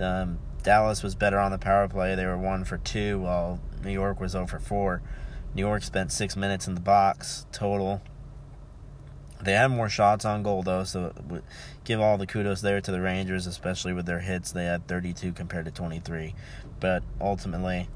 Um, 0.00 0.38
Dallas 0.62 1.02
was 1.02 1.14
better 1.14 1.38
on 1.38 1.50
the 1.50 1.58
power 1.58 1.88
play. 1.88 2.14
They 2.14 2.26
were 2.26 2.38
one 2.38 2.64
for 2.64 2.78
two, 2.78 3.20
while 3.20 3.60
New 3.84 3.92
York 3.92 4.20
was 4.20 4.32
0 4.32 4.46
for 4.46 4.60
four. 4.60 5.02
New 5.56 5.62
York 5.62 5.82
spent 5.82 6.12
six 6.12 6.36
minutes 6.36 6.68
in 6.68 6.74
the 6.74 6.82
box 6.82 7.46
total. 7.50 8.02
They 9.42 9.52
had 9.52 9.68
more 9.68 9.88
shots 9.88 10.26
on 10.26 10.42
goal 10.42 10.62
though, 10.62 10.84
so 10.84 11.14
give 11.82 11.98
all 11.98 12.18
the 12.18 12.26
kudos 12.26 12.60
there 12.60 12.82
to 12.82 12.90
the 12.92 13.00
Rangers, 13.00 13.46
especially 13.46 13.94
with 13.94 14.04
their 14.04 14.20
hits. 14.20 14.52
They 14.52 14.66
had 14.66 14.86
32 14.86 15.32
compared 15.32 15.64
to 15.64 15.70
23, 15.70 16.34
but 16.78 17.02
ultimately, 17.22 17.88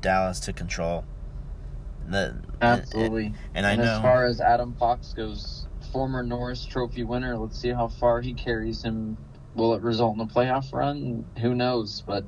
Dallas 0.00 0.40
took 0.40 0.56
control. 0.56 1.04
The, 2.08 2.40
Absolutely. 2.60 3.34
and 3.54 3.64
I 3.64 3.72
and 3.72 3.82
know 3.82 3.94
as 3.94 4.02
far 4.02 4.26
as 4.26 4.40
Adam 4.40 4.74
Fox 4.74 5.12
goes, 5.12 5.68
former 5.92 6.24
Norris 6.24 6.64
Trophy 6.66 7.04
winner. 7.04 7.36
Let's 7.36 7.58
see 7.58 7.68
how 7.68 7.86
far 7.86 8.20
he 8.20 8.34
carries 8.34 8.82
him. 8.82 9.16
Will 9.54 9.74
it 9.74 9.82
result 9.82 10.16
in 10.16 10.22
a 10.22 10.26
playoff 10.26 10.72
run? 10.72 11.24
Who 11.40 11.54
knows? 11.54 12.02
But 12.04 12.24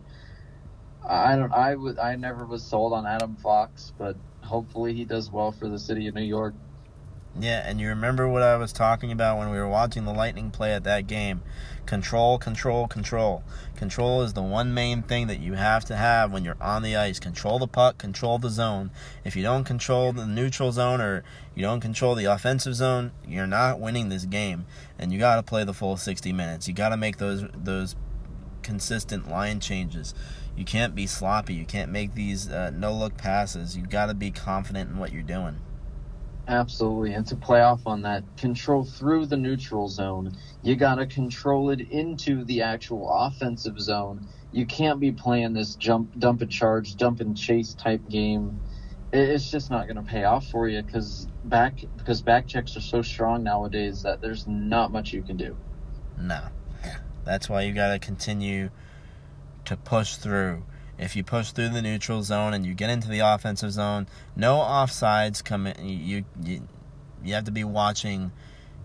I 1.05 1.35
don't. 1.35 1.53
I 1.53 1.75
would. 1.75 1.99
I 1.99 2.15
never 2.15 2.47
was 2.47 2.63
sold 2.63 2.93
on 2.93 3.07
Adam 3.07 3.37
Fox, 3.37 3.93
but 3.99 4.17
hopefully 4.49 4.95
he 4.95 5.05
does 5.05 5.31
well 5.31 5.53
for 5.53 5.69
the 5.69 5.79
city 5.79 6.09
of 6.09 6.15
New 6.15 6.23
York. 6.23 6.55
Yeah, 7.39 7.63
and 7.65 7.81
you 7.81 7.89
remember 7.89 8.27
what 8.27 8.43
I 8.43 8.57
was 8.57 8.73
talking 8.73 9.13
about 9.13 9.39
when 9.39 9.51
we 9.51 9.59
were 9.59 9.69
watching 9.69 10.05
the 10.05 10.13
Lightning 10.13 10.51
play 10.51 10.73
at 10.73 10.83
that 10.85 11.07
game. 11.07 11.43
Control, 11.87 12.37
control, 12.37 12.89
control. 12.89 13.45
Control 13.77 14.23
is 14.23 14.33
the 14.33 14.43
one 14.43 14.75
main 14.75 15.03
thing 15.03 15.29
that 15.29 15.39
you 15.39 15.53
have 15.55 15.85
to 15.85 15.97
have 15.97 16.33
when 16.33 16.45
you're 16.45 16.61
on 16.61 16.83
the 16.83 16.97
ice. 16.97 17.21
Control 17.21 17.59
the 17.59 17.69
puck, 17.69 17.97
control 17.97 18.39
the 18.39 18.51
zone. 18.51 18.91
If 19.25 19.37
you 19.37 19.43
don't 19.43 19.65
control 19.65 20.13
the 20.13 20.27
neutral 20.27 20.73
zone 20.73 21.01
or 21.01 21.23
you 21.55 21.63
don't 21.63 21.81
control 21.81 22.15
the 22.15 22.25
offensive 22.25 22.75
zone, 22.75 23.13
you're 23.27 23.47
not 23.47 23.79
winning 23.79 24.09
this 24.09 24.25
game. 24.25 24.67
And 24.99 25.13
you 25.13 25.19
got 25.19 25.37
to 25.37 25.43
play 25.43 25.65
the 25.65 25.75
full 25.75 25.97
60 25.97 26.33
minutes. 26.33 26.67
You 26.67 26.75
got 26.75 26.89
to 26.89 26.97
make 26.97 27.19
those 27.19 27.45
those 27.55 27.95
consistent 28.63 29.31
line 29.31 29.61
changes. 29.61 30.13
You 30.59 30.65
can't 30.65 30.93
be 30.93 31.07
sloppy. 31.07 31.55
You 31.55 31.65
can't 31.65 31.93
make 31.93 32.15
these 32.15 32.51
uh, 32.51 32.71
no 32.71 32.93
look 32.93 33.17
passes. 33.17 33.77
You 33.77 33.87
got 33.87 34.07
to 34.07 34.15
be 34.15 34.33
confident 34.33 34.91
in 34.91 34.99
what 34.99 35.13
you're 35.13 35.23
doing. 35.23 35.61
Absolutely. 36.49 37.13
And 37.13 37.25
to 37.29 37.37
play 37.37 37.61
off 37.61 37.87
on 37.87 38.03
that, 38.03 38.25
control 38.37 38.83
through 38.83 39.27
the 39.27 39.37
neutral 39.37 39.87
zone. 39.87 40.37
You 40.65 40.75
got 40.75 40.97
to 40.97 41.07
control 41.07 41.71
it 41.71 41.81
into 41.93 42.45
the 42.45 42.63
actual 42.63 43.09
offensive 43.09 43.79
zone. 43.79 44.27
You 44.51 44.67
can't 44.67 44.99
be 44.99 45.13
playing 45.13 45.53
this 45.53 45.77
jump, 45.77 46.19
dump 46.19 46.43
and 46.43 46.51
charge, 46.51 46.97
dump 46.97 47.21
and 47.21 47.37
chase 47.37 47.75
type 47.75 48.09
game. 48.09 48.59
It's 49.13 49.53
just 49.53 49.71
not 49.71 49.87
going 49.87 50.05
to 50.05 50.11
pay 50.11 50.25
off 50.25 50.49
for 50.49 50.67
you 50.67 50.83
because 50.83 51.29
back 51.45 51.85
because 51.99 52.21
back 52.21 52.49
checks 52.49 52.77
are 52.77 52.81
so 52.81 53.01
strong 53.01 53.45
nowadays 53.45 54.03
that 54.03 54.21
there's 54.21 54.49
not 54.49 54.91
much 54.91 55.13
you 55.13 55.23
can 55.23 55.37
do. 55.37 55.57
No, 56.19 56.49
that's 57.25 57.49
why 57.49 57.63
you 57.63 57.73
got 57.73 57.93
to 57.93 58.01
continue 58.01 58.71
to 59.69 59.77
push 59.77 60.17
through 60.17 60.63
if 60.99 61.15
you 61.15 61.23
push 61.23 61.53
through 61.53 61.69
the 61.69 61.81
neutral 61.81 62.23
zone 62.23 62.53
and 62.55 62.67
you 62.67 62.75
get 62.75 62.91
into 62.91 63.09
the 63.09 63.21
offensive 63.21 63.71
zone, 63.71 64.09
no 64.35 64.57
offsides 64.57 65.43
come 65.43 65.67
in. 65.67 65.89
You 65.89 66.25
you, 66.43 66.69
you 67.23 67.35
have 67.35 67.45
to 67.45 67.53
be 67.53 67.65
watching 67.65 68.33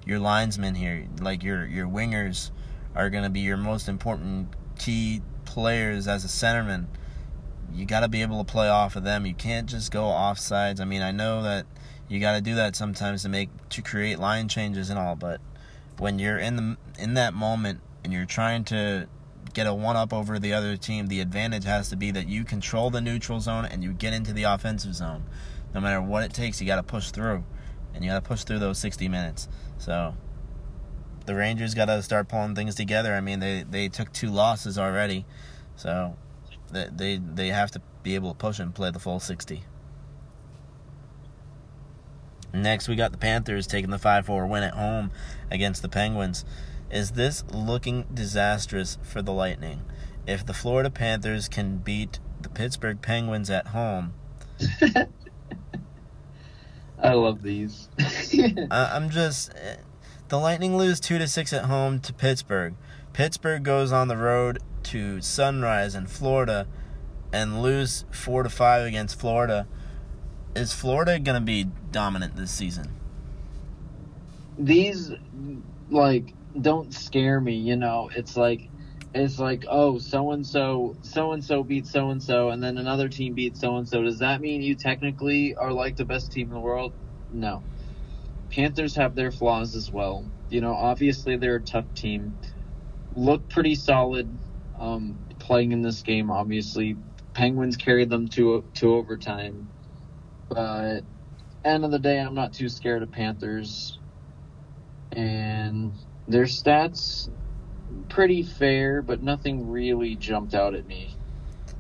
your 0.06 0.20
linesmen 0.20 0.76
here, 0.76 1.08
like 1.20 1.44
your 1.44 1.66
your 1.66 1.88
wingers 1.88 2.52
are 2.96 3.10
going 3.10 3.24
to 3.24 3.30
be 3.30 3.40
your 3.40 3.58
most 3.58 3.90
important 3.90 4.50
key 4.78 5.22
players 5.46 6.08
as 6.08 6.24
a 6.24 6.28
centerman. 6.28 6.86
You 7.74 7.86
got 7.86 8.02
to 8.02 8.08
be 8.08 8.22
able 8.22 8.44
to 8.44 8.52
play 8.52 8.70
off 8.70 8.96
of 8.96 9.04
them. 9.04 9.26
You 9.26 9.34
can't 9.34 9.68
just 9.68 9.92
go 9.92 10.04
offsides. 10.04 10.80
I 10.80 10.86
mean, 10.86 11.02
I 11.02 11.10
know 11.10 11.42
that 11.42 11.66
you 12.08 12.20
got 12.20 12.34
to 12.34 12.42
do 12.42 12.54
that 12.56 12.76
sometimes 12.76 13.24
to 13.24 13.30
make 13.30 13.50
to 13.70 13.82
create 13.82 14.20
line 14.20 14.48
changes 14.48 14.92
and 14.92 15.00
all, 15.00 15.16
but 15.16 15.42
when 15.98 16.20
you're 16.20 16.38
in 16.38 16.56
the 16.58 16.78
in 17.00 17.16
that 17.16 17.34
moment 17.34 17.80
and 18.04 18.14
you're 18.14 18.26
trying 18.26 18.64
to 18.66 19.08
get 19.54 19.68
a 19.68 19.74
one 19.74 19.96
up 19.96 20.12
over 20.12 20.40
the 20.40 20.54
other 20.54 20.76
team, 20.78 21.08
the 21.08 21.22
advantage 21.22 21.64
has 21.66 21.90
to 21.90 21.96
be 21.96 22.12
that 22.12 22.28
you 22.28 22.44
control 22.44 22.90
the 22.90 23.02
neutral 23.02 23.40
zone 23.40 23.66
and 23.66 23.84
you 23.84 23.94
get 23.94 24.14
into 24.14 24.34
the 24.34 24.44
offensive 24.44 24.96
zone. 24.96 25.24
No 25.74 25.80
matter 25.80 26.02
what 26.02 26.24
it 26.24 26.34
takes, 26.34 26.60
you 26.60 26.68
got 26.68 26.76
to 26.76 26.84
push 26.84 27.12
through, 27.12 27.44
and 27.94 28.04
you 28.04 28.12
got 28.12 28.24
to 28.24 28.28
push 28.28 28.44
through 28.44 28.60
those 28.60 28.78
60 28.80 29.08
minutes. 29.08 29.48
So 29.78 30.16
the 31.26 31.36
Rangers 31.36 31.74
got 31.74 31.86
to 31.86 32.02
start 32.04 32.28
pulling 32.28 32.56
things 32.56 32.76
together. 32.76 33.14
I 33.14 33.22
mean, 33.22 33.40
they 33.40 33.64
they 33.64 33.90
took 33.90 34.12
two 34.12 34.30
losses 34.30 34.78
already, 34.78 35.26
so 35.76 36.16
they 36.72 36.90
they, 36.92 37.18
they 37.18 37.48
have 37.48 37.72
to 37.72 37.82
be 38.04 38.16
able 38.16 38.32
to 38.32 38.38
push 38.38 38.60
and 38.60 38.74
play 38.74 38.92
the 38.92 39.00
full 39.00 39.20
60. 39.20 39.64
Next, 42.54 42.88
we 42.88 42.96
got 42.96 43.12
the 43.12 43.18
Panthers 43.18 43.66
taking 43.66 43.90
the 43.90 43.98
5 43.98 44.28
4 44.28 44.46
win 44.46 44.62
at 44.62 44.76
home 44.76 45.12
against 45.50 45.82
the 45.82 45.90
Penguins. 45.90 46.46
Is 46.94 47.12
this 47.14 47.44
looking 47.52 48.06
disastrous 48.14 49.00
for 49.02 49.24
the 49.24 49.34
Lightning? 49.34 49.82
If 50.28 50.46
the 50.46 50.54
Florida 50.54 50.92
Panthers 50.92 51.50
can 51.50 51.78
beat 51.78 52.20
the 52.40 52.50
Pittsburgh 52.50 53.02
Penguins 53.02 53.50
at 53.50 53.68
home, 53.68 54.14
I 57.02 57.14
love 57.14 57.42
these. 57.42 57.90
I'm 58.72 59.10
just 59.10 59.56
eh, 59.56 59.78
the 60.28 60.38
Lightning 60.38 60.78
lose 60.78 61.00
two 61.00 61.18
to 61.18 61.28
six 61.28 61.52
at 61.52 61.66
home 61.66 62.00
to 62.02 62.14
Pittsburgh. 62.14 62.76
Pittsburgh 63.12 63.64
goes 63.64 63.92
on 63.92 64.08
the 64.08 64.16
road 64.16 64.60
to 64.84 65.20
Sunrise 65.20 65.96
in 65.96 66.06
Florida 66.06 66.68
and 67.34 67.64
lose 67.64 68.06
four 68.12 68.44
to 68.44 68.50
five 68.50 68.86
against 68.86 69.20
Florida. 69.20 69.68
Is 70.56 70.74
Florida 70.74 71.18
gonna 71.18 71.42
be 71.42 71.72
dominant 71.92 72.36
this 72.36 72.52
season? 72.52 72.94
These 74.60 75.12
like 75.90 76.36
don't 76.60 76.94
scare 76.94 77.40
me. 77.40 77.56
You 77.56 77.76
know, 77.76 78.10
it's 78.16 78.36
like 78.38 78.70
it's 79.14 79.38
like 79.38 79.66
oh 79.70 80.00
so 80.00 80.32
and 80.32 80.46
so 80.46 80.96
so 81.04 81.34
and 81.34 81.44
so 81.44 81.64
beat 81.64 81.86
so 81.86 82.10
and 82.10 82.22
so 82.22 82.50
and 82.50 82.64
then 82.64 82.78
another 82.78 83.08
team 83.10 83.34
beat 83.36 83.56
so 83.56 83.78
and 83.78 83.88
so 83.88 84.02
does 84.02 84.20
that 84.20 84.42
mean 84.42 84.62
you 84.62 84.76
technically 84.76 85.56
are 85.56 85.72
like 85.72 85.96
the 85.96 86.06
best 86.06 86.32
team 86.32 86.48
in 86.48 86.54
the 86.54 86.60
world? 86.60 86.94
No. 87.32 87.64
Panthers 88.50 88.96
have 88.96 89.16
their 89.16 89.32
flaws 89.32 89.76
as 89.76 89.92
well. 89.92 90.26
You 90.50 90.62
know 90.62 90.74
obviously 90.74 91.38
they're 91.38 91.58
a 91.58 91.62
tough 91.62 91.94
team. 91.94 92.40
Look 93.16 93.50
pretty 93.50 93.76
solid 93.76 94.40
um, 94.80 95.20
playing 95.40 95.72
in 95.74 95.82
this 95.84 96.02
game 96.02 96.32
obviously. 96.32 96.98
Penguins 97.36 97.78
carried 97.78 98.10
them 98.10 98.28
to 98.30 98.64
to 98.76 98.96
overtime. 98.96 99.70
But 100.50 101.02
end 101.64 101.86
of 101.86 101.92
the 101.92 102.00
day 102.00 102.20
i'm 102.20 102.36
not 102.36 102.54
too 102.54 102.68
scared 102.68 103.04
of 103.04 103.12
panthers. 103.12 104.00
And 105.12 105.94
their 106.28 106.46
stats 106.46 107.30
pretty 108.10 108.44
fair, 108.44 109.02
but 109.02 109.22
nothing 109.22 109.70
really 109.70 110.16
jumped 110.16 110.54
out 110.54 110.76
at 110.76 110.88
me. 110.88 111.16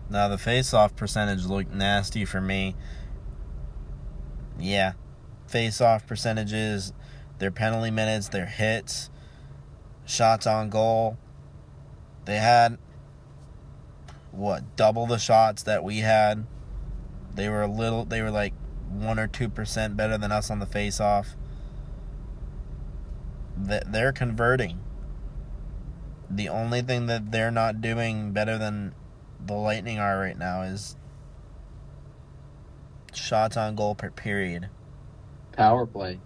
Now 0.09 0.27
the 0.27 0.37
face-off 0.37 0.95
percentage 0.95 1.45
looked 1.45 1.71
nasty 1.71 2.25
for 2.25 2.41
me. 2.41 2.75
Yeah, 4.59 4.93
face-off 5.47 6.05
percentages, 6.05 6.93
their 7.39 7.51
penalty 7.51 7.91
minutes, 7.91 8.29
their 8.29 8.45
hits, 8.45 9.09
shots 10.05 10.45
on 10.45 10.69
goal. 10.69 11.17
They 12.25 12.37
had 12.37 12.77
what 14.31 14.75
double 14.75 15.07
the 15.07 15.17
shots 15.17 15.63
that 15.63 15.83
we 15.83 15.99
had. 15.99 16.45
They 17.33 17.49
were 17.49 17.63
a 17.63 17.67
little. 17.67 18.05
They 18.05 18.21
were 18.21 18.31
like 18.31 18.53
one 18.89 19.19
or 19.19 19.27
two 19.27 19.49
percent 19.49 19.97
better 19.97 20.17
than 20.17 20.31
us 20.31 20.51
on 20.51 20.59
the 20.59 20.65
face-off 20.65 21.35
they're 23.57 24.11
converting. 24.11 24.79
The 26.29 26.49
only 26.49 26.81
thing 26.81 27.07
that 27.07 27.31
they're 27.31 27.51
not 27.51 27.81
doing 27.81 28.31
better 28.31 28.57
than 28.57 28.95
the 29.45 29.53
Lightning 29.53 29.99
are 29.99 30.19
right 30.19 30.37
now 30.37 30.61
is 30.63 30.95
shots 33.13 33.57
on 33.57 33.75
goal 33.75 33.95
per 33.95 34.09
period. 34.09 34.69
Power 35.51 35.85
play. 35.85 36.19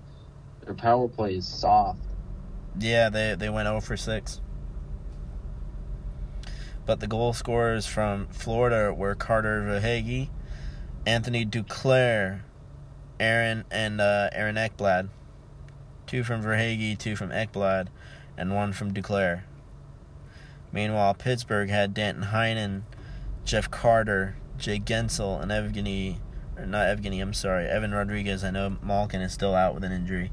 Their 0.64 0.74
power 0.74 1.08
play 1.08 1.36
is 1.36 1.48
soft. 1.48 2.00
Yeah, 2.80 3.10
they 3.10 3.36
they 3.36 3.50
went 3.50 3.68
0 3.68 3.82
for 3.82 3.98
6. 3.98 4.42
But 6.86 7.02
the 7.02 7.08
goal 7.08 7.34
scorers 7.34 7.86
from 7.86 8.28
Florida 8.28 8.94
were 8.94 9.14
Carter 9.16 9.62
Verhaeghe, 9.64 10.30
Anthony 11.06 11.46
Duclair, 11.46 12.42
Aaron 13.20 13.66
and 13.70 14.00
uh, 14.00 14.30
Aaron 14.32 14.56
Ekblad 14.56 15.10
two 16.08 16.24
from 16.24 16.42
Verhaeghe, 16.42 16.98
two 16.98 17.16
from 17.16 17.30
Ekblad, 17.30 17.88
and 18.38 18.56
one 18.56 18.74
from 18.74 18.94
Duclair. 18.94 19.42
Meanwhile, 20.72 21.14
Pittsburgh 21.16 21.70
had 21.70 21.94
Danton 21.94 22.26
Heinen, 22.26 22.84
Jeff 23.46 23.70
Carter, 23.70 24.36
Jay 24.58 24.80
Guentzel, 24.80 25.42
and 25.42 25.52
Evgeny, 25.52 26.18
or 26.58 26.66
not 26.66 26.88
Evgeny, 26.88 27.22
I'm 27.22 27.34
sorry, 27.34 27.68
Evan 27.68 27.94
Rodrigues. 27.94 28.44
I 28.44 28.52
know 28.52 28.78
Malkin 28.82 29.22
is 29.22 29.34
still 29.34 29.54
out 29.54 29.74
with 29.74 29.84
an 29.84 29.92
injury. 29.92 30.32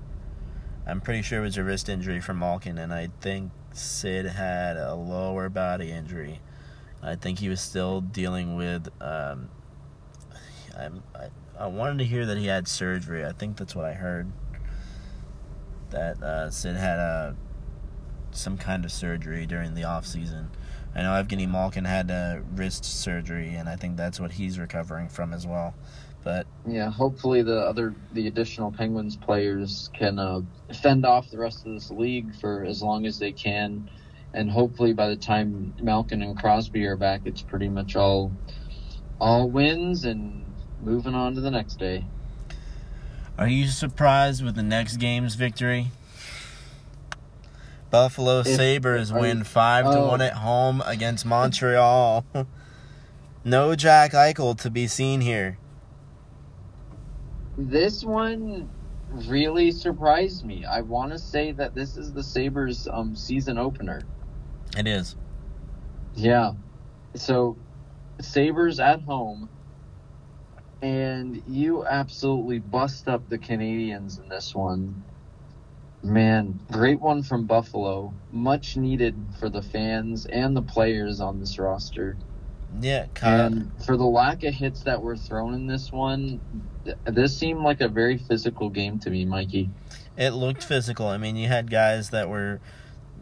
I'm 0.87 1.01
pretty 1.01 1.23
sure 1.23 1.41
it 1.41 1.43
was 1.43 1.57
a 1.57 1.65
wrist 1.65 1.89
injury 1.89 2.21
for 2.21 2.35
Malkin, 2.35 2.79
and 2.79 2.93
I 2.93 3.09
think 3.21 3.51
Sid 3.73 4.27
had 4.27 4.77
a 4.77 4.95
lower 4.95 5.49
body 5.49 5.91
injury. 5.91 6.41
I 7.03 7.17
think 7.17 7.39
he 7.39 7.49
was 7.49 7.61
still 7.61 8.01
dealing 8.01 8.57
with. 8.57 8.89
Um, 9.01 9.49
I, 10.77 10.91
I 11.59 11.67
wanted 11.67 11.99
to 11.99 12.05
hear 12.05 12.27
that 12.27 12.37
he 12.37 12.47
had 12.47 12.67
surgery. 12.67 13.25
I 13.25 13.33
think 13.33 13.57
that's 13.57 13.75
what 13.75 13.85
I 13.85 13.95
heard 13.95 14.31
that 15.95 16.23
uh, 16.23 16.51
Sid 16.51 16.77
had 16.77 16.99
uh, 16.99 17.33
some 18.33 18.59
kind 18.59 18.85
of 18.85 18.93
surgery 18.93 19.47
during 19.47 19.75
the 19.75 19.85
off 19.85 20.07
season. 20.07 20.51
I 20.95 21.03
know 21.03 21.11
Evgeny 21.11 21.51
Malkin 21.51 21.85
had 21.85 22.11
a 22.11 22.43
wrist 22.55 22.85
surgery, 22.85 23.55
and 23.55 23.69
I 23.69 23.77
think 23.77 23.97
that's 23.97 24.21
what 24.21 24.33
he's 24.33 24.59
recovering 24.59 25.09
from 25.09 25.33
as 25.33 25.47
well. 25.47 25.75
But 26.23 26.47
yeah, 26.67 26.91
hopefully 26.91 27.43
the 27.43 27.61
other 27.61 27.95
the 28.13 28.29
additional 28.29 28.73
Penguins 28.73 29.17
players 29.17 29.91
can 29.93 30.19
uh, 30.19 30.41
fend 30.83 31.05
off 31.05 31.31
the 31.31 31.39
rest 31.39 31.67
of 31.67 31.73
this 31.73 31.91
league 31.91 32.35
for 32.37 32.65
as 32.65 32.83
long 32.83 33.07
as 33.07 33.19
they 33.19 33.33
can, 33.33 33.91
and 34.33 34.51
hopefully 34.51 34.93
by 34.95 35.09
the 35.09 35.17
time 35.17 35.75
Malkin 35.83 36.23
and 36.23 36.39
Crosby 36.39 36.87
are 36.87 36.97
back, 36.97 37.23
it's 37.25 37.43
pretty 37.43 37.69
much 37.69 37.95
all 37.95 38.33
all 39.21 39.51
wins 39.51 40.05
and 40.05 40.45
moving 40.83 41.15
on 41.15 41.35
to 41.35 41.41
the 41.41 41.51
next 41.51 41.79
day. 41.79 42.05
Are 43.37 43.49
you 43.49 43.69
surprised 43.69 44.45
with 44.45 44.55
the 44.55 44.63
next 44.63 44.97
game's 44.99 45.35
victory? 45.35 45.89
Buffalo 47.91 48.41
if, 48.41 48.47
Sabres 48.49 49.13
win 49.13 49.45
five 49.45 49.85
to 49.85 50.01
one 50.01 50.21
oh. 50.21 50.25
at 50.25 50.35
home 50.35 50.83
against 50.87 51.25
Montreal. 51.25 52.25
No 53.47 53.75
Jack 53.75 54.13
Eichel 54.13 54.59
to 54.63 54.71
be 54.71 54.87
seen 54.87 55.21
here. 55.21 55.59
This 57.59 58.03
one 58.03 58.71
really 59.11 59.71
surprised 59.71 60.47
me. 60.47 60.65
I 60.65 60.81
want 60.81 61.13
to 61.13 61.19
say 61.19 61.53
that 61.53 61.75
this 61.75 61.99
is 61.99 62.15
the 62.15 62.23
Sabres 62.23 62.89
um, 62.91 63.15
season 63.15 63.59
opener. 63.59 64.01
It 64.79 64.87
is. 64.87 65.15
Yeah. 66.15 66.53
So, 67.15 67.57
Sabres 68.19 68.81
at 68.81 69.03
home, 69.03 69.51
and 70.85 71.43
you 71.49 71.87
absolutely 71.87 72.59
bust 72.59 73.09
up 73.09 73.27
the 73.31 73.39
Canadiens 73.39 74.23
in 74.23 74.29
this 74.29 74.55
one. 74.55 75.03
Man, 76.03 76.61
great 76.71 77.01
one 77.01 77.23
from 77.23 77.47
Buffalo. 77.47 78.13
Much 78.31 78.77
needed 78.77 79.17
for 79.41 79.49
the 79.49 79.63
fans 79.63 80.27
and 80.27 80.55
the 80.55 80.61
players 80.61 81.23
on 81.23 81.41
this 81.41 81.59
roster. 81.59 82.19
Yeah, 82.83 83.07
Kyle. 83.15 83.47
And 83.47 83.73
for 83.87 83.97
the 83.97 84.05
lack 84.05 84.45
of 84.45 84.53
hits 84.53 84.83
that 84.83 85.01
were 85.01 85.17
thrown 85.17 85.55
in 85.55 85.67
this 85.67 85.91
one, 85.91 86.39
th- 86.85 86.99
this 87.07 87.35
seemed 87.35 87.63
like 87.63 87.81
a 87.81 87.89
very 87.89 88.19
physical 88.19 88.69
game 88.69 88.99
to 88.99 89.11
me, 89.11 89.25
Mikey. 89.25 89.71
It 90.19 90.31
looked 90.31 90.63
physical. 90.63 91.07
I 91.07 91.17
mean, 91.17 91.37
you 91.37 91.49
had 91.49 91.71
guys 91.71 92.11
that 92.11 92.29
were 92.29 92.61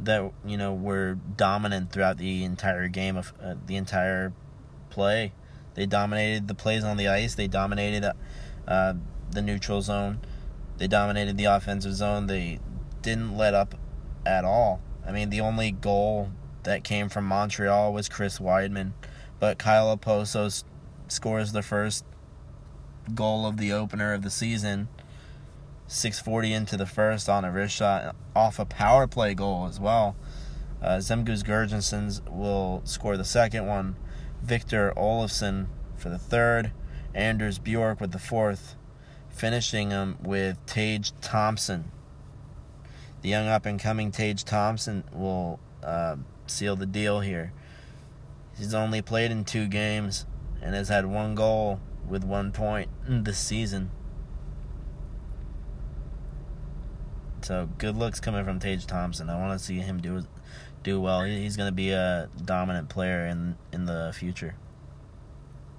that 0.00 0.32
you 0.44 0.56
know 0.56 0.74
were 0.74 1.16
dominant 1.36 1.92
throughout 1.92 2.18
the 2.18 2.42
entire 2.42 2.88
game 2.88 3.16
of 3.16 3.32
uh, 3.40 3.54
the 3.66 3.76
entire 3.76 4.32
play. 4.90 5.32
They 5.74 5.86
dominated 5.86 6.48
the 6.48 6.54
plays 6.54 6.84
on 6.84 6.96
the 6.96 7.08
ice. 7.08 7.34
They 7.34 7.48
dominated 7.48 8.04
uh, 8.68 8.94
the 9.30 9.42
neutral 9.42 9.82
zone. 9.82 10.20
They 10.78 10.86
dominated 10.86 11.36
the 11.36 11.44
offensive 11.44 11.94
zone. 11.94 12.26
They 12.26 12.58
didn't 13.00 13.36
let 13.36 13.54
up 13.54 13.74
at 14.26 14.44
all. 14.44 14.80
I 15.06 15.12
mean, 15.12 15.30
the 15.30 15.40
only 15.40 15.70
goal 15.72 16.30
that 16.62 16.84
came 16.84 17.08
from 17.08 17.24
Montreal 17.24 17.92
was 17.92 18.08
Chris 18.08 18.38
Wideman, 18.38 18.92
but 19.40 19.58
Kyle 19.58 19.96
Okposo 19.96 20.46
s- 20.46 20.64
scores 21.08 21.52
the 21.52 21.62
first 21.62 22.04
goal 23.14 23.46
of 23.46 23.56
the 23.56 23.72
opener 23.72 24.12
of 24.12 24.22
the 24.22 24.30
season. 24.30 24.88
640 25.88 26.52
into 26.52 26.76
the 26.76 26.86
first 26.86 27.28
on 27.28 27.44
a 27.44 27.50
wrist 27.50 27.76
shot 27.76 28.14
off 28.34 28.58
a 28.58 28.64
power 28.64 29.06
play 29.06 29.34
goal 29.34 29.66
as 29.66 29.78
well. 29.78 30.16
Uh, 30.80 30.96
Zemgus 30.96 31.44
Girgensons 31.44 32.26
will 32.30 32.80
score 32.84 33.16
the 33.16 33.24
second 33.24 33.66
one. 33.66 33.96
Victor 34.42 34.92
Olofsson 34.96 35.66
for 35.96 36.08
the 36.08 36.18
third. 36.18 36.72
Anders 37.14 37.58
Bjork 37.58 38.00
with 38.00 38.12
the 38.12 38.18
fourth. 38.18 38.76
Finishing 39.28 39.90
him 39.90 40.18
with 40.22 40.64
Tage 40.66 41.12
Thompson. 41.20 41.90
The 43.22 43.28
young 43.28 43.46
up 43.46 43.66
and 43.66 43.78
coming 43.78 44.10
Tage 44.10 44.44
Thompson 44.44 45.04
will 45.12 45.60
uh, 45.82 46.16
seal 46.46 46.76
the 46.76 46.86
deal 46.86 47.20
here. 47.20 47.52
He's 48.58 48.74
only 48.74 49.00
played 49.00 49.30
in 49.30 49.44
two 49.44 49.66
games 49.68 50.26
and 50.60 50.74
has 50.74 50.88
had 50.88 51.06
one 51.06 51.34
goal 51.34 51.80
with 52.08 52.24
one 52.24 52.52
point 52.52 52.90
this 53.08 53.38
season. 53.38 53.90
So 57.42 57.68
good 57.78 57.96
looks 57.96 58.20
coming 58.20 58.44
from 58.44 58.60
Tage 58.60 58.86
Thompson. 58.86 59.30
I 59.30 59.38
want 59.38 59.58
to 59.58 59.64
see 59.64 59.78
him 59.78 60.00
do 60.00 60.24
do 60.82 61.00
well. 61.00 61.22
He's 61.22 61.56
going 61.56 61.68
to 61.68 61.74
be 61.74 61.90
a 61.90 62.28
dominant 62.44 62.88
player 62.88 63.26
in 63.26 63.56
in 63.72 63.86
the 63.86 64.12
future. 64.14 64.54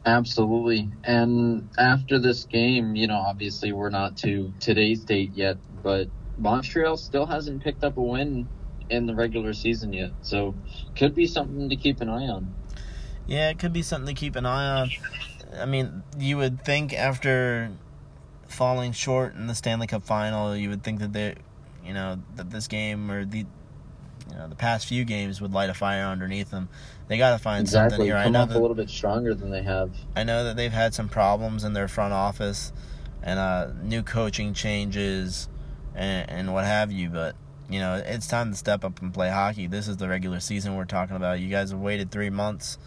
Absolutely. 0.06 0.90
And 1.04 1.70
after 1.78 2.20
this 2.20 2.44
game, 2.44 2.96
you 2.96 3.08
know, 3.08 3.18
obviously 3.18 3.72
we're 3.72 3.90
not 3.90 4.18
to 4.18 4.54
today's 4.60 5.00
date 5.02 5.32
yet, 5.34 5.58
but 5.82 6.10
Montreal 6.38 6.98
still 6.98 7.26
hasn't 7.26 7.64
picked 7.64 7.84
up 7.84 7.98
a 7.98 8.02
win 8.02 8.48
in 8.90 9.06
the 9.06 9.16
regular 9.16 9.54
season 9.54 9.94
yet. 9.94 10.12
So 10.22 10.56
could 10.96 11.16
be 11.16 11.26
something 11.26 11.70
to 11.70 11.76
keep 11.76 12.02
an 12.02 12.10
eye 12.10 12.28
on. 12.28 12.54
Yeah, 13.28 13.50
it 13.50 13.60
could 13.60 13.72
be 13.72 13.82
something 13.82 14.14
to 14.14 14.20
keep 14.20 14.36
an 14.36 14.46
eye 14.46 14.82
on. 14.82 14.92
I 15.58 15.66
mean, 15.66 16.04
you 16.18 16.36
would 16.38 16.66
think 16.66 16.94
after 16.94 17.72
falling 18.48 18.92
short 18.92 19.36
in 19.36 19.48
the 19.48 19.56
Stanley 19.56 19.88
Cup 19.88 20.04
final, 20.04 20.56
you 20.56 20.70
would 20.70 20.84
think 20.84 21.00
that 21.00 21.14
they, 21.14 21.36
you 21.86 21.94
know, 21.94 22.22
that 22.36 22.50
this 22.50 22.68
game 22.68 23.10
or 23.10 23.24
the, 23.24 23.46
you 24.34 24.40
know, 24.40 24.48
the 24.48 24.56
past 24.56 24.88
few 24.88 25.06
games 25.06 25.40
would 25.42 25.54
light 25.54 25.70
a 25.70 25.76
fire 25.76 26.06
underneath 26.06 26.50
them. 26.50 26.68
They 27.08 27.20
got 27.20 27.32
to 27.34 27.38
find 27.38 27.70
something 27.70 27.86
Exactly. 27.86 28.08
here. 28.08 28.18
I 28.18 28.24
Come 28.24 28.34
know 28.34 28.42
off 28.42 28.50
a 28.50 28.58
little 28.58 28.76
bit 28.76 28.90
stronger 28.90 29.36
than 29.36 29.52
they 29.52 29.62
have. 29.62 29.92
I 30.16 30.24
know 30.24 30.46
that 30.46 30.56
they've 30.56 30.72
had 30.72 30.96
some 30.96 31.08
problems 31.08 31.64
in 31.64 31.74
their 31.74 31.88
front 31.88 32.14
office 32.14 32.74
and 33.22 33.38
uh, 33.40 33.68
new 33.84 34.02
coaching 34.02 34.56
changes 34.56 35.48
and, 35.94 36.28
and 36.30 36.54
what 36.54 36.66
have 36.66 36.92
you, 36.92 37.10
but 37.10 37.36
you 37.70 37.80
know 37.80 37.96
it's 38.04 38.28
time 38.28 38.52
to 38.52 38.58
step 38.58 38.84
up 38.84 39.02
and 39.02 39.14
play 39.14 39.30
hockey. 39.30 39.68
This 39.68 39.88
is 39.88 39.98
the 39.98 40.10
regular 40.10 40.40
season 40.40 40.76
we're 40.76 40.86
talking 40.86 41.16
about. 41.16 41.40
You 41.40 41.50
guys 41.50 41.70
have 41.70 41.80
waited 41.80 42.10
three 42.12 42.32
months 42.32 42.80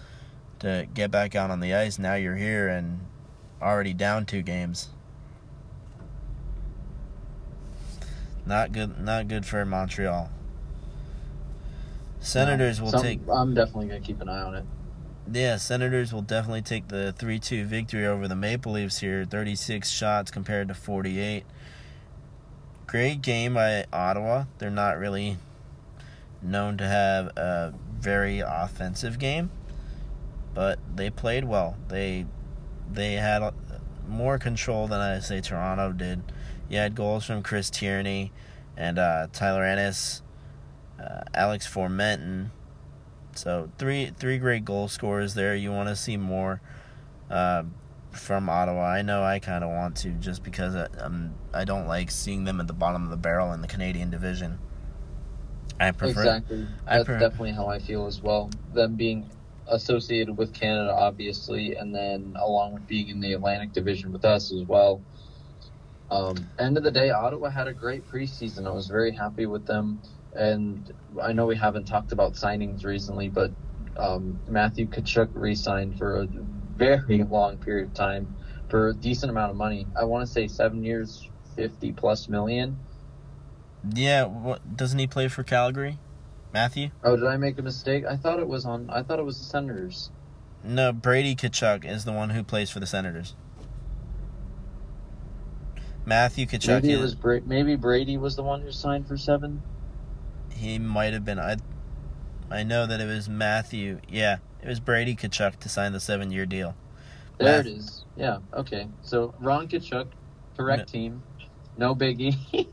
to 0.58 0.88
get 0.94 1.12
back 1.12 1.36
out 1.36 1.50
on 1.50 1.60
the 1.60 1.74
ice. 1.74 1.98
Now 1.98 2.14
you're 2.14 2.36
here 2.36 2.68
and 2.68 3.00
already 3.62 3.94
down 3.94 4.26
two 4.26 4.42
games. 4.42 4.88
Not 8.44 8.72
good. 8.72 8.98
Not 8.98 9.28
good 9.28 9.46
for 9.46 9.64
Montreal. 9.64 10.30
Senators 12.26 12.80
will 12.80 12.92
take. 12.92 13.20
I'm 13.32 13.54
definitely 13.54 13.86
going 13.86 14.00
to 14.02 14.06
keep 14.06 14.20
an 14.20 14.28
eye 14.28 14.42
on 14.42 14.54
it. 14.56 14.64
Yeah, 15.32 15.56
Senators 15.56 16.12
will 16.12 16.22
definitely 16.22 16.62
take 16.62 16.88
the 16.88 17.12
3 17.12 17.38
2 17.38 17.64
victory 17.64 18.06
over 18.06 18.26
the 18.26 18.34
Maple 18.34 18.72
Leafs 18.72 18.98
here. 18.98 19.24
36 19.24 19.88
shots 19.88 20.30
compared 20.30 20.68
to 20.68 20.74
48. 20.74 21.44
Great 22.86 23.22
game 23.22 23.54
by 23.54 23.84
Ottawa. 23.92 24.44
They're 24.58 24.70
not 24.70 24.98
really 24.98 25.36
known 26.42 26.76
to 26.78 26.86
have 26.86 27.26
a 27.36 27.74
very 27.98 28.40
offensive 28.40 29.18
game, 29.18 29.50
but 30.54 30.78
they 30.94 31.10
played 31.10 31.44
well. 31.44 31.76
They 31.88 32.26
they 32.90 33.14
had 33.14 33.52
more 34.08 34.38
control 34.38 34.88
than 34.88 35.00
I 35.00 35.18
say 35.20 35.40
Toronto 35.40 35.92
did. 35.92 36.22
You 36.68 36.78
had 36.78 36.94
goals 36.94 37.24
from 37.24 37.42
Chris 37.42 37.70
Tierney 37.70 38.32
and 38.76 38.98
uh, 38.98 39.28
Tyler 39.32 39.64
Ennis, 39.64 40.22
uh, 41.00 41.22
Alex 41.34 41.66
Formenton. 41.72 42.50
So 43.34 43.70
three 43.78 44.12
three 44.18 44.38
great 44.38 44.64
goal 44.64 44.88
scorers 44.88 45.34
there. 45.34 45.54
You 45.54 45.70
want 45.70 45.88
to 45.88 45.96
see 45.96 46.16
more 46.16 46.60
uh, 47.30 47.64
from 48.12 48.48
Ottawa. 48.48 48.84
I 48.84 49.02
know 49.02 49.22
I 49.22 49.38
kind 49.38 49.62
of 49.62 49.70
want 49.70 49.96
to 49.98 50.10
just 50.10 50.42
because 50.42 50.74
I, 50.74 50.86
um, 50.98 51.34
I 51.52 51.64
don't 51.64 51.86
like 51.86 52.10
seeing 52.10 52.44
them 52.44 52.60
at 52.60 52.66
the 52.66 52.72
bottom 52.72 53.04
of 53.04 53.10
the 53.10 53.16
barrel 53.16 53.52
in 53.52 53.60
the 53.60 53.68
Canadian 53.68 54.10
division. 54.10 54.58
I 55.78 55.90
prefer 55.90 56.20
exactly. 56.20 56.66
I 56.86 56.96
That's 56.96 57.08
pre- 57.08 57.18
definitely 57.18 57.52
how 57.52 57.66
I 57.66 57.78
feel 57.78 58.06
as 58.06 58.22
well. 58.22 58.50
Them 58.72 58.94
being 58.94 59.28
associated 59.68 60.36
with 60.36 60.54
Canada, 60.54 60.94
obviously, 60.94 61.76
and 61.76 61.94
then 61.94 62.34
along 62.38 62.74
with 62.74 62.86
being 62.86 63.08
in 63.08 63.20
the 63.20 63.32
Atlantic 63.32 63.72
Division 63.72 64.12
with 64.12 64.24
us 64.24 64.52
as 64.52 64.62
well. 64.62 65.02
Um, 66.10 66.36
end 66.58 66.76
of 66.76 66.84
the 66.84 66.90
day, 66.90 67.10
Ottawa 67.10 67.50
had 67.50 67.66
a 67.66 67.72
great 67.72 68.08
preseason. 68.08 68.66
I 68.66 68.70
was 68.70 68.86
very 68.86 69.10
happy 69.10 69.46
with 69.46 69.66
them, 69.66 70.00
and 70.36 70.92
I 71.22 71.32
know 71.32 71.46
we 71.46 71.56
haven't 71.56 71.84
talked 71.86 72.12
about 72.12 72.34
signings 72.34 72.84
recently, 72.84 73.28
but 73.28 73.50
um, 73.96 74.38
Matthew 74.48 74.86
Tkachuk 74.86 75.30
re-signed 75.34 75.98
for 75.98 76.16
a 76.20 76.28
very 76.76 77.22
long 77.24 77.56
period 77.58 77.88
of 77.88 77.94
time 77.94 78.34
for 78.68 78.88
a 78.88 78.94
decent 78.94 79.30
amount 79.30 79.50
of 79.50 79.56
money. 79.56 79.86
I 79.96 80.04
want 80.04 80.26
to 80.26 80.32
say 80.32 80.46
seven 80.48 80.84
years, 80.84 81.28
fifty 81.54 81.92
plus 81.92 82.28
million. 82.28 82.78
Yeah, 83.94 84.24
what, 84.24 84.76
doesn't 84.76 84.98
he 84.98 85.06
play 85.06 85.28
for 85.28 85.42
Calgary? 85.42 85.98
Matthew? 86.52 86.90
Oh, 87.04 87.16
did 87.16 87.26
I 87.26 87.36
make 87.36 87.58
a 87.58 87.62
mistake? 87.62 88.04
I 88.04 88.16
thought 88.16 88.38
it 88.40 88.48
was 88.48 88.64
on. 88.64 88.88
I 88.90 89.02
thought 89.02 89.18
it 89.18 89.24
was 89.24 89.38
the 89.38 89.44
Senators. 89.44 90.10
No, 90.64 90.92
Brady 90.92 91.36
Tkachuk 91.36 91.84
is 91.84 92.04
the 92.04 92.12
one 92.12 92.30
who 92.30 92.42
plays 92.42 92.70
for 92.70 92.80
the 92.80 92.86
Senators. 92.86 93.34
Matthew 96.04 96.46
Tkachuk, 96.46 96.68
Maybe 96.68 96.92
it 96.92 96.96
is- 96.96 97.00
was 97.00 97.14
Bra- 97.14 97.40
maybe 97.44 97.76
Brady 97.76 98.16
was 98.16 98.36
the 98.36 98.42
one 98.42 98.60
who 98.62 98.70
signed 98.72 99.06
for 99.08 99.16
seven. 99.16 99.62
He 100.56 100.78
might 100.78 101.12
have 101.12 101.24
been. 101.24 101.38
I, 101.38 101.56
I 102.50 102.62
know 102.62 102.86
that 102.86 103.00
it 103.00 103.06
was 103.06 103.28
Matthew. 103.28 104.00
Yeah, 104.08 104.38
it 104.62 104.68
was 104.68 104.80
Brady 104.80 105.14
Tkachuk 105.14 105.56
to 105.60 105.68
sign 105.68 105.92
the 105.92 106.00
seven-year 106.00 106.46
deal. 106.46 106.74
There 107.38 107.58
Math- 107.58 107.66
it 107.66 107.70
is. 107.76 108.04
Yeah. 108.16 108.38
Okay. 108.54 108.88
So 109.02 109.34
Ron 109.40 109.68
Tkachuk, 109.68 110.06
correct 110.56 110.90
team. 110.90 111.22
No 111.76 111.94
biggie. 111.94 112.66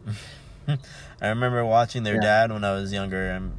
I 1.22 1.28
remember 1.28 1.66
watching 1.66 2.04
their 2.04 2.16
Yeah. 2.16 2.22
dad 2.22 2.52
when 2.54 2.64
I 2.64 2.72
was 2.74 2.94
younger. 2.94 3.34
Um, 3.34 3.54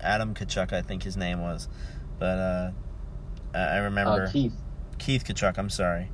Adam 0.00 0.34
Tkachuk, 0.34 0.72
I 0.72 0.80
think 0.82 1.02
his 1.02 1.16
name 1.16 1.40
was, 1.42 1.68
but 2.18 2.38
uh, 2.38 2.70
I, 3.52 3.78
remember 3.78 4.24
uh, 4.24 4.30
Keith. 4.30 4.54
Keith 4.98 5.24
Tkachuk. 5.24 5.58
I'm 5.58 5.68
sorry. 5.68 6.10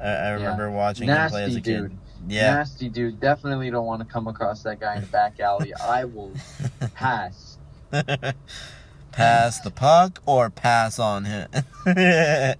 I, 0.00 0.08
I 0.08 0.30
remember 0.30 0.70
watching 0.70 1.08
him 1.08 1.28
play 1.28 1.44
as 1.44 1.54
Nasty 1.56 1.72
a 1.72 1.82
kid. 1.82 1.98
Yeah. 2.26 2.54
Nasty 2.54 2.88
dude. 2.88 3.20
Definitely 3.20 3.70
don't 3.70 3.86
want 3.86 4.06
to 4.06 4.12
come 4.12 4.26
across 4.26 4.62
that 4.62 4.80
guy 4.80 4.96
in 4.96 5.02
the 5.02 5.08
back 5.08 5.40
alley. 5.40 5.74
I 5.82 6.04
will 6.04 6.32
pass. 6.94 7.58
pass 9.12 9.60
the 9.60 9.70
puck 9.70 10.20
or 10.26 10.50
pass 10.50 10.98
on 10.98 11.24
him. 11.24 11.48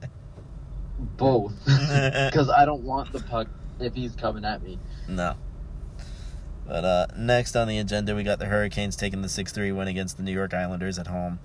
Both. 1.16 1.54
Because 1.64 2.48
I 2.48 2.64
don't 2.64 2.82
want 2.82 3.12
the 3.12 3.20
puck 3.20 3.48
if 3.80 3.94
he's 3.94 4.14
coming 4.14 4.44
at 4.44 4.62
me. 4.62 4.78
no. 5.08 5.36
But 6.66 6.84
uh, 6.84 7.06
next 7.16 7.56
on 7.56 7.68
the 7.68 7.78
agenda, 7.78 8.14
we 8.14 8.22
got 8.22 8.38
the 8.38 8.46
Hurricanes 8.46 8.96
taking 8.96 9.20
the 9.20 9.28
6 9.28 9.52
3 9.52 9.72
win 9.72 9.86
against 9.86 10.16
the 10.16 10.22
New 10.22 10.32
York 10.32 10.54
Islanders 10.54 10.98
at 10.98 11.08
home. 11.08 11.38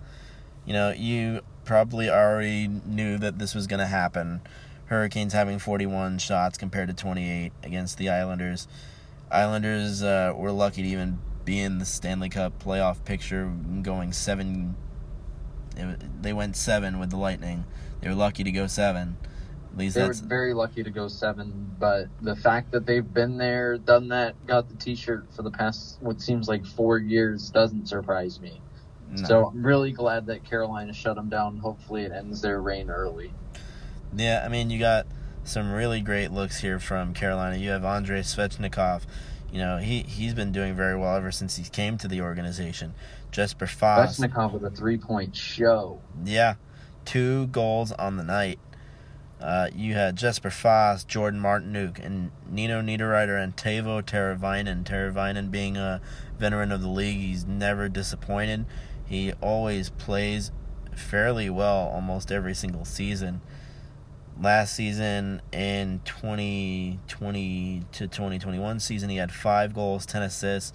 You 0.65 0.73
know, 0.73 0.91
you 0.91 1.41
probably 1.65 2.09
already 2.09 2.67
knew 2.67 3.17
that 3.17 3.37
this 3.37 3.53
was 3.53 3.67
going 3.67 3.79
to 3.79 3.85
happen. 3.85 4.41
Hurricanes 4.89 5.33
having 5.33 5.59
41 5.59 6.17
shots 6.17 6.57
compared 6.57 6.89
to 6.89 6.95
28 6.95 7.51
against 7.63 7.99
the 7.99 8.09
Islanders. 8.09 8.67
Islanders 9.31 10.01
uh, 10.01 10.33
were 10.35 10.51
lucky 10.51 10.81
to 10.81 10.87
even 10.87 11.19
be 11.45 11.59
in 11.59 11.77
the 11.77 11.85
Stanley 11.85 12.29
Cup 12.29 12.61
playoff 12.63 13.03
picture, 13.05 13.53
going 13.83 14.13
seven. 14.13 14.75
They 16.21 16.33
went 16.33 16.55
seven 16.55 16.99
with 16.99 17.11
the 17.11 17.17
Lightning. 17.17 17.65
They 18.01 18.09
were 18.09 18.15
lucky 18.15 18.43
to 18.43 18.51
go 18.51 18.65
seven. 18.65 19.17
At 19.71 19.77
least 19.77 19.95
they 19.95 20.01
that's 20.01 20.23
were 20.23 20.27
very 20.27 20.53
lucky 20.55 20.81
to 20.81 20.89
go 20.89 21.07
seven, 21.07 21.75
but 21.79 22.07
the 22.21 22.35
fact 22.35 22.71
that 22.71 22.87
they've 22.87 23.13
been 23.13 23.37
there, 23.37 23.77
done 23.77 24.07
that, 24.07 24.43
got 24.47 24.67
the 24.69 24.75
T-shirt 24.75 25.31
for 25.35 25.43
the 25.43 25.51
past 25.51 25.97
what 26.01 26.19
seems 26.19 26.47
like 26.47 26.65
four 26.65 26.97
years 26.97 27.51
doesn't 27.51 27.87
surprise 27.87 28.41
me. 28.41 28.59
no. 29.11 29.27
So 29.27 29.45
I'm 29.45 29.63
really 29.63 29.91
glad 29.91 30.25
that 30.25 30.43
Carolina 30.43 30.93
shut 30.93 31.15
them 31.15 31.29
down. 31.29 31.59
Hopefully, 31.59 32.03
it 32.03 32.11
ends 32.11 32.41
their 32.41 32.59
reign 32.59 32.89
early. 32.89 33.31
Yeah, 34.15 34.43
I 34.45 34.49
mean, 34.49 34.69
you 34.69 34.79
got 34.79 35.07
some 35.43 35.71
really 35.71 36.01
great 36.01 36.31
looks 36.31 36.59
here 36.59 36.79
from 36.79 37.13
Carolina. 37.13 37.57
You 37.57 37.69
have 37.69 37.85
Andrei 37.85 38.21
Svechnikov. 38.21 39.03
You 39.51 39.59
know, 39.59 39.77
he, 39.77 40.03
he's 40.03 40.33
been 40.33 40.51
doing 40.51 40.75
very 40.75 40.95
well 40.95 41.15
ever 41.15 41.31
since 41.31 41.55
he 41.55 41.63
came 41.63 41.97
to 41.99 42.07
the 42.07 42.21
organization. 42.21 42.93
Jesper 43.31 43.67
Fast. 43.67 44.19
Svechnikov 44.19 44.53
with 44.53 44.63
a 44.63 44.69
three-point 44.69 45.35
show. 45.35 46.01
Yeah, 46.23 46.55
two 47.05 47.47
goals 47.47 47.91
on 47.93 48.17
the 48.17 48.23
night. 48.23 48.59
Uh, 49.41 49.69
you 49.73 49.93
had 49.93 50.17
Jesper 50.17 50.49
Fast, 50.49 51.07
Jordan 51.07 51.39
Martinook, 51.39 52.03
and 52.03 52.31
Nino 52.49 52.81
Niederreiter 52.81 53.41
and 53.41 53.55
Teuvo 53.55 54.01
Teravainen. 54.01 54.83
Teravainen 54.83 55.49
being 55.49 55.77
a 55.77 56.01
veteran 56.37 56.71
of 56.71 56.81
the 56.81 56.89
league, 56.89 57.17
he's 57.17 57.45
never 57.45 57.87
disappointed. 57.87 58.65
He 59.05 59.31
always 59.41 59.89
plays 59.91 60.51
fairly 60.93 61.49
well 61.49 61.87
almost 61.87 62.31
every 62.31 62.53
single 62.53 62.83
season. 62.83 63.41
Last 64.41 64.73
season 64.73 65.41
in 65.51 65.99
2020 66.05 67.83
to 67.91 68.07
2021 68.07 68.79
season, 68.79 69.09
he 69.09 69.17
had 69.17 69.33
five 69.33 69.73
goals, 69.73 70.05
10 70.05 70.21
assists. 70.21 70.71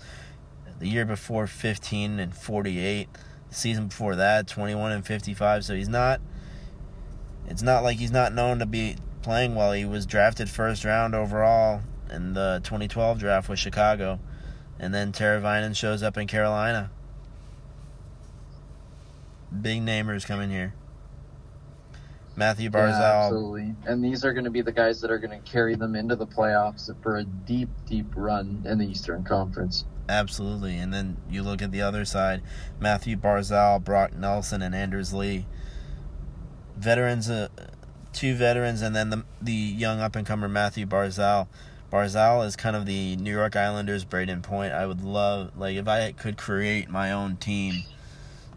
The 0.80 0.88
year 0.88 1.06
before, 1.06 1.46
15 1.46 2.18
and 2.18 2.34
48. 2.34 3.08
The 3.48 3.54
season 3.54 3.86
before 3.88 4.16
that, 4.16 4.46
21 4.48 4.92
and 4.92 5.06
55. 5.06 5.64
So 5.64 5.74
he's 5.74 5.88
not. 5.88 6.20
It's 7.46 7.62
not 7.62 7.82
like 7.82 7.96
he's 7.96 8.10
not 8.10 8.34
known 8.34 8.58
to 8.58 8.66
be 8.66 8.96
playing 9.22 9.54
well. 9.54 9.72
He 9.72 9.86
was 9.86 10.04
drafted 10.04 10.50
first 10.50 10.84
round 10.84 11.14
overall 11.14 11.80
in 12.10 12.34
the 12.34 12.60
2012 12.64 13.18
draft 13.18 13.48
with 13.48 13.58
Chicago, 13.58 14.20
and 14.78 14.92
then 14.92 15.10
Teravainen 15.10 15.74
shows 15.74 16.02
up 16.02 16.18
in 16.18 16.26
Carolina. 16.26 16.90
Big 19.58 19.80
namers 19.80 20.26
coming 20.26 20.50
here. 20.50 20.74
Mathew 22.36 22.70
Yeah, 22.72 22.78
Barzal, 22.80 23.24
absolutely. 23.26 23.74
And 23.86 24.04
these 24.04 24.24
are 24.24 24.32
going 24.32 24.44
to 24.44 24.50
be 24.50 24.60
the 24.62 24.72
guys 24.72 25.00
that 25.00 25.10
are 25.10 25.18
going 25.18 25.40
to 25.40 25.50
carry 25.50 25.74
them 25.76 25.94
into 25.94 26.16
the 26.16 26.26
playoffs 26.26 26.90
for 27.02 27.16
a 27.16 27.24
deep, 27.24 27.68
deep 27.86 28.06
run 28.16 28.62
in 28.66 28.78
the 28.78 28.86
Eastern 28.86 29.22
Conference. 29.24 29.84
absolutely. 30.08 30.76
And 30.76 30.92
then 30.92 31.16
you 31.30 31.42
look 31.42 31.62
at 31.62 31.72
the 31.72 31.82
other 31.82 32.04
side: 32.04 32.42
Mathew 32.80 33.16
Barzal, 33.16 33.82
Brock 33.82 34.14
Nelson, 34.14 34.62
and 34.62 34.74
Anders 34.74 35.14
Lee. 35.14 35.46
Veterans, 36.76 37.30
uh, 37.30 37.48
two 38.12 38.34
veterans, 38.34 38.82
and 38.82 38.94
then 38.96 39.10
the 39.10 39.24
the 39.40 39.52
young 39.52 40.00
up 40.00 40.16
and 40.16 40.26
comer 40.26 40.48
Mathew 40.48 40.86
Barzal. 40.86 41.46
Barzal 41.92 42.44
is 42.44 42.56
kind 42.56 42.74
of 42.74 42.86
the 42.86 43.14
New 43.16 43.30
York 43.30 43.54
Islanders' 43.54 44.04
Brayden 44.04 44.42
Point. 44.42 44.72
I 44.72 44.84
would 44.84 45.02
love, 45.04 45.56
like, 45.56 45.76
if 45.76 45.86
I 45.86 46.10
could 46.10 46.36
create 46.36 46.90
my 46.90 47.12
own 47.12 47.36
team. 47.36 47.84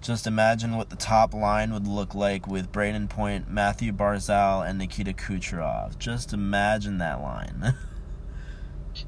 Just 0.08 0.26
imagine 0.26 0.78
what 0.78 0.90
the 0.90 0.96
top 0.96 1.34
line 1.34 1.74
would 1.74 1.86
look 1.86 2.16
like 2.16 2.48
with 2.48 2.72
Brayden 2.72 3.10
Point, 3.10 3.52
Mathew 3.52 3.92
Barzal, 3.92 4.66
and 4.66 4.80
Nikita 4.80 5.12
Kucherov. 5.12 6.00
Just 6.00 6.32
imagine 6.32 6.98
that 7.00 7.22
line. 7.22 7.76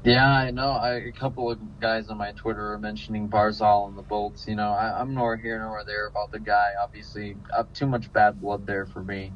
Yeah, 0.04 0.30
I 0.30 0.52
know. 0.52 0.70
I, 0.70 0.92
a 0.92 1.10
couple 1.10 1.50
of 1.50 1.58
guys 1.80 2.10
on 2.10 2.16
my 2.16 2.30
Twitter 2.30 2.74
are 2.74 2.78
mentioning 2.78 3.28
Barzal 3.28 3.88
and 3.88 3.98
the 3.98 4.02
Bolts. 4.02 4.46
You 4.46 4.54
know, 4.54 4.70
I, 4.70 5.00
I'm 5.00 5.14
nor 5.14 5.36
here 5.36 5.58
nor 5.58 5.82
there 5.82 6.06
about 6.06 6.30
the 6.30 6.38
guy. 6.38 6.74
Obviously, 6.80 7.36
up 7.52 7.74
too 7.74 7.86
much 7.86 8.12
bad 8.12 8.40
blood 8.40 8.68
there 8.68 8.86
for 8.86 9.02
me. 9.02 9.32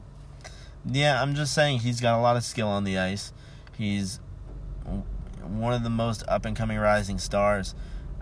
Yeah, 0.86 1.20
I'm 1.20 1.34
just 1.34 1.52
saying 1.54 1.80
he's 1.80 2.00
got 2.00 2.16
a 2.16 2.22
lot 2.22 2.36
of 2.36 2.44
skill 2.44 2.68
on 2.68 2.84
the 2.84 2.96
ice. 2.96 3.32
He's 3.76 4.20
one 5.42 5.72
of 5.72 5.82
the 5.82 5.90
most 5.90 6.22
up 6.28 6.44
and 6.44 6.56
coming 6.56 6.78
rising 6.78 7.18
stars. 7.18 7.74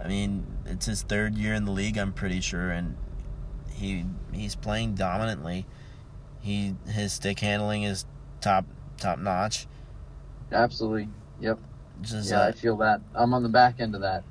I 0.03 0.09
mean, 0.09 0.47
it's 0.65 0.87
his 0.87 1.03
third 1.03 1.37
year 1.37 1.53
in 1.53 1.67
the 1.67 1.73
league, 1.73 1.99
I'm 1.99 2.15
pretty 2.15 2.41
sure, 2.41 2.71
and 2.71 2.97
he 3.83 4.05
he's 4.33 4.55
playing 4.55 4.95
dominantly. 4.95 5.67
He 6.41 6.77
his 6.87 7.13
stick 7.13 7.41
handling 7.41 7.83
is 7.83 8.07
top 8.41 8.65
top 8.99 9.19
notch. 9.19 9.67
Absolutely. 10.53 11.09
Yep. 11.41 11.59
Just 12.01 12.31
Yeah, 12.31 12.43
uh, 12.43 12.49
I 12.49 12.53
feel 12.53 12.77
that. 12.79 13.01
I'm 13.15 13.35
on 13.35 13.43
the 13.43 13.49
back 13.49 13.81
end 13.81 13.95
of 13.95 14.01
that. 14.03 14.23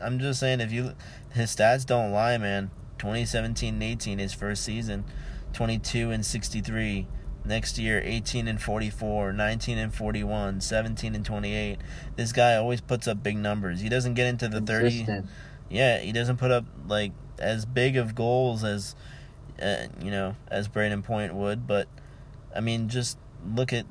I'm 0.00 0.18
just 0.18 0.40
saying 0.40 0.60
if 0.60 0.72
you 0.72 0.94
his 1.34 1.54
stats 1.54 1.84
don't 1.84 2.12
lie, 2.12 2.38
man. 2.38 2.70
2017 2.98 3.74
and 3.74 3.82
18 3.82 4.18
his 4.18 4.32
first 4.32 4.64
season, 4.64 5.04
22 5.52 6.10
and 6.10 6.24
63. 6.24 7.06
Next 7.44 7.76
year 7.76 8.00
18 8.04 8.46
and 8.46 8.62
44, 8.62 9.32
19 9.32 9.76
and 9.76 9.92
41, 9.92 10.60
17 10.60 11.14
and 11.16 11.26
28. 11.26 11.78
This 12.14 12.32
guy 12.32 12.54
always 12.54 12.80
puts 12.80 13.08
up 13.08 13.20
big 13.20 13.36
numbers. 13.36 13.80
He 13.80 13.88
doesn't 13.88 14.14
get 14.14 14.28
into 14.28 14.46
the 14.48 14.60
30. 14.60 15.24
Yeah, 15.68 15.98
he 15.98 16.12
doesn't 16.12 16.36
put 16.36 16.52
up 16.52 16.64
like 16.86 17.10
as 17.42 17.64
big 17.66 17.96
of 17.96 18.14
goals 18.14 18.64
as 18.64 18.94
uh, 19.60 19.86
you 20.02 20.10
know, 20.10 20.34
as 20.48 20.66
Brayden 20.68 21.04
Point 21.04 21.34
would, 21.34 21.66
but 21.66 21.88
I 22.54 22.60
mean 22.60 22.88
just 22.88 23.18
look 23.46 23.72
at 23.72 23.86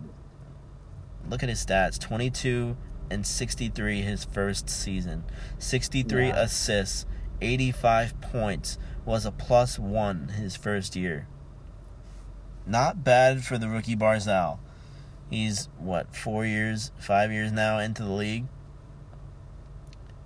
look 1.30 1.44
at 1.44 1.50
his 1.50 1.64
stats. 1.66 2.00
22 2.00 2.76
and 3.10 3.26
63 3.28 4.02
his 4.02 4.24
first 4.24 4.70
season. 4.70 5.24
63 5.60 6.28
Yeah. 6.28 6.36
assists, 6.42 7.06
85 7.42 8.20
points, 8.22 8.78
was 9.06 9.26
a 9.26 9.32
plus 9.32 9.78
1 9.78 10.30
his 10.30 10.56
first 10.56 10.96
year. 10.96 11.28
Not 12.66 13.04
bad 13.04 13.44
for 13.44 13.58
the 13.58 13.68
rookie 13.68 13.96
Barzal. 13.96 14.60
He's 15.30 15.70
what, 15.78 16.16
4 16.16 16.46
years, 16.46 16.92
5 17.00 17.32
years 17.32 17.52
now 17.52 17.80
into 17.80 18.04
the 18.04 18.12
league. 18.12 18.46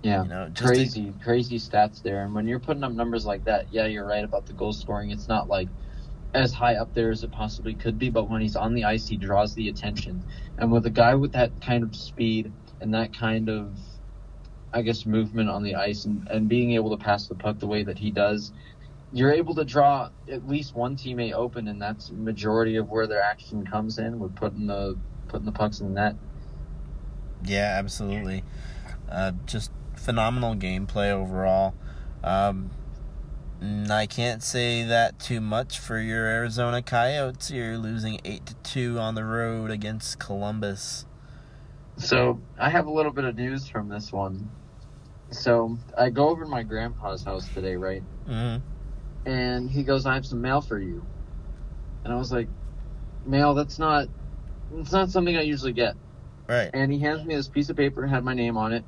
Yeah. 0.02 0.22
You 0.22 0.28
know, 0.28 0.50
to- 0.54 0.64
crazy, 0.64 1.12
crazy 1.22 1.58
stats 1.58 2.02
there. 2.02 2.24
And 2.24 2.34
when 2.34 2.46
you're 2.46 2.60
putting 2.60 2.84
up 2.84 2.92
numbers 2.92 3.26
like 3.26 3.44
that, 3.44 3.66
yeah, 3.72 3.86
you're 3.86 4.06
right 4.06 4.24
about 4.24 4.46
the 4.46 4.52
goal 4.52 4.72
scoring. 4.72 5.10
It's 5.10 5.28
not 5.28 5.48
like 5.48 5.68
as 6.34 6.52
high 6.52 6.74
up 6.74 6.92
there 6.94 7.10
as 7.10 7.24
it 7.24 7.32
possibly 7.32 7.74
could 7.74 7.98
be, 7.98 8.10
but 8.10 8.28
when 8.28 8.40
he's 8.40 8.56
on 8.56 8.74
the 8.74 8.84
ice, 8.84 9.08
he 9.08 9.16
draws 9.16 9.54
the 9.54 9.68
attention. 9.68 10.22
And 10.58 10.70
with 10.70 10.86
a 10.86 10.90
guy 10.90 11.14
with 11.14 11.32
that 11.32 11.50
kind 11.60 11.82
of 11.82 11.96
speed 11.96 12.52
and 12.80 12.92
that 12.94 13.16
kind 13.16 13.48
of, 13.48 13.76
I 14.72 14.82
guess, 14.82 15.06
movement 15.06 15.48
on 15.48 15.62
the 15.62 15.74
ice 15.74 16.04
and, 16.04 16.28
and 16.28 16.48
being 16.48 16.72
able 16.72 16.96
to 16.96 17.02
pass 17.02 17.26
the 17.26 17.34
puck 17.34 17.58
the 17.58 17.66
way 17.66 17.82
that 17.84 17.98
he 17.98 18.10
does, 18.10 18.52
you're 19.12 19.32
able 19.32 19.54
to 19.54 19.64
draw 19.64 20.10
at 20.30 20.46
least 20.46 20.74
one 20.74 20.96
teammate 20.96 21.32
open, 21.32 21.68
and 21.68 21.80
that's 21.80 22.10
majority 22.10 22.76
of 22.76 22.90
where 22.90 23.06
their 23.06 23.22
action 23.22 23.64
comes 23.64 23.98
in 23.98 24.18
with 24.18 24.34
putting 24.34 24.66
the 24.66 24.96
putting 25.28 25.46
the 25.46 25.52
pucks 25.52 25.80
in 25.80 25.94
the 25.94 26.00
net. 26.00 26.16
Yeah, 27.44 27.76
absolutely. 27.78 28.42
Uh, 29.08 29.32
just 29.46 29.70
phenomenal 30.06 30.54
gameplay 30.54 31.10
overall. 31.10 31.74
Um, 32.22 32.70
I 33.90 34.06
can't 34.06 34.40
say 34.40 34.84
that 34.84 35.18
too 35.18 35.40
much 35.40 35.80
for 35.80 35.98
your 35.98 36.26
Arizona 36.26 36.80
Coyotes. 36.80 37.50
You're 37.50 37.76
losing 37.76 38.20
eight 38.24 38.46
to 38.46 38.54
two 38.62 39.00
on 39.00 39.16
the 39.16 39.24
road 39.24 39.72
against 39.72 40.20
Columbus. 40.20 41.06
So 41.98 42.40
I 42.56 42.70
have 42.70 42.86
a 42.86 42.90
little 42.90 43.10
bit 43.10 43.24
of 43.24 43.34
news 43.34 43.66
from 43.66 43.88
this 43.88 44.12
one. 44.12 44.48
So 45.32 45.76
I 45.98 46.10
go 46.10 46.28
over 46.28 46.44
to 46.44 46.48
my 46.48 46.62
grandpa's 46.62 47.24
house 47.24 47.48
today, 47.52 47.74
right? 47.74 48.02
hmm 48.26 48.58
And 49.24 49.68
he 49.68 49.82
goes, 49.82 50.06
"I 50.06 50.14
have 50.14 50.24
some 50.24 50.40
mail 50.40 50.60
for 50.60 50.78
you," 50.78 51.04
and 52.04 52.12
I 52.12 52.16
was 52.16 52.30
like, 52.30 52.48
"Mail? 53.26 53.54
That's 53.54 53.80
not. 53.80 54.06
It's 54.76 54.92
not 54.92 55.10
something 55.10 55.36
I 55.36 55.42
usually 55.42 55.72
get." 55.72 55.96
Right. 56.48 56.70
And 56.72 56.92
he 56.92 57.00
hands 57.00 57.24
me 57.26 57.34
this 57.34 57.48
piece 57.48 57.70
of 57.70 57.76
paper, 57.76 58.06
had 58.06 58.22
my 58.22 58.34
name 58.34 58.56
on 58.56 58.72
it, 58.72 58.84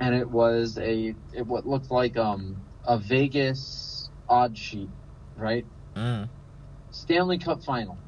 and 0.00 0.14
it 0.14 0.28
was 0.28 0.78
a 0.78 1.14
it 1.32 1.46
what 1.46 1.66
looked 1.66 1.90
like 1.90 2.16
um 2.16 2.56
a 2.84 2.98
Vegas 2.98 4.10
odd 4.28 4.56
sheet, 4.56 4.88
right? 5.36 5.66
Mm. 5.94 6.28
Stanley 6.90 7.38
Cup 7.38 7.62
final. 7.62 7.98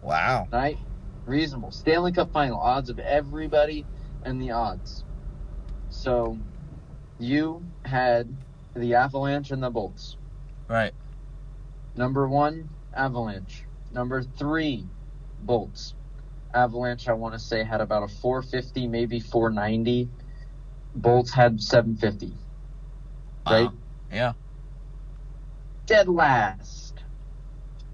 Wow. 0.00 0.48
right? 0.52 0.78
Reasonable. 1.26 1.70
Stanley 1.72 2.12
Cup 2.12 2.32
final 2.32 2.58
odds 2.58 2.88
of 2.88 2.98
everybody 2.98 3.86
and 4.24 4.40
the 4.40 4.52
odds. 4.52 5.04
So 5.90 6.38
you 7.18 7.62
had 7.84 8.34
the 8.74 8.94
Avalanche 8.94 9.50
and 9.50 9.62
the 9.62 9.70
Bolts. 9.70 10.16
Right. 10.68 10.92
Number 11.94 12.28
one, 12.28 12.70
Avalanche. 12.94 13.64
Number 13.92 14.22
three, 14.22 14.86
Bolts. 15.42 15.94
Avalanche, 16.54 17.08
I 17.08 17.12
want 17.12 17.34
to 17.34 17.40
say, 17.40 17.62
had 17.64 17.80
about 17.80 18.04
a 18.04 18.08
450, 18.08 18.86
maybe 18.86 19.20
490. 19.20 20.08
Bolts 20.94 21.32
had 21.32 21.62
750. 21.62 22.34
Right? 23.48 23.70
Yeah. 24.12 24.34
Dead 25.86 26.08
last. 26.08 26.94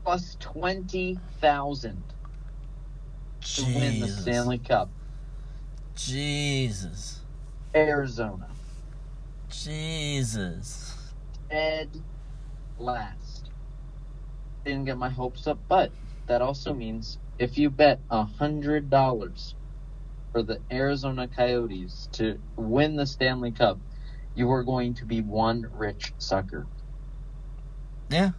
plus 0.05 0.37
twenty 0.41 1.19
thousand 1.41 2.03
to 3.55 3.65
win 3.67 4.01
the 4.01 4.09
Stanley 4.09 4.59
Cup. 4.59 4.91
Jesus. 5.97 7.23
Arizona, 7.75 8.49
Jesus. 9.51 11.15
dead 11.51 11.91
last. 12.79 13.51
Didn't 14.67 14.87
get 14.87 14.99
my 14.99 15.11
hopes 15.11 15.49
up, 15.49 15.61
but 15.69 15.93
that 16.29 16.43
also 16.43 16.75
means 16.75 17.19
if 17.39 17.59
you 17.59 17.71
bet 17.71 18.01
a 18.11 18.25
hundred 18.25 18.91
dollars 18.91 19.56
for 20.37 20.43
the 20.43 20.61
Arizona 20.71 21.27
Coyotes 21.27 22.11
to 22.13 22.39
win 22.57 22.95
the 22.95 23.07
Stanley 23.07 23.53
Cup, 23.53 23.79
you 24.35 24.51
are 24.51 24.65
going 24.65 24.93
to 24.97 25.07
be 25.07 25.23
one 25.23 25.67
rich 25.73 26.13
sucker. 26.19 26.67
Yeah. 28.11 28.33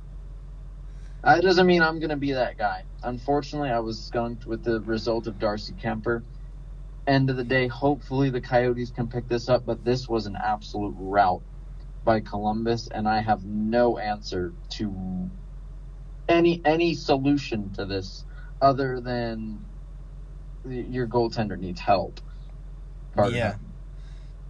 Uh, 1.23 1.37
that 1.37 1.41
doesn't 1.41 1.65
mean 1.65 1.81
I'm 1.81 1.97
going 1.97 2.11
to 2.11 2.15
be 2.15 2.33
that 2.33 2.55
guy. 2.55 2.83
Unfortunately, 3.01 3.71
I 3.71 3.79
was 3.79 3.99
skunked 3.99 4.45
with 4.45 4.63
the 4.63 4.79
result 4.81 5.25
of 5.25 5.39
Darcy 5.39 5.73
Kuemper. 5.73 6.21
End 7.07 7.31
of 7.31 7.35
the 7.35 7.43
day, 7.43 7.67
hopefully 7.67 8.29
the 8.29 8.41
Coyotes 8.41 8.91
can 8.91 9.07
pick 9.07 9.27
this 9.27 9.49
up, 9.49 9.65
but 9.65 9.83
this 9.83 10.07
was 10.07 10.27
an 10.27 10.35
absolute 10.35 10.93
rout 10.99 11.41
by 12.05 12.19
Columbus, 12.19 12.87
and 12.89 13.09
I 13.09 13.21
have 13.21 13.43
no 13.43 13.97
answer 13.97 14.53
to 14.73 15.31
any 16.29 16.61
any 16.63 16.93
solution 16.93 17.73
to 17.73 17.85
this 17.85 18.23
other 18.61 19.01
than 19.01 19.66
your 20.71 21.07
goaltender 21.07 21.57
needs 21.57 21.79
help. 21.79 22.19
Pardon 23.15 23.35
Yeah. 23.35 23.55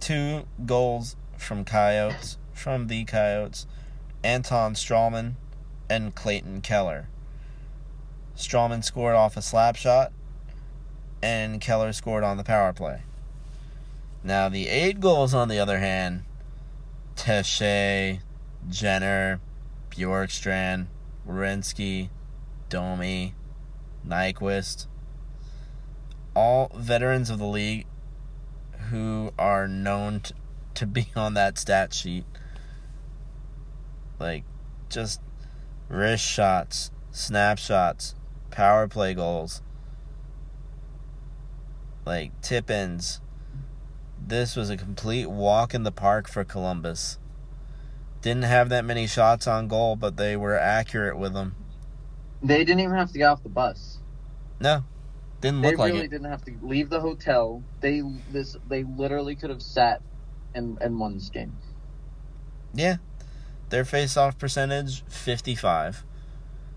Two 0.00 0.46
goals 0.64 1.16
from 1.36 1.64
Coyotes, 1.64 2.38
from 2.52 2.86
the 2.86 3.04
Coyotes, 3.04 3.66
Anton 4.22 4.74
Stralman 4.74 5.34
and 5.88 6.14
Clayton 6.14 6.60
Keller. 6.60 7.08
Stralman 8.36 8.84
scored 8.84 9.14
off 9.14 9.36
a 9.36 9.42
slap 9.42 9.76
shot, 9.76 10.12
and 11.22 11.60
Keller 11.60 11.92
scored 11.92 12.22
on 12.22 12.36
the 12.36 12.44
power 12.44 12.72
play. 12.72 13.02
Now, 14.22 14.48
the 14.48 14.68
eight 14.68 15.00
goals, 15.00 15.34
on 15.34 15.48
the 15.48 15.58
other 15.58 15.78
hand, 15.78 16.24
Teshe, 17.16 18.20
Jenner, 18.68 19.40
Bjorkstrand, 19.90 20.86
Werenski, 21.26 22.10
Domi, 22.68 23.34
Nyquist, 24.06 24.86
all 26.38 26.70
veterans 26.76 27.30
of 27.30 27.38
the 27.40 27.44
league 27.44 27.84
who 28.90 29.32
are 29.36 29.66
known 29.66 30.20
t- 30.20 30.32
to 30.72 30.86
be 30.86 31.08
on 31.16 31.34
that 31.34 31.58
stat 31.58 31.92
sheet. 31.92 32.24
Like, 34.20 34.44
just 34.88 35.20
wrist 35.88 36.24
shots, 36.24 36.92
snapshots, 37.10 38.14
power 38.52 38.86
play 38.86 39.14
goals, 39.14 39.62
like 42.06 42.40
tip 42.40 42.70
ins. 42.70 43.20
This 44.24 44.54
was 44.54 44.70
a 44.70 44.76
complete 44.76 45.26
walk 45.26 45.74
in 45.74 45.82
the 45.82 45.92
park 45.92 46.28
for 46.28 46.44
Columbus. 46.44 47.18
Didn't 48.22 48.44
have 48.44 48.68
that 48.68 48.84
many 48.84 49.08
shots 49.08 49.48
on 49.48 49.66
goal, 49.66 49.96
but 49.96 50.16
they 50.16 50.36
were 50.36 50.56
accurate 50.56 51.18
with 51.18 51.32
them. 51.32 51.56
They 52.42 52.58
didn't 52.58 52.80
even 52.80 52.94
have 52.94 53.10
to 53.10 53.18
get 53.18 53.24
off 53.24 53.42
the 53.42 53.48
bus. 53.48 53.98
No, 54.60 54.84
didn't 55.40 55.62
They 55.62 55.70
look 55.70 55.78
like 55.78 55.92
really 55.92 56.06
it. 56.06 56.10
didn't 56.10 56.30
have 56.30 56.44
to 56.44 56.54
leave 56.62 56.90
the 56.90 57.00
hotel. 57.00 57.62
They 57.80 58.02
this 58.32 58.56
they 58.68 58.84
literally 58.84 59.34
could 59.36 59.50
have 59.50 59.62
sat 59.62 60.02
and 60.54 60.78
and 60.80 60.98
won 60.98 61.14
this 61.14 61.30
game. 61.30 61.56
Yeah. 62.74 62.96
Their 63.70 63.84
face 63.84 64.16
off 64.16 64.38
percentage, 64.38 65.04
55. 65.08 66.04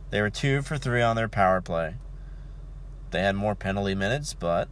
They 0.09 0.21
were 0.21 0.29
2 0.29 0.61
for 0.61 0.77
3 0.77 1.01
on 1.01 1.15
their 1.15 1.29
power 1.29 1.61
play. 1.61 1.95
They 3.11 3.21
had 3.21 3.35
more 3.35 3.55
penalty 3.55 3.95
minutes, 3.95 4.33
but 4.33 4.67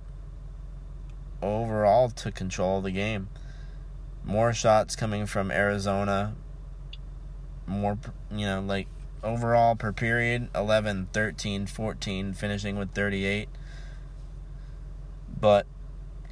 overall 1.41 2.09
took 2.09 2.35
control 2.35 2.79
of 2.79 2.83
the 2.83 2.91
game. 2.91 3.29
More 4.25 4.53
shots 4.53 4.95
coming 4.97 5.25
from 5.25 5.49
Arizona. 5.49 6.35
More, 7.65 7.97
you 8.31 8.45
know, 8.45 8.59
like 8.61 8.87
overall 9.23 9.75
per 9.75 9.93
period 9.93 10.49
11, 10.53 11.09
13, 11.13 11.67
14, 11.67 12.33
finishing 12.33 12.77
with 12.77 12.91
38. 12.91 13.47
But 15.39 15.65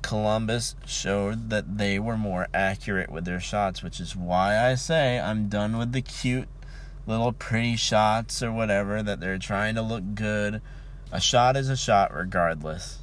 Columbus 0.01 0.75
showed 0.85 1.49
that 1.49 1.77
they 1.77 1.99
were 1.99 2.17
more 2.17 2.47
accurate 2.53 3.11
with 3.11 3.25
their 3.25 3.39
shots, 3.39 3.83
which 3.83 3.99
is 3.99 4.15
why 4.15 4.57
I 4.57 4.75
say 4.75 5.19
I'm 5.19 5.49
done 5.49 5.77
with 5.77 5.91
the 5.91 6.01
cute 6.01 6.47
little 7.05 7.31
pretty 7.31 7.75
shots 7.75 8.43
or 8.43 8.51
whatever 8.51 9.01
that 9.01 9.19
they're 9.19 9.37
trying 9.37 9.75
to 9.75 9.81
look 9.81 10.15
good. 10.15 10.61
A 11.11 11.21
shot 11.21 11.55
is 11.55 11.69
a 11.69 11.77
shot 11.77 12.13
regardless. 12.13 12.99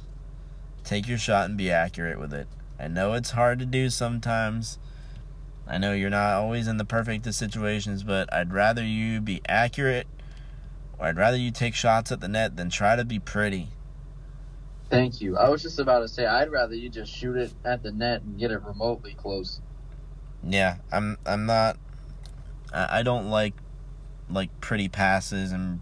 Take 0.83 1.07
your 1.07 1.17
shot 1.17 1.49
and 1.49 1.57
be 1.57 1.71
accurate 1.71 2.19
with 2.19 2.33
it. 2.33 2.47
I 2.79 2.87
know 2.87 3.13
it's 3.13 3.31
hard 3.31 3.59
to 3.59 3.65
do 3.65 3.89
sometimes. 3.89 4.77
I 5.67 5.79
know 5.79 5.93
you're 5.93 6.11
not 6.11 6.33
always 6.33 6.67
in 6.67 6.77
the 6.77 6.85
perfect 6.85 7.25
of 7.25 7.33
situations, 7.33 8.03
but 8.03 8.31
I'd 8.31 8.53
rather 8.53 8.83
you 8.83 9.21
be 9.21 9.41
accurate 9.47 10.05
or 10.99 11.07
I'd 11.07 11.17
rather 11.17 11.37
you 11.37 11.51
take 11.51 11.73
shots 11.73 12.11
at 12.11 12.19
the 12.19 12.27
net 12.27 12.55
than 12.57 12.69
try 12.69 12.95
to 12.95 13.03
be 13.03 13.19
pretty. 13.19 13.69
Thank 14.89 15.19
you. 15.19 15.37
I 15.37 15.49
was 15.49 15.61
just 15.61 15.79
about 15.79 15.99
to 15.99 16.07
say 16.07 16.25
I'd 16.25 16.51
rather 16.51 16.75
you 16.75 16.89
just 16.89 17.13
shoot 17.13 17.35
it 17.35 17.53
at 17.63 17.83
the 17.83 17.91
net 17.91 18.21
and 18.21 18.37
get 18.37 18.51
it 18.51 18.61
remotely 18.61 19.13
close. 19.13 19.61
Yeah, 20.43 20.77
I'm 20.91 21.17
I'm 21.25 21.45
not 21.45 21.77
I 22.73 22.99
I 22.99 23.03
don't 23.03 23.29
like 23.29 23.53
like 24.29 24.59
pretty 24.61 24.87
passes 24.87 25.51
and 25.51 25.81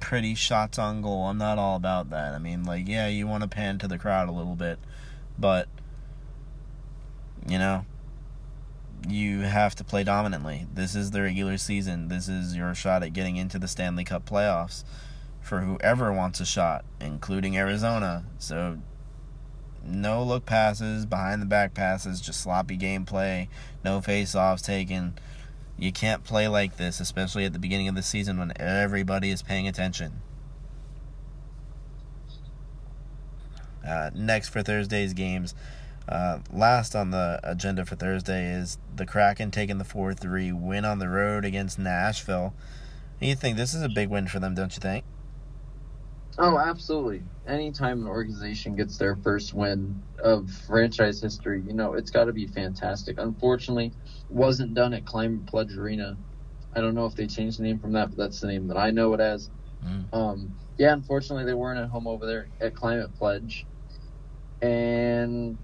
pretty 0.00 0.34
shots 0.34 0.78
on 0.78 1.02
goal. 1.02 1.24
I'm 1.24 1.38
not 1.38 1.58
all 1.58 1.76
about 1.76 2.10
that. 2.10 2.32
I 2.34 2.38
mean, 2.38 2.64
like 2.64 2.86
yeah, 2.86 3.08
you 3.08 3.26
want 3.26 3.42
to 3.42 3.48
pan 3.48 3.78
to 3.78 3.88
the 3.88 3.98
crowd 3.98 4.28
a 4.28 4.32
little 4.32 4.54
bit, 4.54 4.78
but 5.38 5.68
you 7.48 7.58
know, 7.58 7.84
you 9.08 9.40
have 9.40 9.74
to 9.76 9.84
play 9.84 10.04
dominantly. 10.04 10.66
This 10.72 10.94
is 10.94 11.10
the 11.10 11.22
regular 11.22 11.58
season. 11.58 12.08
This 12.08 12.28
is 12.28 12.56
your 12.56 12.74
shot 12.74 13.02
at 13.02 13.12
getting 13.12 13.36
into 13.36 13.58
the 13.58 13.68
Stanley 13.68 14.04
Cup 14.04 14.24
playoffs 14.24 14.84
for 15.44 15.60
whoever 15.60 16.10
wants 16.10 16.40
a 16.40 16.44
shot, 16.46 16.86
including 17.00 17.54
Arizona. 17.54 18.24
So 18.38 18.78
no 19.84 20.24
look 20.24 20.46
passes, 20.46 21.04
behind 21.04 21.42
the 21.42 21.46
back 21.46 21.74
passes, 21.74 22.22
just 22.22 22.40
sloppy 22.40 22.78
gameplay, 22.78 23.48
no 23.84 24.00
face 24.00 24.34
offs 24.34 24.62
taken. 24.62 25.14
You 25.78 25.92
can't 25.92 26.24
play 26.24 26.48
like 26.48 26.78
this, 26.78 26.98
especially 26.98 27.44
at 27.44 27.52
the 27.52 27.58
beginning 27.58 27.88
of 27.88 27.94
the 27.94 28.02
season 28.02 28.38
when 28.38 28.52
everybody 28.56 29.30
is 29.30 29.42
paying 29.42 29.68
attention. 29.68 30.22
Uh, 33.86 34.10
next 34.14 34.48
for 34.48 34.62
Thursday's 34.62 35.12
games, 35.12 35.54
uh, 36.08 36.38
last 36.50 36.96
on 36.96 37.10
the 37.10 37.38
agenda 37.42 37.84
for 37.84 37.96
Thursday 37.96 38.50
is 38.50 38.78
the 38.96 39.04
Kraken 39.04 39.50
taking 39.50 39.76
the 39.76 39.84
4 39.84 40.14
3 40.14 40.52
win 40.52 40.86
on 40.86 41.00
the 41.00 41.08
road 41.10 41.44
against 41.44 41.78
Nashville. 41.78 42.54
You 43.20 43.34
think 43.34 43.58
this 43.58 43.74
is 43.74 43.82
a 43.82 43.90
big 43.90 44.08
win 44.08 44.26
for 44.26 44.38
them, 44.38 44.54
don't 44.54 44.74
you 44.74 44.80
think? 44.80 45.04
Oh, 46.38 46.58
absolutely. 46.58 47.24
Anytime 47.46 48.00
an 48.02 48.08
organization 48.08 48.74
gets 48.74 48.98
their 48.98 49.16
first 49.16 49.54
win 49.54 50.02
of 50.22 50.50
franchise 50.50 51.20
history, 51.20 51.62
you 51.64 51.74
know, 51.74 51.94
it's 51.94 52.10
got 52.10 52.24
to 52.24 52.32
be 52.32 52.46
fantastic. 52.46 53.20
Unfortunately, 53.20 53.92
wasn't 54.28 54.74
done 54.74 54.94
at 54.94 55.06
Climate 55.06 55.46
Pledge 55.46 55.76
Arena. 55.76 56.16
I 56.72 56.80
don't 56.80 56.94
know 56.94 57.06
if 57.06 57.14
they 57.14 57.26
changed 57.26 57.58
the 57.58 57.62
name 57.62 57.78
from 57.78 57.92
that, 57.92 58.10
but 58.10 58.16
that's 58.16 58.40
the 58.40 58.48
name 58.48 58.66
that 58.68 58.76
I 58.76 58.90
know 58.90 59.14
it 59.14 59.20
as. 59.20 59.50
Mm. 59.84 60.12
Um, 60.12 60.56
yeah, 60.76 60.92
unfortunately, 60.92 61.44
they 61.44 61.54
weren't 61.54 61.78
at 61.78 61.88
home 61.88 62.08
over 62.08 62.26
there 62.26 62.48
at 62.60 62.74
Climate 62.74 63.14
Pledge, 63.16 63.66
and 64.60 65.58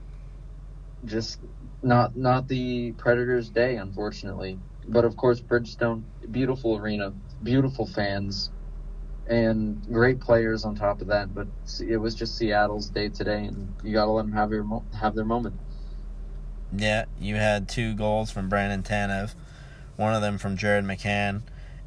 just 1.04 1.38
not 1.82 2.16
not 2.16 2.46
the 2.46 2.92
Predators' 2.92 3.50
day, 3.50 3.76
unfortunately. 3.76 4.60
But 4.88 5.04
of 5.04 5.16
course, 5.16 5.40
Bridgestone, 5.40 6.04
beautiful 6.30 6.76
arena, 6.76 7.12
beautiful 7.42 7.86
fans, 7.86 8.50
and 9.30 9.80
great 9.86 10.20
players 10.20 10.64
on 10.64 10.74
top 10.74 11.00
of 11.00 11.06
that. 11.06 11.34
But 11.34 11.46
it 11.80 11.96
was 11.96 12.14
just 12.14 12.36
Seattle's 12.36 12.90
day 12.90 13.08
today, 13.08 13.44
and 13.44 13.72
you 13.82 13.94
got 13.94 14.04
to 14.04 14.10
let 14.10 14.22
them 14.24 14.32
have 14.32 14.50
your 14.50 14.82
have 14.98 15.14
their 15.14 15.24
moment. 15.24 15.54
Yeah, 16.76 17.06
you 17.18 17.36
had 17.36 17.68
two 17.68 17.94
goals 17.94 18.30
from 18.30 18.48
Brandon 18.48 18.82
Tanev, 18.82 19.34
one 19.96 20.14
of 20.14 20.20
them 20.20 20.36
from 20.38 20.56
Jared 20.56 20.84
McCann, 20.84 21.42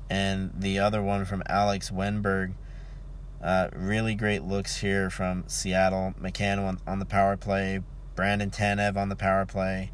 and 0.09 0.51
the 0.57 0.79
other 0.79 1.03
one 1.03 1.25
from 1.25 1.43
Alex 1.47 1.91
Wennberg. 1.91 2.53
Uh, 3.41 3.67
really 3.73 4.15
great 4.15 4.43
looks 4.43 4.77
here 4.77 5.09
from 5.09 5.43
Seattle. 5.47 6.13
McCann 6.19 6.65
on, 6.65 6.79
on 6.87 6.99
the 6.99 7.05
power 7.05 7.35
play, 7.35 7.81
Brandon 8.15 8.49
Tanev 8.49 8.95
on 8.95 9.09
the 9.09 9.17
power 9.17 9.45
play. 9.45 9.91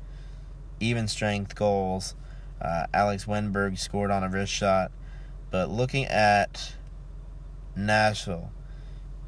Even 0.80 1.08
strength 1.08 1.56
goals. 1.56 2.16
Uh, 2.62 2.86
Alex 2.93 3.26
Wennberg 3.26 3.80
scored 3.80 4.12
on 4.12 4.24
a 4.24 4.30
wrist 4.30 4.54
shot. 4.54 4.91
But 5.50 5.70
looking 5.70 6.06
at 6.06 6.76
Nashville, 7.86 8.52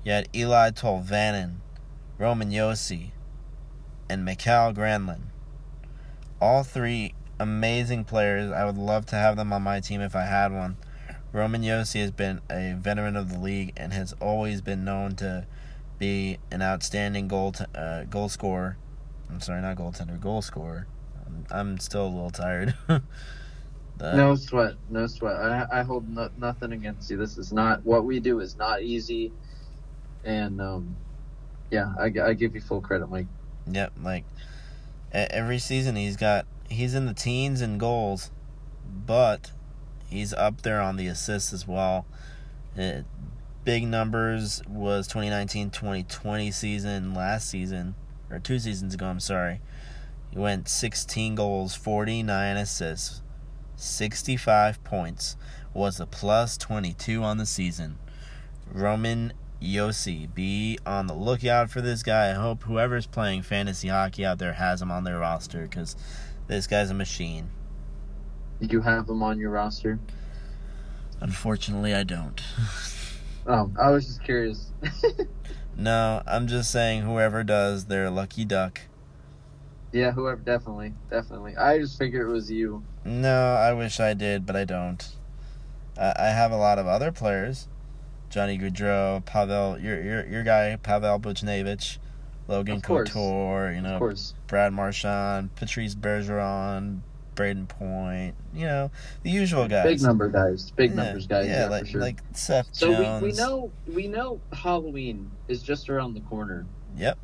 had 0.06 0.32
Eeli 0.34 0.72
Tolvanen, 0.74 1.58
Roman 2.18 2.52
Josi, 2.52 3.12
and 4.10 4.26
Mikael 4.26 4.74
Granlund 4.74 5.32
all 6.42 6.64
three 6.64 7.14
amazing 7.40 8.04
players. 8.04 8.52
I 8.52 8.66
would 8.66 8.78
love 8.78 9.06
to 9.08 9.16
have 9.16 9.38
them 9.38 9.54
on 9.54 9.62
my 9.62 9.80
team 9.80 10.02
if 10.02 10.16
I 10.16 10.24
had 10.24 10.52
one. 10.52 10.78
Roman 11.32 11.62
Josi 11.62 12.02
has 12.02 12.12
been 12.12 12.42
a 12.50 12.74
veteran 12.78 13.16
of 13.16 13.32
the 13.32 13.40
league 13.40 13.72
and 13.78 13.94
has 13.94 14.14
always 14.20 14.60
been 14.60 14.84
known 14.84 15.16
to 15.18 15.46
be 15.98 16.40
an 16.50 16.62
outstanding 16.62 17.28
goal 17.28 17.54
t- 17.54 17.64
uh, 17.74 18.04
goal 18.06 18.28
scorer. 18.28 18.78
I'm 19.30 19.40
sorry, 19.40 19.62
not 19.62 19.78
goaltender, 19.78 20.20
goal 20.20 20.42
scorer. 20.42 20.88
I'm, 21.26 21.46
I'm 21.50 21.78
still 21.78 22.06
a 22.06 22.10
little 22.10 22.32
tired. 22.32 22.76
The- 24.02 24.16
No 24.16 24.36
sweat, 24.36 24.74
no 24.90 25.06
sweat. 25.08 25.36
I, 25.36 25.68
I 25.72 25.84
hold 25.84 26.10
no, 26.10 26.30
nothing 26.38 26.72
against 26.74 27.10
you. 27.12 27.18
This 27.18 27.38
is 27.38 27.54
not 27.54 27.86
what 27.86 28.04
we 28.04 28.20
do. 28.20 28.40
is 28.40 28.58
not 28.58 28.82
easy, 28.82 29.32
and 30.24 30.60
um, 30.60 30.96
yeah, 31.70 31.94
I, 32.00 32.06
I 32.06 32.34
give 32.34 32.56
you 32.56 32.62
full 32.62 32.82
credit, 32.82 33.08
Mike. 33.10 33.28
Yep, 33.72 33.94
like 34.02 34.24
e- 35.14 35.28
every 35.30 35.60
season 35.60 35.96
he's 35.96 36.18
got 36.18 36.48
he's 36.68 36.96
in 36.96 37.06
the 37.06 37.14
teens 37.14 37.62
in 37.62 37.78
goals, 37.78 38.32
but 39.06 39.52
he's 40.10 40.34
up 40.34 40.64
there 40.64 40.82
on 40.82 40.98
the 40.98 41.06
assists 41.08 41.54
as 41.54 41.68
well. 41.68 42.08
Uh, 42.80 43.02
big 43.64 43.86
numbers 43.86 44.64
was 44.68 45.08
2019-2020 45.10 46.54
season 46.54 47.14
last 47.14 47.50
season 47.50 47.94
or 48.32 48.40
two 48.40 48.58
seasons 48.58 48.94
ago, 48.96 49.06
I'm 49.06 49.20
sorry. 49.20 49.60
He 50.32 50.40
went 50.40 50.68
16 50.70 51.36
goals, 51.36 51.76
49 51.76 52.58
assists, 52.58 53.22
65 53.82 54.84
points. 54.84 55.36
Was 55.74 56.00
a 56.00 56.06
plus 56.06 56.58
22 56.58 57.24
on 57.24 57.38
the 57.38 57.46
season. 57.46 57.98
Roman 58.72 59.34
Josi. 59.62 60.34
Be 60.34 60.80
on 60.86 61.08
the 61.08 61.14
lookout 61.14 61.70
for 61.70 61.82
this 61.82 62.04
guy. 62.04 62.32
I 62.32 62.34
hope 62.34 62.64
whoever's 62.64 63.06
playing 63.06 63.44
fantasy 63.44 63.88
hockey 63.88 64.26
out 64.26 64.40
there 64.40 64.54
has 64.54 64.82
him 64.82 64.92
on 64.92 65.04
their 65.04 65.20
roster 65.20 65.64
because 65.64 65.96
this 66.48 66.68
guy's 66.68 66.90
a 66.90 66.94
machine. 66.94 67.50
You 68.60 68.82
have 68.82 69.10
him 69.10 69.24
on 69.24 69.40
your 69.40 69.52
roster. 69.52 70.00
Unfortunately, 71.20 71.94
I 71.94 72.04
don't. 72.04 72.42
Oh, 73.48 73.72
I 73.82 73.90
was 73.90 74.06
just 74.06 74.24
curious. 74.24 74.72
no, 75.76 76.22
I'm 76.28 76.46
just 76.46 76.70
saying 76.70 77.02
whoever 77.02 77.44
does, 77.44 77.86
they're 77.86 78.06
a 78.06 78.12
lucky 78.12 78.46
duck. 78.46 78.82
Yeah, 79.92 80.12
whoever, 80.12 80.40
definitely, 80.42 80.94
definitely. 81.10 81.56
I 81.58 81.80
just 81.80 81.98
figured 81.98 82.28
it 82.28 82.32
was 82.32 82.50
you. 82.50 82.84
No, 83.04 83.56
I 83.56 83.74
wish 83.74 84.00
I 84.00 84.14
did, 84.14 84.46
but 84.46 84.56
I 84.56 84.64
don't. 84.66 85.06
I, 85.98 86.14
I 86.18 86.26
have 86.28 86.52
a 86.52 86.58
lot 86.58 86.80
of 86.80 86.88
other 86.88 87.12
players. 87.12 87.68
Johnny 88.30 88.58
Gaudreau, 88.58 89.24
Pavel, 89.26 89.78
your 89.80 90.02
your 90.02 90.26
your 90.26 90.44
guy, 90.44 90.78
Pavel 90.78 91.20
Buchnevich, 91.20 91.98
Logan. 92.48 92.80
Couture, 92.82 93.74
you 93.76 93.82
know. 93.82 94.14
Brad 94.48 94.72
Marchand, 94.72 95.54
Patrice 95.56 95.96
Bergeron, 95.96 97.02
Brayden 97.36 97.68
Point, 97.68 98.36
you 98.54 98.66
know, 98.66 98.92
the 99.24 99.30
usual 99.30 99.68
guys. 99.68 99.84
Big 99.86 100.02
number 100.02 100.30
guys. 100.30 100.72
Big 100.72 100.92
Yeah, 100.92 100.96
numbers 101.04 101.28
guys. 101.28 101.48
Yeah, 101.48 101.64
Yeah, 101.64 101.70
like 101.70 101.88
sure. 101.88 102.00
like 102.02 102.22
Seth 102.34 102.70
so 102.72 102.94
Jones. 102.94 103.22
we, 103.22 103.32
we 103.32 103.36
know 103.38 103.72
we 103.94 104.08
know 104.08 104.40
Halloween 104.54 105.30
is 105.50 105.62
just 105.62 105.90
around 105.90 106.14
the 106.14 106.22
corner. 106.22 106.66
Yep. 106.96 107.18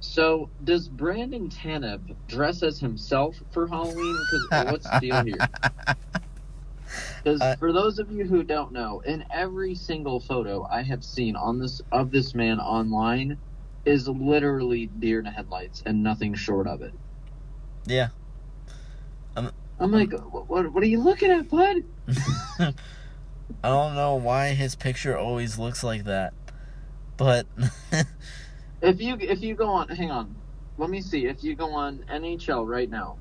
So 0.00 0.50
does 0.64 0.88
Brandon 0.88 1.48
Tanev 1.48 2.00
dress 2.28 2.62
as 2.62 2.78
himself 2.78 3.36
for 3.50 3.66
Halloween? 3.66 4.16
Because 4.50 4.72
what's 4.72 4.90
the 4.90 4.98
deal 5.00 5.24
here? 5.24 5.36
Because 7.22 7.40
Uh, 7.40 7.56
for 7.56 7.72
those 7.72 7.98
of 7.98 8.12
you 8.12 8.24
who 8.24 8.44
don't 8.44 8.72
know, 8.72 9.00
in 9.00 9.24
every 9.32 9.74
single 9.74 10.20
photo 10.20 10.64
I 10.70 10.82
have 10.82 11.04
seen 11.04 11.34
on 11.34 11.58
this 11.58 11.82
of 11.90 12.12
this 12.12 12.34
man 12.36 12.60
online 12.60 13.36
is 13.84 14.06
literally 14.08 14.86
deer 14.86 15.18
in 15.18 15.24
the 15.24 15.32
headlights 15.32 15.82
and 15.84 16.04
nothing 16.04 16.34
short 16.34 16.68
of 16.68 16.82
it. 16.82 16.94
Yeah. 17.84 18.10
I'm 19.78 19.92
like, 19.92 20.12
what, 20.12 20.48
what, 20.48 20.72
what 20.72 20.82
are 20.82 20.86
you 20.86 21.00
looking 21.00 21.30
at, 21.30 21.50
bud? 21.50 21.84
I 22.58 22.72
don't 23.62 23.94
know 23.94 24.14
why 24.14 24.54
his 24.54 24.74
picture 24.74 25.16
always 25.16 25.58
looks 25.58 25.84
like 25.84 26.04
that, 26.04 26.32
but 27.16 27.46
If 28.82 29.00
you 29.00 29.16
if 29.20 29.42
you 29.42 29.54
go 29.54 29.68
on, 29.68 29.88
hang 29.88 30.10
on, 30.10 30.34
let 30.78 30.90
me 30.90 31.00
see. 31.00 31.26
If 31.26 31.42
you 31.42 31.54
go 31.54 31.72
on 31.72 32.04
NHL 32.10 32.66
right 32.68 32.88
now, 32.88 33.16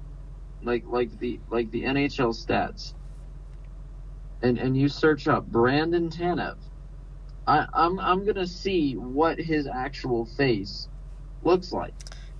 like 0.64 0.84
like 0.86 1.18
the 1.20 1.40
like 1.50 1.72
the 1.72 1.84
NHL 1.84 2.36
stats, 2.36 2.94
and 4.42 4.58
and 4.58 4.76
you 4.78 4.90
search 4.90 5.28
up 5.28 5.48
Brandon 5.48 6.10
Tanev, 6.10 6.58
I 7.48 7.66
I'm 7.74 8.00
I'm 8.00 8.26
gonna 8.26 8.48
see 8.48 8.94
what 8.96 9.40
his 9.40 9.68
actual 9.68 10.26
face 10.26 10.90
looks 11.44 11.72
like. 11.72 11.94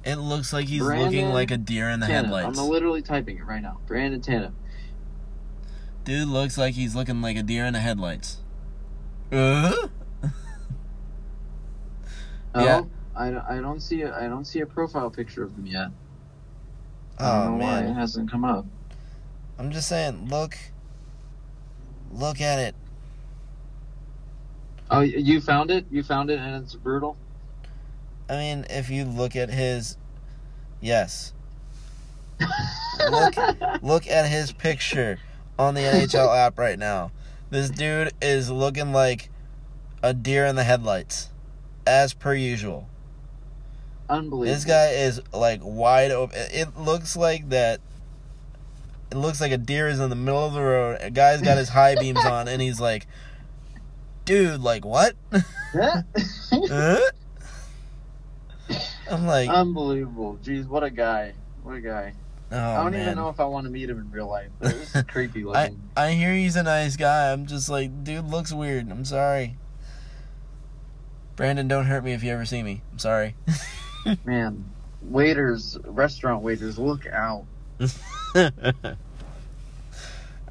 it 0.04 0.16
looks 0.18 0.52
like 0.52 0.66
he's 0.66 0.84
Brandon 0.84 1.06
looking 1.06 1.30
like 1.30 1.52
a 1.52 1.58
deer 1.58 1.90
in 1.90 2.00
the 2.00 2.08
Tanev. 2.08 2.10
headlights. 2.10 2.60
I'm 2.60 2.68
literally 2.68 3.02
typing 3.02 3.38
it 3.38 3.46
right 3.46 3.62
now. 3.62 3.80
Brandon 3.88 4.20
Tanev. 4.20 4.52
Dude 6.04 6.28
looks 6.28 6.58
like 6.58 6.76
he's 6.76 6.96
looking 6.96 7.22
like 7.22 7.38
a 7.38 7.44
deer 7.44 7.66
in 7.66 7.74
the 7.74 7.80
headlights. 7.80 8.38
Uh? 9.32 9.74
Oh, 12.54 12.64
Yeah. 12.64 12.84
I, 13.16 13.30
don't- 13.32 13.46
I 13.48 13.58
don't 13.62 13.80
see 13.82 14.02
a, 14.02 14.16
I 14.16 14.28
don't 14.28 14.46
see 14.46 14.60
a 14.62 14.66
profile 14.66 15.10
picture 15.10 15.44
of 15.44 15.56
him 15.56 15.66
yet. 15.68 15.90
I 17.18 17.24
Oh 17.30 17.44
don't 17.46 17.60
know 17.60 17.66
why 17.66 17.80
it 17.80 17.84
man, 17.86 17.96
hasn't 17.96 18.30
come 18.32 18.44
up. 18.44 18.66
I'm 19.58 19.72
just 19.72 19.88
saying, 19.88 20.28
look, 20.30 20.58
look 22.12 22.42
at 22.42 22.60
it. 22.60 22.76
Oh, 24.92 25.00
you 25.00 25.42
found 25.42 25.72
it? 25.72 25.86
You 25.90 26.04
found 26.04 26.30
it, 26.30 26.40
and 26.40 26.62
it's 26.64 26.76
brutal. 26.76 27.18
I 28.30 28.34
mean, 28.36 28.66
if 28.70 28.90
you 28.90 29.06
look 29.06 29.36
at 29.36 29.50
his, 29.50 29.98
yes, 30.82 31.34
Look- 33.10 33.82
look 33.82 34.08
at 34.08 34.28
his 34.30 34.52
picture 34.52 35.20
on 35.58 35.74
the 35.74 35.82
NHL 35.82 36.36
app 36.46 36.60
right 36.60 36.78
now. 36.78 37.12
This 37.50 37.70
dude 37.70 38.12
is 38.22 38.50
looking 38.50 38.92
like 38.92 39.30
a 40.04 40.14
deer 40.14 40.46
in 40.46 40.56
the 40.56 40.64
headlights, 40.64 41.30
as 41.88 42.14
per 42.14 42.34
usual. 42.34 42.88
Unbelievable. 44.10 44.54
This 44.54 44.66
guy 44.66 44.90
is 44.90 45.22
like 45.34 45.62
wide 45.64 46.12
open. 46.12 46.38
It 46.52 46.78
looks 46.78 47.16
like 47.16 47.50
that. 47.50 47.80
It 49.12 49.18
looks 49.18 49.40
like 49.42 49.52
a 49.52 49.58
deer 49.58 49.88
is 49.88 50.00
in 50.00 50.10
the 50.10 50.16
middle 50.16 50.46
of 50.46 50.54
the 50.54 50.62
road. 50.62 50.98
A 51.02 51.10
guy's 51.10 51.42
got 51.42 51.58
his 51.58 51.70
high 51.70 51.96
beams 51.96 52.24
on, 52.26 52.48
and 52.48 52.62
he's 52.62 52.80
like, 52.80 53.08
"Dude, 54.26 54.62
like 54.62 54.86
what?" 54.86 55.16
Huh? 55.76 57.00
I'm 59.12 59.28
like, 59.28 59.50
Unbelievable. 59.50 60.40
Jeez, 60.44 60.68
what 60.68 60.84
a 60.84 60.90
guy. 60.90 61.34
What 61.64 61.76
a 61.76 61.82
guy. 61.82 62.14
oh 62.52 62.58
I 62.58 62.84
don't 62.84 62.94
man. 62.94 63.02
even 63.02 63.16
know 63.16 63.30
if 63.30 63.40
I 63.40 63.46
want 63.46 63.66
to 63.66 63.72
meet 63.72 63.90
him 63.90 64.00
in 64.00 64.10
real 64.10 64.28
life. 64.30 64.50
This 64.60 64.96
is 64.96 65.04
creepy 65.08 65.46
I. 65.46 65.72
I 65.96 66.12
hear 66.14 66.34
he's 66.34 66.56
a 66.56 66.64
nice 66.64 66.96
guy. 66.96 67.32
I'm 67.32 67.46
just 67.46 67.70
like, 67.70 68.04
dude 68.04 68.26
looks 68.26 68.52
weird. 68.52 68.90
I'm 68.90 69.06
sorry. 69.06 69.58
Brandon, 71.36 71.68
don't 71.68 71.86
hurt 71.86 72.04
me 72.04 72.14
if 72.14 72.24
you 72.24 72.32
ever 72.32 72.46
see 72.46 72.64
me. 72.64 72.82
I'm 72.92 73.00
sorry. 73.00 73.36
Man, 74.26 74.66
waiters, 75.02 75.78
restaurant 75.86 76.44
waiters, 76.44 76.78
look 76.78 77.06
out. 77.08 77.46
uh, 78.36 78.52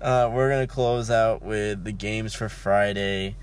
we're 0.02 0.50
gonna 0.50 0.66
close 0.66 1.10
out 1.10 1.42
with 1.42 1.84
the 1.84 1.92
games 1.92 2.34
for 2.34 2.48
Friday. 2.48 3.36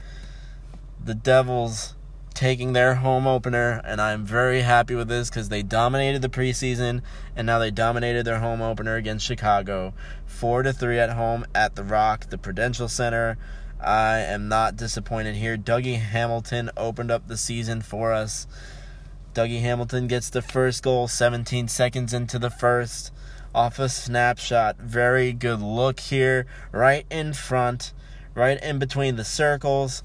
The 1.03 1.15
Devils 1.15 1.95
taking 2.33 2.73
their 2.73 2.95
home 2.95 3.27
opener, 3.27 3.81
and 3.83 4.01
I'm 4.01 4.25
very 4.25 4.61
happy 4.61 4.95
with 4.95 5.07
this 5.07 5.29
because 5.29 5.49
they 5.49 5.63
dominated 5.63 6.21
the 6.21 6.29
preseason, 6.29 7.01
and 7.35 7.45
now 7.45 7.59
they 7.59 7.71
dominated 7.71 8.25
their 8.25 8.39
home 8.39 8.61
opener 8.61 8.95
against 8.95 9.25
Chicago, 9.25 9.93
four 10.25 10.63
to 10.63 10.73
three 10.73 10.99
at 10.99 11.11
home 11.11 11.45
at 11.55 11.75
the 11.75 11.83
Rock, 11.83 12.29
the 12.29 12.37
Prudential 12.37 12.87
Center. 12.87 13.37
I 13.79 14.19
am 14.19 14.47
not 14.47 14.75
disappointed 14.75 15.35
here. 15.35 15.57
Dougie 15.57 15.99
Hamilton 15.99 16.69
opened 16.77 17.11
up 17.11 17.27
the 17.27 17.37
season 17.37 17.81
for 17.81 18.11
us. 18.11 18.45
Dougie 19.33 19.61
Hamilton 19.61 20.07
gets 20.07 20.29
the 20.29 20.41
first 20.41 20.83
goal 20.83 21.07
17 21.07 21.67
seconds 21.69 22.13
into 22.13 22.37
the 22.37 22.49
first 22.49 23.13
off 23.55 23.79
a 23.79 23.87
snapshot. 23.87 24.77
Very 24.77 25.31
good 25.31 25.61
look 25.61 25.99
here, 26.01 26.45
right 26.71 27.05
in 27.09 27.33
front, 27.33 27.93
right 28.35 28.61
in 28.61 28.77
between 28.77 29.15
the 29.15 29.23
circles. 29.23 30.03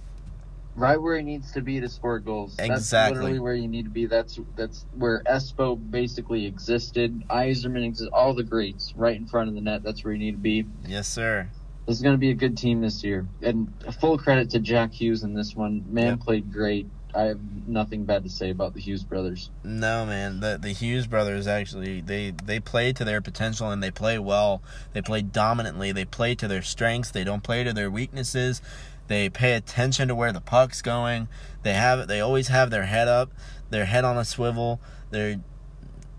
Right 0.77 1.01
where 1.01 1.17
he 1.17 1.23
needs 1.25 1.51
to 1.53 1.63
be 1.63 1.81
to 1.81 1.89
score 1.89 2.19
goals. 2.19 2.55
That's 2.57 2.69
Exactly. 2.71 3.17
literally 3.19 3.39
where 3.41 3.55
you 3.55 3.67
need 3.67 3.85
to 3.85 3.91
be. 3.91 4.05
That's 4.07 4.39
that's 4.57 4.85
where 4.95 5.23
Espo 5.25 5.79
basically 5.91 6.45
existed. 6.45 7.23
Yzerman 7.31 7.85
exists. 7.85 8.11
All 8.13 8.35
the 8.35 8.45
greats 8.45 8.93
right 8.95 9.17
in 9.17 9.27
front 9.27 9.49
of 9.49 9.55
the 9.55 9.61
net. 9.63 9.83
That's 9.83 10.05
where 10.05 10.13
you 10.13 10.19
need 10.19 10.33
to 10.33 10.39
be. 10.39 10.67
Yes, 10.87 11.09
sir. 11.09 11.49
This 11.87 11.97
is 11.97 12.03
going 12.03 12.15
to 12.15 12.19
be 12.19 12.31
a 12.31 12.35
good 12.35 12.59
team 12.59 12.81
this 12.83 13.03
year. 13.03 13.27
And 13.43 13.73
full 14.01 14.19
credit 14.19 14.51
to 14.51 14.59
Jack 14.59 14.93
Hughes 14.93 15.23
in 15.23 15.33
this 15.35 15.57
one. 15.57 15.83
Man 15.89 16.09
Yep. 16.09 16.21
played 16.21 16.53
great. 16.53 16.87
I 17.15 17.23
have 17.23 17.41
nothing 17.67 18.05
bad 18.05 18.25
to 18.25 18.31
say 18.31 18.51
about 18.51 18.75
the 18.75 18.81
Hughes 18.81 19.03
brothers. 19.03 19.51
No, 19.65 20.05
man. 20.05 20.41
The 20.41 20.59
the 20.61 20.73
Hughes 20.73 21.07
brothers 21.07 21.47
actually 21.47 22.01
they 22.01 22.31
they 22.31 22.61
play 22.61 22.93
to 22.93 23.05
their 23.05 23.21
potential 23.21 23.71
and 23.71 23.83
they 23.83 23.91
play 23.91 24.19
well. 24.19 24.63
They 24.93 25.03
play 25.03 25.23
dominantly. 25.23 25.93
They 25.93 26.05
play 26.05 26.35
to 26.35 26.49
their 26.49 26.63
strengths. 26.63 27.11
They 27.11 27.25
don't 27.25 27.43
play 27.43 27.65
to 27.65 27.73
their 27.73 27.91
weaknesses. 27.91 28.61
They 29.09 29.29
pay 29.29 29.53
attention 29.53 30.09
to 30.09 30.15
where 30.15 30.33
the 30.33 30.41
puck's 30.41 30.83
going. 30.83 31.29
They 31.63 31.75
have 31.75 32.09
they 32.09 32.21
always 32.21 32.49
have 32.49 32.71
their 32.71 32.87
head 32.87 33.09
up, 33.09 33.31
their 33.71 33.87
head 33.87 34.05
on 34.05 34.19
a 34.19 34.25
swivel. 34.25 34.81
They 35.11 35.39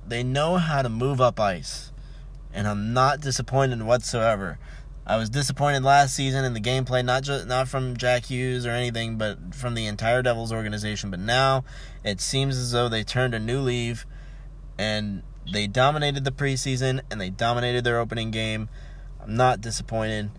they 0.07 0.23
know 0.23 0.57
how 0.57 0.81
to 0.81 0.89
move 0.89 1.19
up 1.19 1.39
ice. 1.39 1.91
And 2.53 2.67
I'm 2.67 2.93
not 2.93 3.21
disappointed 3.21 3.83
whatsoever. 3.83 4.57
I 5.09 5.15
was 5.15 5.29
disappointed 5.29 5.83
last 5.83 6.13
season 6.13 6.43
in 6.43 6.53
the 6.53 6.59
gameplay, 6.59 7.03
not 7.03 7.23
just 7.23 7.47
not 7.47 7.69
from 7.69 7.95
Jack 7.95 8.25
Hughes 8.25 8.65
or 8.65 8.71
anything, 8.71 9.17
but 9.17 9.55
from 9.55 9.73
the 9.73 9.85
entire 9.85 10.21
Devils 10.21 10.51
organization. 10.51 11.09
But 11.09 11.21
now 11.21 11.63
it 12.03 12.19
seems 12.19 12.57
as 12.57 12.73
though 12.73 12.89
they 12.89 13.05
turned 13.05 13.33
a 13.33 13.39
new 13.39 13.61
leaf, 13.61 14.05
and 14.77 15.23
they 15.51 15.65
dominated 15.65 16.25
the 16.25 16.31
preseason 16.31 16.99
and 17.09 17.21
they 17.21 17.29
dominated 17.29 17.85
their 17.85 17.99
opening 17.99 18.31
game. 18.31 18.67
I'm 19.21 19.37
not 19.37 19.61
disappointed. 19.61 20.29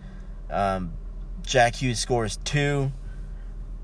Um, 0.51 0.93
Jack 1.41 1.77
Hughes 1.77 1.99
scores 1.99 2.37
two, 2.37 2.91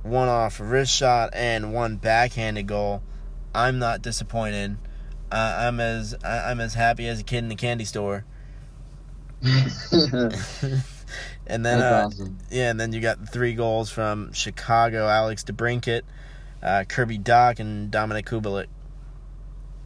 one 0.04 0.28
off 0.28 0.60
a 0.60 0.64
wrist 0.64 0.96
shot 0.96 1.32
and 1.34 1.74
one 1.74 1.98
backhanded 1.98 2.68
goal. 2.68 3.02
I'm 3.56 3.80
not 3.80 4.04
disappointed. 4.04 4.78
Uh, 5.32 5.56
I'm 5.62 5.80
as 5.80 6.16
I'm 6.24 6.60
as 6.60 6.76
happy 6.76 7.08
as 7.08 7.22
a 7.22 7.24
kid 7.24 7.40
in 7.40 7.50
the 7.50 7.56
candy 7.56 7.86
store. 7.86 8.24
and 11.48 11.66
then, 11.66 11.82
uh, 11.82 12.06
awesome. 12.08 12.38
yeah, 12.50 12.72
and 12.72 12.80
then 12.80 12.94
you 12.94 13.02
got 13.02 13.30
three 13.30 13.54
goals 13.54 13.92
from 13.92 14.34
Chicago: 14.34 15.08
Alex 15.08 15.44
DeBrincat, 15.44 16.02
uh, 16.64 16.84
Kirby 16.88 17.20
Dach, 17.20 17.60
and 17.60 17.92
Dominik 17.92 18.26
Kubalik. 18.26 18.68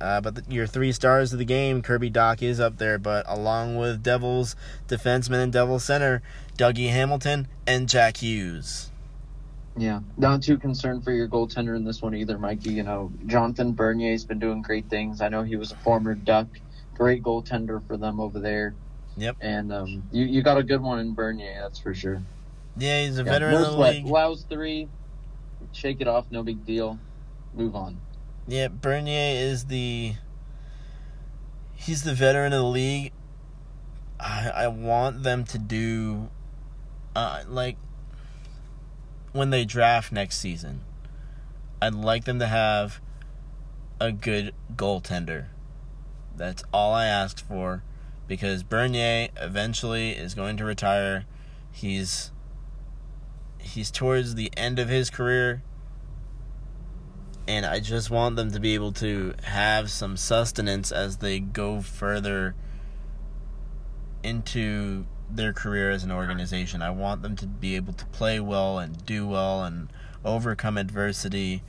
Uh, 0.01 0.22
but 0.22 0.36
the, 0.36 0.43
your 0.47 0.66
three 0.66 0.91
stars 0.91 1.34
of 1.34 1.39
the 1.39 1.45
game, 1.45 1.82
Kirby 1.82 2.10
Dach 2.10 2.41
is 2.41 2.60
up 2.60 2.78
there, 2.78 2.97
but 2.97 3.26
along 3.28 3.76
with 3.76 4.01
Devils 4.01 4.55
defenseman 4.88 5.43
and 5.43 5.51
Devils 5.51 5.84
center, 5.84 6.22
Dougie 6.57 6.89
Hamilton 6.89 7.47
and 7.68 7.89
Jack 7.89 8.18
Hughes. 8.18 8.91
Yeah, 9.78 10.01
not 10.18 10.41
too 10.41 10.57
concerned 10.57 11.03
for 11.03 11.12
your 11.12 11.28
goaltender 11.28 11.76
in 11.76 11.84
this 11.84 12.01
one 12.01 12.16
either, 12.16 12.38
Mikey. 12.38 12.72
You 12.72 12.84
know, 12.84 13.12
Jonathan 13.28 13.74
Bernier's 13.74 14.26
been 14.26 14.39
doing 14.39 14.62
great 14.62 14.89
things. 14.89 15.22
I 15.22 15.30
know 15.30 15.43
he 15.43 15.57
was 15.57 15.72
a 15.72 15.78
former 15.78 16.16
Duck, 16.16 16.47
great 16.95 17.24
goaltender 17.24 17.86
for 17.86 17.97
them 17.97 18.20
over 18.20 18.39
there. 18.39 18.74
Yep. 19.20 19.38
And 19.41 19.74
um, 19.74 20.03
you 20.11 20.26
you 20.26 20.41
got 20.41 20.57
a 20.57 20.63
good 20.63 20.82
one 20.82 20.99
in 20.99 21.13
Bernier, 21.13 21.59
that's 21.61 21.78
for 21.80 21.93
sure. 21.93 22.22
Yeah, 22.78 23.03
he's 23.03 23.20
a 23.20 23.24
Yeah, 23.24 23.32
veteran 23.32 23.51
no 23.53 23.57
of 23.59 23.65
the 23.65 23.74
sweat. 23.74 23.95
league. 24.05 24.47
Three, 24.49 24.88
shake 25.74 25.99
it 26.01 26.07
off, 26.07 26.26
no 26.32 26.41
big 26.41 26.65
deal. 26.65 26.97
Move 27.53 27.76
on. 27.76 27.99
Yeah, 28.47 28.70
Bernier 28.70 29.36
is 29.36 29.65
the 29.65 30.13
he's 31.76 32.03
the 32.03 32.13
veteran 32.13 32.53
of 32.53 32.59
the 32.59 32.63
league. 32.70 33.11
I 34.20 34.49
I 34.55 34.67
want 34.67 35.24
them 35.24 35.43
to 35.45 35.57
do 35.57 36.30
uh 37.15 37.43
like 37.47 37.78
when 39.34 39.49
they 39.49 39.65
draft 39.65 40.11
next 40.11 40.39
season. 40.39 40.82
I'd 41.82 41.93
like 41.93 42.26
them 42.26 42.39
to 42.39 42.47
have 42.47 43.01
a 43.99 44.11
good 44.11 44.53
goaltender. 44.76 45.47
That's 46.36 46.63
all 46.74 46.93
I 46.93 47.05
asked 47.05 47.41
for 47.41 47.84
because 48.30 48.64
Bernier 48.64 49.28
eventually 49.36 50.12
is 50.12 50.36
going 50.36 50.56
to 50.58 50.64
retire. 50.64 51.26
He's 51.72 52.32
he's 53.58 53.92
towards 53.92 54.36
the 54.36 54.50
end 54.56 54.80
of 54.80 54.88
his 54.88 55.10
career 55.10 55.62
and 57.50 57.66
I 57.66 57.80
just 57.80 58.12
want 58.12 58.36
them 58.36 58.52
to 58.52 58.60
be 58.60 58.76
able 58.76 58.92
to 58.94 59.34
have 59.44 59.90
some 59.90 60.16
sustenance 60.16 60.92
as 60.92 61.18
they 61.18 61.40
go 61.40 61.82
further 61.82 62.54
into 64.24 65.08
their 65.32 65.52
career 65.52 65.90
as 65.90 66.04
an 66.04 66.12
organization. 66.12 66.84
I 66.84 66.92
want 66.92 67.24
them 67.24 67.36
to 67.38 67.48
be 67.48 67.76
able 67.76 67.94
to 67.94 68.06
play 68.06 68.40
well 68.40 68.78
and 68.78 69.04
do 69.04 69.28
well 69.28 69.64
and 69.64 69.92
overcome 70.24 70.78
adversity. 70.78 71.64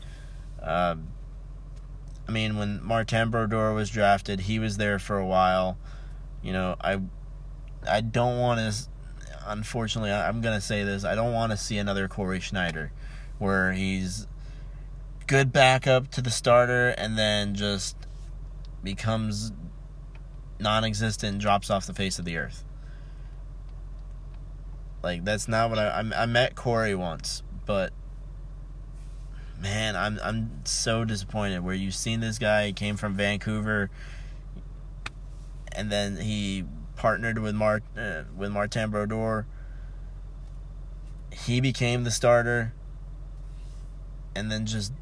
Um, 0.63 1.09
I 2.29 2.33
mean, 2.33 2.59
when 2.59 2.85
Martin 2.85 3.31
Brodeur 3.31 3.73
was 3.73 3.89
drafted, 3.89 4.41
he 4.41 4.59
was 4.59 4.77
there 4.77 4.99
for 4.99 5.17
a 5.19 5.27
while. 5.27 5.79
You 6.43 6.53
know, 6.53 6.77
I 6.81 7.01
I 7.89 8.01
don't 8.01 8.39
want 8.39 8.61
to. 8.61 8.89
Unfortunately, 9.47 10.13
I'm 10.13 10.41
gonna 10.41 10.61
say 10.61 10.85
this. 10.85 11.05
I 11.05 11.15
don't 11.15 11.33
want 11.33 11.53
to 11.53 11.57
see 11.57 11.79
another 11.79 12.09
Cory 12.09 12.41
Schneider, 12.41 12.93
where 13.39 13.73
he's 13.73 14.27
good 15.27 15.53
backup 15.53 16.11
to 16.11 16.21
the 16.21 16.31
starter 16.31 16.89
and 16.89 17.17
then 17.17 17.55
just 17.55 17.97
becomes 18.83 19.53
non-existent 20.59 21.33
and 21.35 21.41
drops 21.41 21.71
off 21.71 21.87
the 21.87 21.95
face 21.95 22.19
of 22.19 22.25
the 22.25 22.37
earth. 22.37 22.65
Like 25.03 25.25
that's 25.25 25.49
not 25.49 25.71
what 25.71 25.79
I 25.79 25.89
I, 25.89 26.23
I 26.23 26.27
met 26.27 26.55
Cory 26.55 26.95
once, 26.95 27.43
but 27.65 27.93
man, 29.61 29.97
I'm 29.97 30.19
I'm 30.23 30.61
so 30.65 31.05
disappointed. 31.05 31.61
Where 31.61 31.75
you've 31.75 31.95
seen 31.95 32.21
this 32.21 32.39
guy, 32.39 32.73
came 32.73 32.97
from 32.97 33.15
Vancouver, 33.15 33.91
and 35.73 35.91
then 35.91 36.17
he 36.17 36.65
partnered 36.97 37.39
with 37.39 37.55
Mart 37.55 37.83
uh, 37.97 38.23
with 38.37 38.53
Martin 38.53 38.91
Brodeur. 38.91 39.47
He 41.33 41.61
became 41.61 42.05
the 42.05 42.11
starter, 42.11 42.73
and 44.35 44.51
then 44.51 44.67
just 44.67 44.93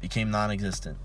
became 0.00 0.30
non-existent. 0.30 0.98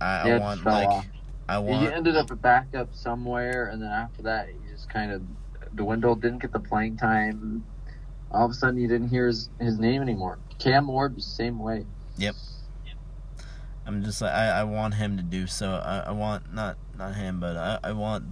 I, 0.00 0.28
Yeah, 0.28 0.36
I 0.36 0.38
want 0.38 0.64
like 0.64 0.88
off. 0.88 1.06
I 1.48 1.56
He 1.56 1.70
want 1.70 1.92
ended 1.92 2.16
up 2.16 2.30
a 2.30 2.36
backup 2.36 2.94
somewhere, 2.94 3.66
and 3.66 3.82
then 3.82 3.90
after 3.90 4.22
that, 4.22 4.48
he 4.48 4.70
just 4.70 4.88
kind 4.88 5.12
of 5.12 5.22
dwindled. 5.74 6.22
Didn't 6.22 6.40
get 6.40 6.52
the 6.52 6.60
playing 6.60 6.96
time. 6.96 7.64
All 8.30 8.46
of 8.46 8.50
a 8.50 8.54
sudden, 8.54 8.80
you 8.80 8.88
didn't 8.88 9.08
hear 9.08 9.26
his, 9.26 9.50
his 9.60 9.78
name 9.78 10.00
anymore. 10.00 10.38
Cam 10.58 10.86
Ward 10.86 11.20
same 11.22 11.58
way. 11.58 11.84
Yep. 12.16 12.34
I'm 13.84 14.02
just 14.04 14.22
like 14.22 14.32
I, 14.32 14.60
I 14.60 14.64
want 14.64 14.94
him 14.94 15.16
to 15.16 15.22
do 15.22 15.46
so. 15.46 15.72
I, 15.72 16.04
I 16.06 16.10
want 16.12 16.54
not 16.54 16.78
not 16.96 17.14
him, 17.16 17.40
but 17.40 17.56
I, 17.56 17.78
I 17.82 17.92
want 17.92 18.24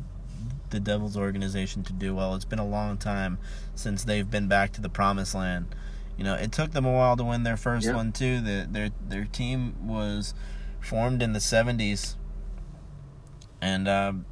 the 0.70 0.80
Devils 0.80 1.16
organization 1.16 1.82
to 1.84 1.92
do 1.92 2.14
well. 2.14 2.34
It's 2.34 2.44
been 2.44 2.58
a 2.58 2.66
long 2.66 2.96
time 2.96 3.38
since 3.74 4.04
they've 4.04 4.30
been 4.30 4.48
back 4.48 4.72
to 4.72 4.80
the 4.80 4.88
promised 4.88 5.34
land. 5.34 5.74
You 6.16 6.24
know, 6.24 6.34
it 6.34 6.52
took 6.52 6.72
them 6.72 6.84
a 6.84 6.92
while 6.92 7.16
to 7.16 7.24
win 7.24 7.42
their 7.44 7.56
first 7.56 7.86
Yeah. 7.86 7.94
one 7.94 8.12
too. 8.12 8.40
The, 8.40 8.66
their 8.70 8.90
their 9.08 9.24
team 9.24 9.86
was 9.86 10.34
formed 10.80 11.22
in 11.22 11.32
the 11.32 11.38
'70s, 11.38 12.14
and 13.60 13.88
um, 13.88 14.24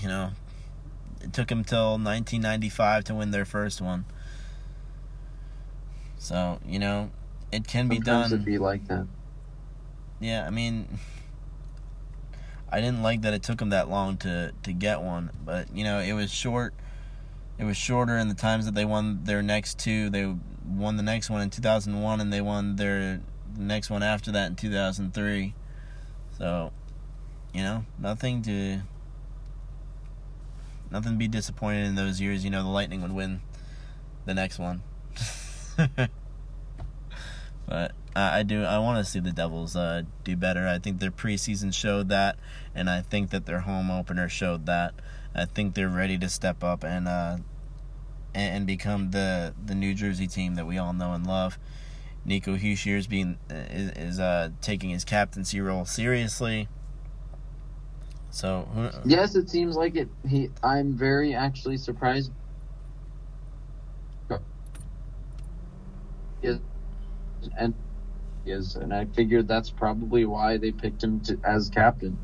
you 0.00 0.08
know, 0.08 0.30
it 1.20 1.32
took 1.32 1.48
them 1.48 1.64
till 1.64 1.92
1995 1.92 3.04
to 3.04 3.14
win 3.14 3.30
their 3.30 3.44
first 3.44 3.80
one. 3.80 4.04
So 6.18 6.58
you 6.66 6.78
know, 6.78 7.10
it 7.52 7.66
can 7.66 7.88
be 7.88 7.98
done. 8.00 8.26
it'd 8.26 8.44
be 8.44 8.58
like 8.58 8.86
that. 8.88 9.06
Yeah, 10.20 10.46
I 10.46 10.50
mean, 10.50 10.98
I 12.70 12.80
didn't 12.80 13.02
like 13.02 13.22
that 13.22 13.34
it 13.34 13.42
took 13.42 13.58
them 13.58 13.70
that 13.70 13.88
long 13.88 14.16
to 14.18 14.52
to 14.62 14.72
get 14.72 15.02
one, 15.02 15.30
but 15.44 15.74
you 15.74 15.84
know, 15.84 15.98
it 16.00 16.12
was 16.12 16.30
short. 16.30 16.74
It 17.58 17.64
was 17.64 17.76
shorter 17.76 18.16
in 18.16 18.28
the 18.28 18.34
times 18.34 18.66
that 18.66 18.74
they 18.74 18.84
won 18.84 19.24
their 19.24 19.42
next 19.42 19.78
two. 19.78 20.10
They 20.10 20.32
won 20.64 20.96
the 20.96 21.02
next 21.02 21.28
one 21.28 21.40
in 21.40 21.50
2001 21.50 22.20
and 22.20 22.32
they 22.32 22.40
won 22.40 22.76
their 22.76 23.20
next 23.56 23.90
one 23.90 24.02
after 24.02 24.30
that 24.32 24.46
in 24.48 24.56
2003. 24.56 25.54
So, 26.36 26.72
you 27.52 27.62
know, 27.62 27.84
nothing 27.98 28.42
to 28.42 28.82
nothing 30.90 31.12
to 31.12 31.18
be 31.18 31.28
disappointed 31.28 31.86
in 31.86 31.94
those 31.96 32.20
years. 32.20 32.44
You 32.44 32.50
know, 32.50 32.62
the 32.62 32.68
Lightning 32.68 33.02
would 33.02 33.12
win 33.12 33.40
the 34.24 34.34
next 34.34 34.58
one. 34.58 34.82
but 37.66 37.92
I, 38.14 38.38
I 38.38 38.42
do. 38.42 38.62
I 38.64 38.78
want 38.78 39.04
to 39.04 39.10
see 39.10 39.20
the 39.20 39.32
Devils 39.32 39.76
uh, 39.76 40.02
do 40.24 40.36
better. 40.36 40.66
I 40.66 40.78
think 40.78 41.00
their 41.00 41.10
preseason 41.10 41.72
showed 41.72 42.08
that, 42.10 42.38
and 42.74 42.88
I 42.88 43.02
think 43.02 43.30
that 43.30 43.46
their 43.46 43.60
home 43.60 43.90
opener 43.90 44.28
showed 44.28 44.66
that. 44.66 44.94
I 45.34 45.44
think 45.44 45.74
they're 45.74 45.88
ready 45.88 46.18
to 46.18 46.28
step 46.28 46.64
up 46.64 46.84
and 46.84 47.06
uh, 47.06 47.38
and, 48.34 48.66
become 48.66 49.10
the 49.10 49.54
the 49.64 49.74
New 49.74 49.94
Jersey 49.94 50.26
team 50.26 50.54
that 50.56 50.66
we 50.66 50.78
all 50.78 50.92
know 50.92 51.12
and 51.12 51.26
love. 51.26 51.58
Nico 52.24 52.56
Hischier 52.56 52.96
is 52.96 53.06
being 53.06 53.38
is, 53.50 53.90
is 53.92 54.20
uh, 54.20 54.50
taking 54.60 54.90
his 54.90 55.04
captaincy 55.04 55.60
role 55.60 55.84
seriously. 55.84 56.68
So 58.30 58.68
who, 58.74 58.90
Yes, 59.04 59.34
it 59.34 59.48
seems 59.48 59.76
like 59.76 59.96
it. 59.96 60.08
He, 60.26 60.50
I'm 60.62 60.92
very 60.92 61.34
actually 61.34 61.78
surprised. 61.78 62.32
Is 66.42 66.60
and 67.56 67.74
is, 68.46 68.76
and 68.76 68.94
I 68.94 69.06
figured 69.06 69.48
that's 69.48 69.70
probably 69.70 70.24
why 70.24 70.56
they 70.56 70.70
picked 70.70 71.02
him 71.02 71.20
to, 71.20 71.38
as 71.44 71.68
captain. 71.68 72.18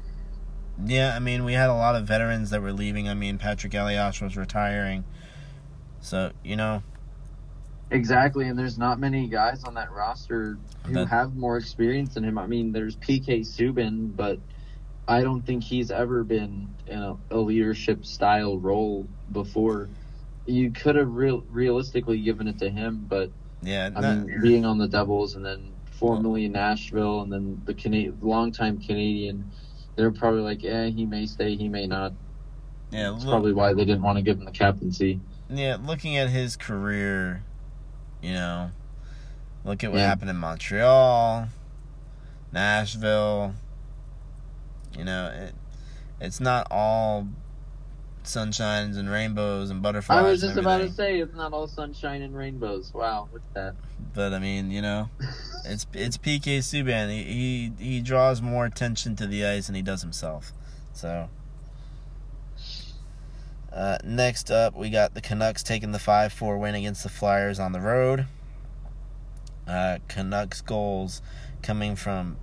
Yeah, 0.82 1.14
I 1.14 1.18
mean, 1.18 1.44
we 1.44 1.52
had 1.52 1.70
a 1.70 1.74
lot 1.74 1.94
of 1.94 2.04
veterans 2.04 2.50
that 2.50 2.62
were 2.62 2.72
leaving. 2.72 3.08
I 3.08 3.14
mean, 3.14 3.38
Patrik 3.38 3.74
Elias 3.74 4.20
was 4.20 4.36
retiring. 4.36 5.04
So, 6.00 6.32
you 6.42 6.56
know, 6.56 6.82
Exactly, 7.90 8.48
and 8.48 8.58
there's 8.58 8.78
not 8.78 8.98
many 8.98 9.28
guys 9.28 9.62
on 9.62 9.74
that 9.74 9.92
roster 9.92 10.58
who 10.86 10.94
That- 10.94 11.08
have 11.08 11.36
more 11.36 11.56
experience 11.58 12.14
than 12.14 12.24
him. 12.24 12.38
I 12.38 12.46
mean, 12.46 12.72
there's 12.72 12.96
PK 12.96 13.40
Subban, 13.40 14.16
but 14.16 14.38
I 15.06 15.22
don't 15.22 15.42
think 15.42 15.62
he's 15.62 15.90
ever 15.90 16.24
been 16.24 16.68
in 16.86 16.98
a, 16.98 17.16
a 17.30 17.38
leadership 17.38 18.04
style 18.04 18.58
role 18.58 19.06
before. 19.30 19.88
You 20.46 20.72
could 20.72 20.96
have 20.96 21.14
real, 21.14 21.44
realistically 21.50 22.20
given 22.20 22.48
it 22.48 22.58
to 22.58 22.70
him, 22.70 23.04
but 23.08 23.30
yeah, 23.62 23.90
I 23.94 24.00
mean, 24.00 24.40
being 24.42 24.64
on 24.64 24.78
the 24.78 24.88
Devils 24.88 25.36
and 25.36 25.44
then 25.44 25.70
formerly 25.92 26.46
in 26.46 26.52
Nashville 26.52 27.20
and 27.20 27.32
then 27.32 27.62
the 27.64 27.74
Cana- 27.74 28.12
longtime 28.20 28.80
Canadian, 28.80 29.52
they're 29.96 30.10
probably 30.10 30.40
like, 30.40 30.64
eh, 30.64 30.90
he 30.90 31.06
may 31.06 31.26
stay, 31.26 31.56
he 31.56 31.68
may 31.68 31.86
not. 31.86 32.12
yeah, 32.90 33.10
That's 33.12 33.24
probably 33.24 33.52
why 33.52 33.72
they 33.74 33.84
didn't 33.84 34.02
want 34.02 34.16
to 34.18 34.22
give 34.22 34.38
him 34.38 34.44
the 34.44 34.50
captaincy. 34.50 35.20
yeah, 35.48 35.76
looking 35.82 36.16
at 36.16 36.30
his 36.30 36.56
career, 36.56 37.42
you 38.22 38.32
know, 38.32 38.70
look 39.64 39.82
at 39.84 39.90
what 39.92 39.98
Yeah. 39.98 40.06
happened 40.08 40.30
in 40.30 40.36
Montreal, 40.36 41.48
Nashville. 42.52 43.54
You 44.96 45.04
know, 45.04 45.26
it, 45.34 45.54
it's 46.20 46.40
not 46.40 46.66
all 46.70 47.28
sunshines 48.24 48.96
and 48.96 49.10
rainbows 49.10 49.70
and 49.70 49.82
butterflies. 49.82 50.18
I 50.18 50.22
was 50.22 50.40
just 50.40 50.56
about 50.56 50.78
to 50.78 50.90
say 50.90 51.18
it's 51.20 51.34
not 51.34 51.52
all 51.52 51.66
sunshine 51.66 52.22
and 52.22 52.36
rainbows. 52.36 52.92
Wow, 52.92 53.28
look 53.32 53.42
at 53.50 53.54
that. 53.54 53.74
But 54.14 54.32
I 54.32 54.38
mean, 54.38 54.70
you 54.70 54.82
know, 54.82 55.10
it's 55.64 55.86
it's 55.92 56.16
PK 56.16 56.58
Subban. 56.58 57.10
He, 57.10 57.72
he 57.78 57.84
he 57.84 58.00
draws 58.00 58.42
more 58.42 58.66
attention 58.66 59.16
to 59.16 59.26
the 59.26 59.44
ice 59.44 59.66
than 59.66 59.74
he 59.74 59.82
does 59.82 60.02
himself. 60.02 60.52
So 60.92 61.28
uh, 63.74 63.98
next 64.04 64.52
up, 64.52 64.76
we 64.76 64.88
got 64.88 65.14
the 65.14 65.20
Canucks 65.20 65.64
taking 65.64 65.90
the 65.90 65.98
five 65.98 66.32
four 66.32 66.58
win 66.58 66.76
against 66.76 67.02
the 67.02 67.08
Flyers 67.08 67.58
on 67.58 67.72
the 67.72 67.80
road. 67.80 68.26
Uh, 69.66 69.98
Canucks 70.06 70.60
goals 70.60 71.22
coming 71.62 71.96
from 71.96 72.36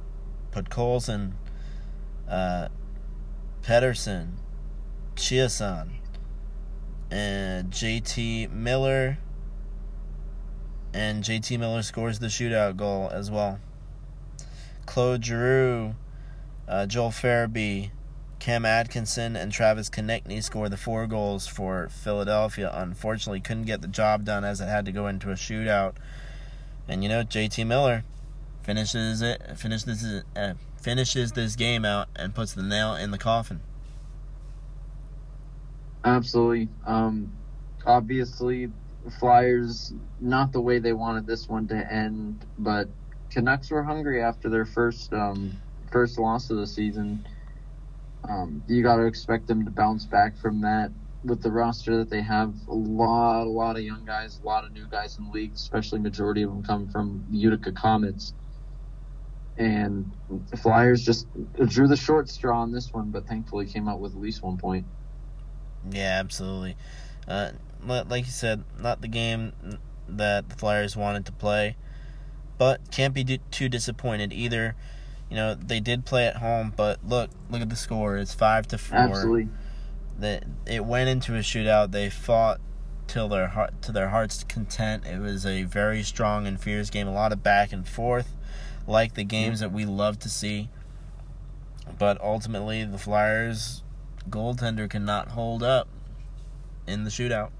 Podkolzin, 0.51 1.31
uh, 2.27 2.67
Pettersson, 3.63 4.31
Chiasson, 5.15 5.91
and 7.09 7.71
JT 7.71 8.51
Miller. 8.51 9.17
And 10.93 11.23
JT 11.23 11.57
Miller 11.57 11.83
scores 11.83 12.19
the 12.19 12.27
shootout 12.27 12.75
goal 12.75 13.09
as 13.09 13.31
well. 13.31 13.59
Claude 14.85 15.23
Giroux, 15.23 15.95
uh, 16.67 16.85
Joel 16.85 17.11
Farabee, 17.11 17.91
Cam 18.39 18.65
Atkinson, 18.65 19.35
and 19.35 19.51
Travis 19.51 19.89
Konecny 19.89 20.43
score 20.43 20.67
the 20.67 20.75
four 20.75 21.07
goals 21.07 21.47
for 21.47 21.87
Philadelphia. 21.89 22.71
Unfortunately, 22.73 23.39
couldn't 23.39 23.65
get 23.65 23.81
the 23.81 23.87
job 23.87 24.25
done 24.25 24.43
as 24.43 24.59
it 24.59 24.65
had 24.65 24.85
to 24.85 24.91
go 24.91 25.07
into 25.07 25.29
a 25.29 25.35
shootout. 25.35 25.93
And 26.87 27.03
you 27.03 27.09
know, 27.09 27.23
JT 27.23 27.65
Miller 27.67 28.03
finishes 28.63 29.21
it, 29.21 29.41
finishes 29.57 29.85
this, 29.85 30.23
uh, 30.35 30.55
finishes 30.81 31.33
this 31.33 31.55
game 31.55 31.85
out, 31.85 32.07
and 32.15 32.33
puts 32.33 32.53
the 32.53 32.63
nail 32.63 32.95
in 32.95 33.11
the 33.11 33.17
coffin. 33.17 33.61
Absolutely. 36.03 36.69
Um, 36.85 37.31
obviously, 37.85 38.69
Flyers 39.19 39.93
not 40.19 40.51
the 40.51 40.61
way 40.61 40.79
they 40.79 40.93
wanted 40.93 41.25
this 41.25 41.47
one 41.47 41.67
to 41.67 41.93
end, 41.93 42.45
but 42.57 42.89
Canucks 43.31 43.71
were 43.71 43.83
hungry 43.83 44.21
after 44.21 44.49
their 44.49 44.65
first 44.65 45.13
um, 45.13 45.61
first 45.91 46.19
loss 46.19 46.49
of 46.49 46.57
the 46.57 46.67
season. 46.67 47.25
Um, 48.27 48.63
you 48.67 48.83
got 48.83 48.97
to 48.97 49.05
expect 49.05 49.47
them 49.47 49.65
to 49.65 49.71
bounce 49.71 50.05
back 50.05 50.37
from 50.37 50.61
that 50.61 50.91
with 51.23 51.41
the 51.41 51.51
roster 51.51 51.97
that 51.97 52.09
they 52.09 52.21
have. 52.21 52.53
A 52.67 52.73
lot, 52.73 53.43
a 53.45 53.49
lot 53.49 53.77
of 53.77 53.83
young 53.83 54.05
guys, 54.05 54.39
a 54.39 54.45
lot 54.45 54.63
of 54.65 54.71
new 54.71 54.87
guys 54.87 55.17
in 55.17 55.25
the 55.25 55.31
league, 55.31 55.53
especially 55.53 55.99
majority 55.99 56.43
of 56.43 56.49
them 56.49 56.63
come 56.63 56.87
from 56.89 57.25
Utica 57.29 57.71
Comets. 57.71 58.33
And 59.57 60.15
the 60.49 60.57
Flyers 60.57 61.03
just 61.03 61.27
drew 61.67 61.87
the 61.87 61.97
short 61.97 62.29
straw 62.29 62.61
on 62.61 62.71
this 62.71 62.89
one, 62.91 63.11
but 63.11 63.27
thankfully 63.27 63.67
came 63.67 63.87
out 63.87 63.99
with 63.99 64.13
at 64.13 64.19
least 64.19 64.43
one 64.43 64.57
point. 64.57 64.85
Yeah, 65.89 66.17
absolutely. 66.19 66.75
Uh, 67.27 67.51
like 67.83 68.25
you 68.25 68.31
said, 68.31 68.63
not 68.79 69.01
the 69.01 69.07
game 69.07 69.53
that 70.07 70.49
the 70.49 70.55
Flyers 70.55 70.95
wanted 70.95 71.25
to 71.25 71.31
play, 71.31 71.75
but 72.57 72.91
can't 72.91 73.13
be 73.13 73.39
too 73.49 73.69
disappointed 73.69 74.31
either. 74.33 74.75
You 75.29 75.35
know, 75.37 75.55
they 75.55 75.79
did 75.79 76.05
play 76.05 76.27
at 76.27 76.37
home, 76.37 76.73
but 76.75 76.99
look, 77.07 77.29
look 77.49 77.61
at 77.61 77.69
the 77.69 77.75
score. 77.75 78.17
It's 78.17 78.33
five 78.33 78.67
to 78.67 78.77
four. 78.77 78.97
Absolutely. 78.97 79.47
That 80.19 80.43
it 80.65 80.85
went 80.85 81.09
into 81.09 81.35
a 81.35 81.39
shootout. 81.39 81.91
They 81.91 82.09
fought 82.09 82.59
till 83.07 83.27
their 83.27 83.47
heart 83.47 83.81
to 83.83 83.91
their 83.91 84.09
heart's 84.09 84.43
content. 84.43 85.05
It 85.05 85.19
was 85.19 85.45
a 85.45 85.63
very 85.63 86.03
strong 86.03 86.47
and 86.47 86.59
fierce 86.59 86.89
game. 86.89 87.07
A 87.07 87.13
lot 87.13 87.31
of 87.31 87.41
back 87.41 87.71
and 87.71 87.87
forth, 87.87 88.35
like 88.87 89.15
the 89.15 89.23
games 89.23 89.61
that 89.61 89.71
we 89.71 89.85
love 89.85 90.19
to 90.19 90.29
see. 90.29 90.69
But 91.97 92.21
ultimately, 92.21 92.83
the 92.83 92.97
Flyers 92.97 93.80
goaltender 94.29 94.89
cannot 94.89 95.29
hold 95.29 95.63
up 95.63 95.87
in 96.87 97.03
the 97.03 97.09
shootout. 97.09 97.51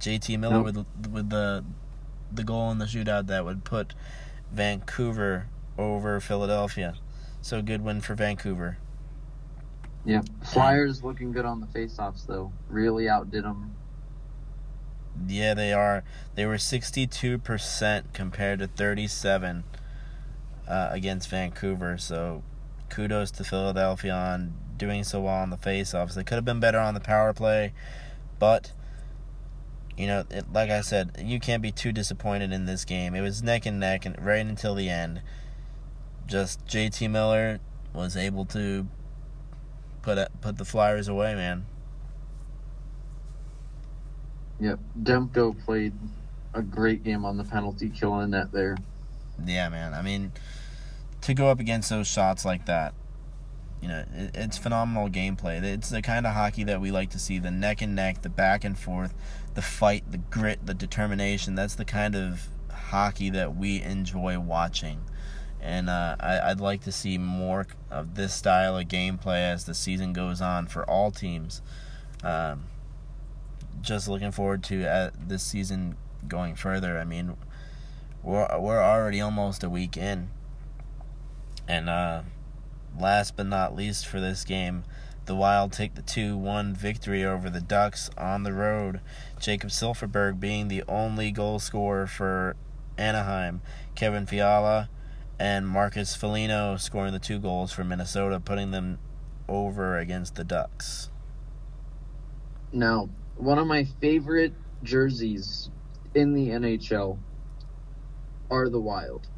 JT 0.00 0.38
Miller 0.38 0.56
Nope. 0.56 0.64
with 0.64 0.86
with 1.10 1.30
the 1.30 1.64
the 2.32 2.44
goal 2.44 2.70
in 2.70 2.78
the 2.78 2.84
shootout 2.84 3.26
that 3.28 3.44
would 3.44 3.64
put 3.64 3.94
Vancouver 4.52 5.46
over 5.78 6.20
Philadelphia. 6.20 6.94
So 7.40 7.62
good 7.62 7.82
win 7.82 8.00
for 8.00 8.14
Vancouver. 8.14 8.78
Yeah, 10.04 10.22
Flyers 10.44 11.02
looking 11.02 11.32
good 11.32 11.44
on 11.46 11.60
the 11.60 11.66
faceoffs 11.66 12.26
though. 12.26 12.52
Really 12.68 13.08
outdid 13.08 13.44
them. 13.44 13.74
Yeah, 15.26 15.54
they 15.54 15.72
are. 15.72 16.02
They 16.34 16.44
were 16.44 16.56
62% 16.56 18.12
compared 18.12 18.58
to 18.58 18.66
37 18.66 19.64
uh, 20.66 20.88
against 20.90 21.30
Vancouver. 21.30 21.96
So 21.98 22.42
kudos 22.90 23.30
to 23.32 23.44
Philadelphia 23.44 24.12
on 24.12 24.54
doing 24.76 25.04
so 25.04 25.20
well 25.20 25.34
on 25.34 25.50
the 25.50 25.56
faceoffs. 25.56 26.14
They 26.14 26.24
could 26.24 26.36
have 26.36 26.44
been 26.44 26.60
better 26.60 26.78
on 26.78 26.94
the 26.94 27.00
power 27.00 27.32
play, 27.32 27.72
but 28.38 28.72
you 29.96 30.06
know, 30.06 30.24
it, 30.30 30.52
like 30.52 30.70
I 30.70 30.80
said, 30.80 31.22
you 31.22 31.38
can't 31.38 31.62
be 31.62 31.70
too 31.70 31.92
disappointed 31.92 32.52
in 32.52 32.66
this 32.66 32.84
game. 32.84 33.14
It 33.14 33.20
was 33.20 33.42
neck 33.42 33.66
and 33.66 33.78
neck, 33.78 34.04
and 34.04 34.20
right 34.24 34.44
until 34.44 34.74
the 34.74 34.88
end, 34.88 35.22
just 36.26 36.66
JT 36.66 37.10
Miller 37.10 37.60
was 37.92 38.16
able 38.16 38.44
to 38.46 38.88
put 40.02 40.18
it, 40.18 40.30
put 40.40 40.58
the 40.58 40.64
Flyers 40.64 41.06
away, 41.06 41.34
man. 41.34 41.66
Yep, 44.60 44.78
Demko 45.02 45.64
played 45.64 45.92
a 46.54 46.62
great 46.62 47.02
game 47.04 47.24
on 47.24 47.36
the 47.36 47.44
penalty 47.44 47.88
kill 47.88 48.20
in 48.20 48.30
net 48.30 48.52
there. 48.52 48.76
Yeah, 49.44 49.68
man. 49.68 49.94
I 49.94 50.02
mean, 50.02 50.32
to 51.22 51.34
go 51.34 51.48
up 51.48 51.60
against 51.60 51.90
those 51.90 52.06
shots 52.06 52.44
like 52.44 52.66
that, 52.66 52.94
you 53.84 53.90
know, 53.90 54.02
it, 54.14 54.30
it's 54.32 54.56
phenomenal 54.56 55.10
gameplay. 55.10 55.62
It's 55.62 55.90
the 55.90 56.00
kind 56.00 56.26
of 56.26 56.32
hockey 56.32 56.64
that 56.64 56.80
we 56.80 56.90
like 56.90 57.10
to 57.10 57.18
see 57.18 57.38
the 57.38 57.50
neck 57.50 57.82
and 57.82 57.94
neck, 57.94 58.22
the 58.22 58.30
back 58.30 58.64
and 58.64 58.78
forth, 58.78 59.12
the 59.52 59.60
fight, 59.60 60.10
the 60.10 60.16
grit, 60.16 60.64
the 60.64 60.72
determination. 60.72 61.54
That's 61.54 61.74
the 61.74 61.84
kind 61.84 62.16
of 62.16 62.48
hockey 62.72 63.28
that 63.28 63.54
we 63.54 63.82
enjoy 63.82 64.38
watching. 64.38 65.02
And 65.60 65.90
uh, 65.90 66.16
I, 66.18 66.40
I'd 66.40 66.60
like 66.60 66.80
to 66.84 66.92
see 66.92 67.18
more 67.18 67.66
of 67.90 68.14
this 68.14 68.32
style 68.32 68.78
of 68.78 68.88
gameplay 68.88 69.52
as 69.52 69.66
the 69.66 69.74
season 69.74 70.14
goes 70.14 70.40
on 70.40 70.66
for 70.66 70.88
all 70.88 71.10
teams. 71.10 71.60
Um, 72.22 72.64
just 73.82 74.08
looking 74.08 74.32
forward 74.32 74.64
to 74.64 74.86
uh, 74.86 75.10
this 75.26 75.42
season 75.42 75.98
going 76.26 76.54
further. 76.54 76.98
I 76.98 77.04
mean, 77.04 77.36
we're 78.22 78.48
we're 78.58 78.82
already 78.82 79.20
almost 79.20 79.62
a 79.62 79.68
week 79.68 79.98
in, 79.98 80.30
and 81.68 81.90
uh, 81.90 82.22
last 82.98 83.36
but 83.36 83.46
not 83.46 83.74
least 83.74 84.06
for 84.06 84.20
this 84.20 84.44
game, 84.44 84.84
the 85.26 85.34
Wild 85.34 85.72
take 85.72 85.94
the 85.94 86.02
two-one 86.02 86.74
victory 86.74 87.24
over 87.24 87.48
the 87.48 87.60
Ducks 87.60 88.10
on 88.18 88.42
the 88.42 88.52
road. 88.52 89.00
Jakob 89.40 89.70
Silfverberg 89.70 90.38
being 90.38 90.68
the 90.68 90.84
only 90.86 91.30
goal 91.30 91.58
scorer 91.58 92.06
for 92.06 92.56
Anaheim. 92.98 93.62
Kevin 93.94 94.26
Fiala 94.26 94.90
and 95.38 95.66
Marcus 95.66 96.14
Foligno 96.14 96.76
scoring 96.76 97.12
the 97.12 97.18
two 97.18 97.38
goals 97.38 97.72
for 97.72 97.84
Minnesota, 97.84 98.38
putting 98.38 98.70
them 98.70 98.98
over 99.48 99.98
against 99.98 100.34
the 100.34 100.44
Ducks. 100.44 101.10
Now, 102.72 103.08
one 103.36 103.58
of 103.58 103.66
my 103.66 103.84
favorite 104.00 104.52
jerseys 104.82 105.70
in 106.14 106.34
the 106.34 106.48
NHL 106.48 107.18
are 108.50 108.68
the 108.68 108.80
Wild. 108.80 109.28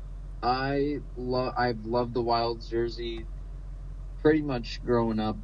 I 0.42 1.00
love 1.16 1.54
I've 1.56 1.84
loved 1.86 2.14
the 2.14 2.22
Wild 2.22 2.66
jersey 2.68 3.24
pretty 4.26 4.42
much 4.42 4.80
growing 4.84 5.20
up. 5.20 5.36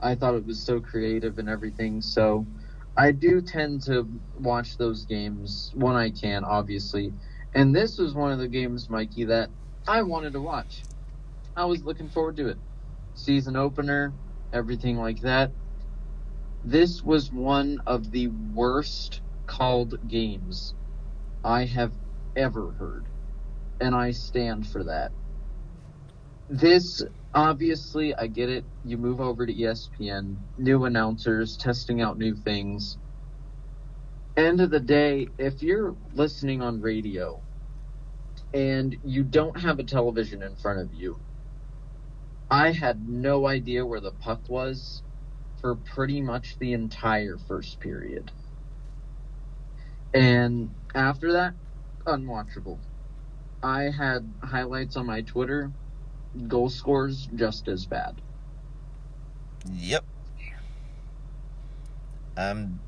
I 0.00 0.14
thought 0.14 0.36
it 0.36 0.46
was 0.46 0.64
so 0.64 0.80
creative 0.80 1.40
and 1.40 1.48
everything. 1.48 2.00
So 2.00 2.46
I 2.96 3.10
do 3.10 3.40
tend 3.40 3.82
to 3.86 4.08
watch 4.38 4.76
those 4.76 5.04
games 5.04 5.72
when 5.74 5.96
I 5.96 6.10
can, 6.10 6.44
obviously. 6.44 7.12
And 7.56 7.74
this 7.74 7.98
was 7.98 8.14
one 8.14 8.30
of 8.30 8.38
the 8.38 8.46
games, 8.46 8.88
Mikey, 8.88 9.24
that 9.24 9.50
I 9.88 10.02
wanted 10.02 10.34
to 10.34 10.40
watch. 10.40 10.84
I 11.56 11.64
was 11.64 11.82
looking 11.82 12.08
forward 12.08 12.36
to 12.36 12.50
it. 12.50 12.58
Season 13.14 13.56
opener, 13.56 14.12
everything 14.52 14.96
like 14.96 15.22
that. 15.22 15.50
This 16.62 17.02
was 17.02 17.32
one 17.32 17.82
of 17.84 18.12
the 18.12 18.28
worst 18.54 19.22
called 19.48 20.08
games 20.08 20.72
I 21.42 21.64
have 21.64 21.94
ever 22.36 22.70
heard. 22.78 23.06
And 23.80 23.92
I 23.92 24.12
stand 24.12 24.68
for 24.68 24.84
that. 24.84 25.10
This, 26.48 27.02
obviously, 27.34 28.14
I 28.14 28.26
get 28.28 28.48
it. 28.50 28.66
You 28.84 28.98
move 28.98 29.20
over 29.20 29.46
to 29.46 29.54
ESPN, 29.54 30.38
new 30.58 30.84
announcers, 30.84 31.56
testing 31.56 32.00
out 32.02 32.18
new 32.18 32.36
things. 32.36 32.98
End 34.36 34.60
of 34.60 34.70
the 34.70 34.80
day, 34.80 35.28
if 35.38 35.62
you're 35.62 35.96
listening 36.12 36.62
on 36.62 36.80
radio 36.80 37.44
and 38.54 38.96
you 39.04 39.24
don't 39.24 39.60
have 39.60 39.78
a 39.78 39.84
television 39.84 40.42
in 40.42 40.56
front 40.56 40.80
of 40.80 40.94
you, 40.94 41.22
I 42.50 42.72
had 42.72 43.08
no 43.08 43.46
idea 43.46 43.86
where 43.86 44.00
the 44.00 44.12
puck 44.12 44.42
was 44.48 45.02
for 45.60 45.76
pretty 45.76 46.22
much 46.22 46.58
the 46.58 46.72
entire 46.74 47.38
first 47.38 47.80
period. 47.80 48.32
And 50.14 50.76
after 50.94 51.32
that, 51.32 51.54
unwatchable. 52.06 52.80
I 53.62 53.84
had 53.84 54.34
highlights 54.42 54.96
on 54.96 55.06
my 55.06 55.22
Twitter, 55.22 55.72
goal 56.48 56.70
scores 56.70 57.28
just 57.34 57.68
as 57.68 57.86
bad. 57.86 58.20
Yep. 59.72 60.04
Um. 62.36 62.80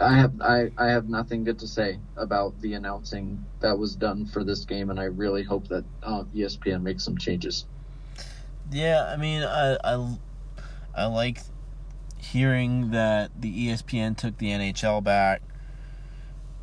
I 0.00 0.14
have 0.14 0.40
I, 0.40 0.70
I 0.78 0.86
have 0.86 1.08
nothing 1.10 1.44
good 1.44 1.58
to 1.58 1.68
say 1.68 1.98
about 2.16 2.58
the 2.62 2.72
announcing 2.72 3.44
that 3.60 3.78
was 3.78 3.94
done 3.94 4.24
for 4.24 4.42
this 4.42 4.64
game, 4.64 4.88
and 4.88 4.98
I 4.98 5.04
really 5.04 5.42
hope 5.42 5.68
that 5.68 5.84
uh, 6.02 6.24
ESPN 6.34 6.82
makes 6.82 7.04
some 7.04 7.18
changes. 7.18 7.66
Yeah, 8.72 9.04
I 9.04 9.16
mean, 9.16 9.42
I 9.42 9.76
I, 9.84 10.16
I 10.94 11.06
like 11.06 11.42
hearing 12.16 12.92
that 12.92 13.30
the 13.38 13.68
ESPN 13.68 14.16
took 14.16 14.38
the 14.38 14.46
NHL 14.46 15.04
back, 15.04 15.42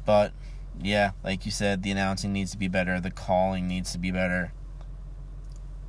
but 0.04 0.34
yeah, 0.82 1.12
like 1.24 1.46
you 1.46 1.52
said, 1.52 1.84
the 1.84 1.92
announcing 1.92 2.34
needs 2.34 2.52
to 2.52 2.58
be 2.58 2.68
better. 2.68 3.00
The 3.00 3.12
calling 3.12 3.68
needs 3.68 3.92
to 3.92 4.00
be 4.00 4.10
better. 4.10 4.52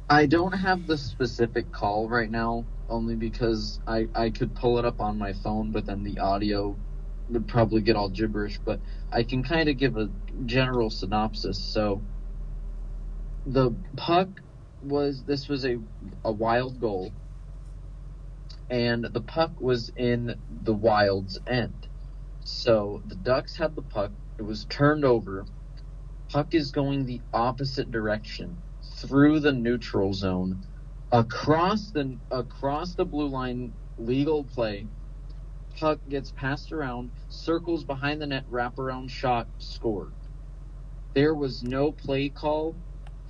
I 0.09 0.27
don't 0.27 0.53
have 0.53 0.87
the 0.87 0.97
specific 0.99 1.73
call 1.73 2.09
right 2.09 2.31
now, 2.31 2.67
only 2.89 3.17
because 3.17 3.81
I 3.87 4.09
I 4.15 4.31
could 4.31 4.55
pull 4.55 4.79
it 4.79 4.85
up 4.85 5.01
on 5.01 5.19
my 5.19 5.35
phone, 5.35 5.73
but 5.73 5.87
then 5.87 6.03
the 6.05 6.19
audio 6.21 6.79
would 7.29 7.49
probably 7.49 7.83
get 7.83 7.97
all 7.97 8.09
gibberish. 8.09 8.59
But 8.65 8.81
I 9.13 9.25
can 9.25 9.43
kind 9.43 9.69
of 9.69 9.77
give 9.77 9.97
a 9.97 10.11
general 10.47 10.91
synopsis. 10.91 11.59
So 11.63 12.03
the 13.47 13.73
puck 13.97 14.29
was 14.81 15.25
this 15.25 15.49
was 15.49 15.67
a 15.67 15.79
a 16.25 16.33
wild 16.33 16.81
goal, 16.81 17.13
and 18.71 19.05
the 19.05 19.23
puck 19.23 19.61
was 19.61 19.91
in 19.97 20.37
the 20.49 20.75
Wild's 20.75 21.39
end. 21.47 21.89
So 22.45 23.03
the 23.07 23.17
Ducks 23.17 23.57
had 23.57 23.77
the 23.77 23.83
puck. 23.83 24.13
It 24.39 24.43
was 24.43 24.65
turned 24.67 25.05
over. 25.05 25.45
Puck 26.31 26.55
is 26.55 26.73
going 26.73 27.05
the 27.07 27.23
opposite 27.33 27.91
direction 27.91 28.63
through 29.01 29.41
the 29.41 29.53
neutral 29.53 30.13
zone, 30.13 30.65
across 31.13 31.91
the 31.93 32.19
across 32.31 32.95
the 32.95 33.05
blue 33.05 33.29
line, 33.29 33.75
legal 33.97 34.45
play. 34.45 34.89
Puck 35.79 36.01
gets 36.09 36.33
passed 36.33 36.73
around, 36.73 37.13
circles 37.29 37.85
behind 37.85 38.21
the 38.21 38.27
net, 38.27 38.45
wraparound 38.51 39.11
shot, 39.11 39.49
scored. 39.59 40.15
There 41.15 41.35
was 41.35 41.63
no 41.63 41.93
play 41.93 42.29
call 42.29 42.77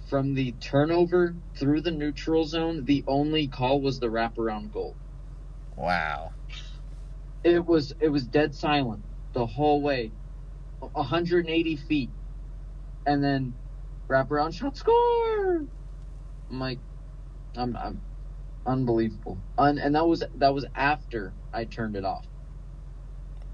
from 0.08 0.34
the 0.34 0.52
turnover 0.52 1.36
through 1.58 1.82
the 1.82 1.90
neutral 1.90 2.44
zone. 2.44 2.84
The 2.84 3.04
only 3.06 3.48
call 3.48 3.80
was 3.82 4.00
the 4.00 4.08
wraparound 4.08 4.72
goal. 4.72 4.96
Wow. 5.76 6.32
It 7.44 7.66
was 7.66 7.92
it 8.00 8.08
was 8.08 8.26
dead 8.26 8.54
silent 8.54 9.04
the 9.34 9.46
whole 9.46 9.82
way, 9.82 10.12
180 10.80 11.76
feet, 11.76 12.10
and 13.06 13.22
then 13.22 13.54
wraparound 14.08 14.54
shot 14.54 14.76
score. 14.76 15.64
I'm 16.50 16.60
like, 16.60 16.78
I'm, 17.56 17.76
I'm 17.76 18.00
unbelievable. 18.66 19.38
Un, 19.56 19.78
and 19.78 19.94
that 19.94 20.06
was 20.06 20.22
that 20.36 20.54
was 20.54 20.64
after 20.74 21.32
I 21.52 21.64
turned 21.64 21.96
it 21.96 22.04
off. 22.04 22.26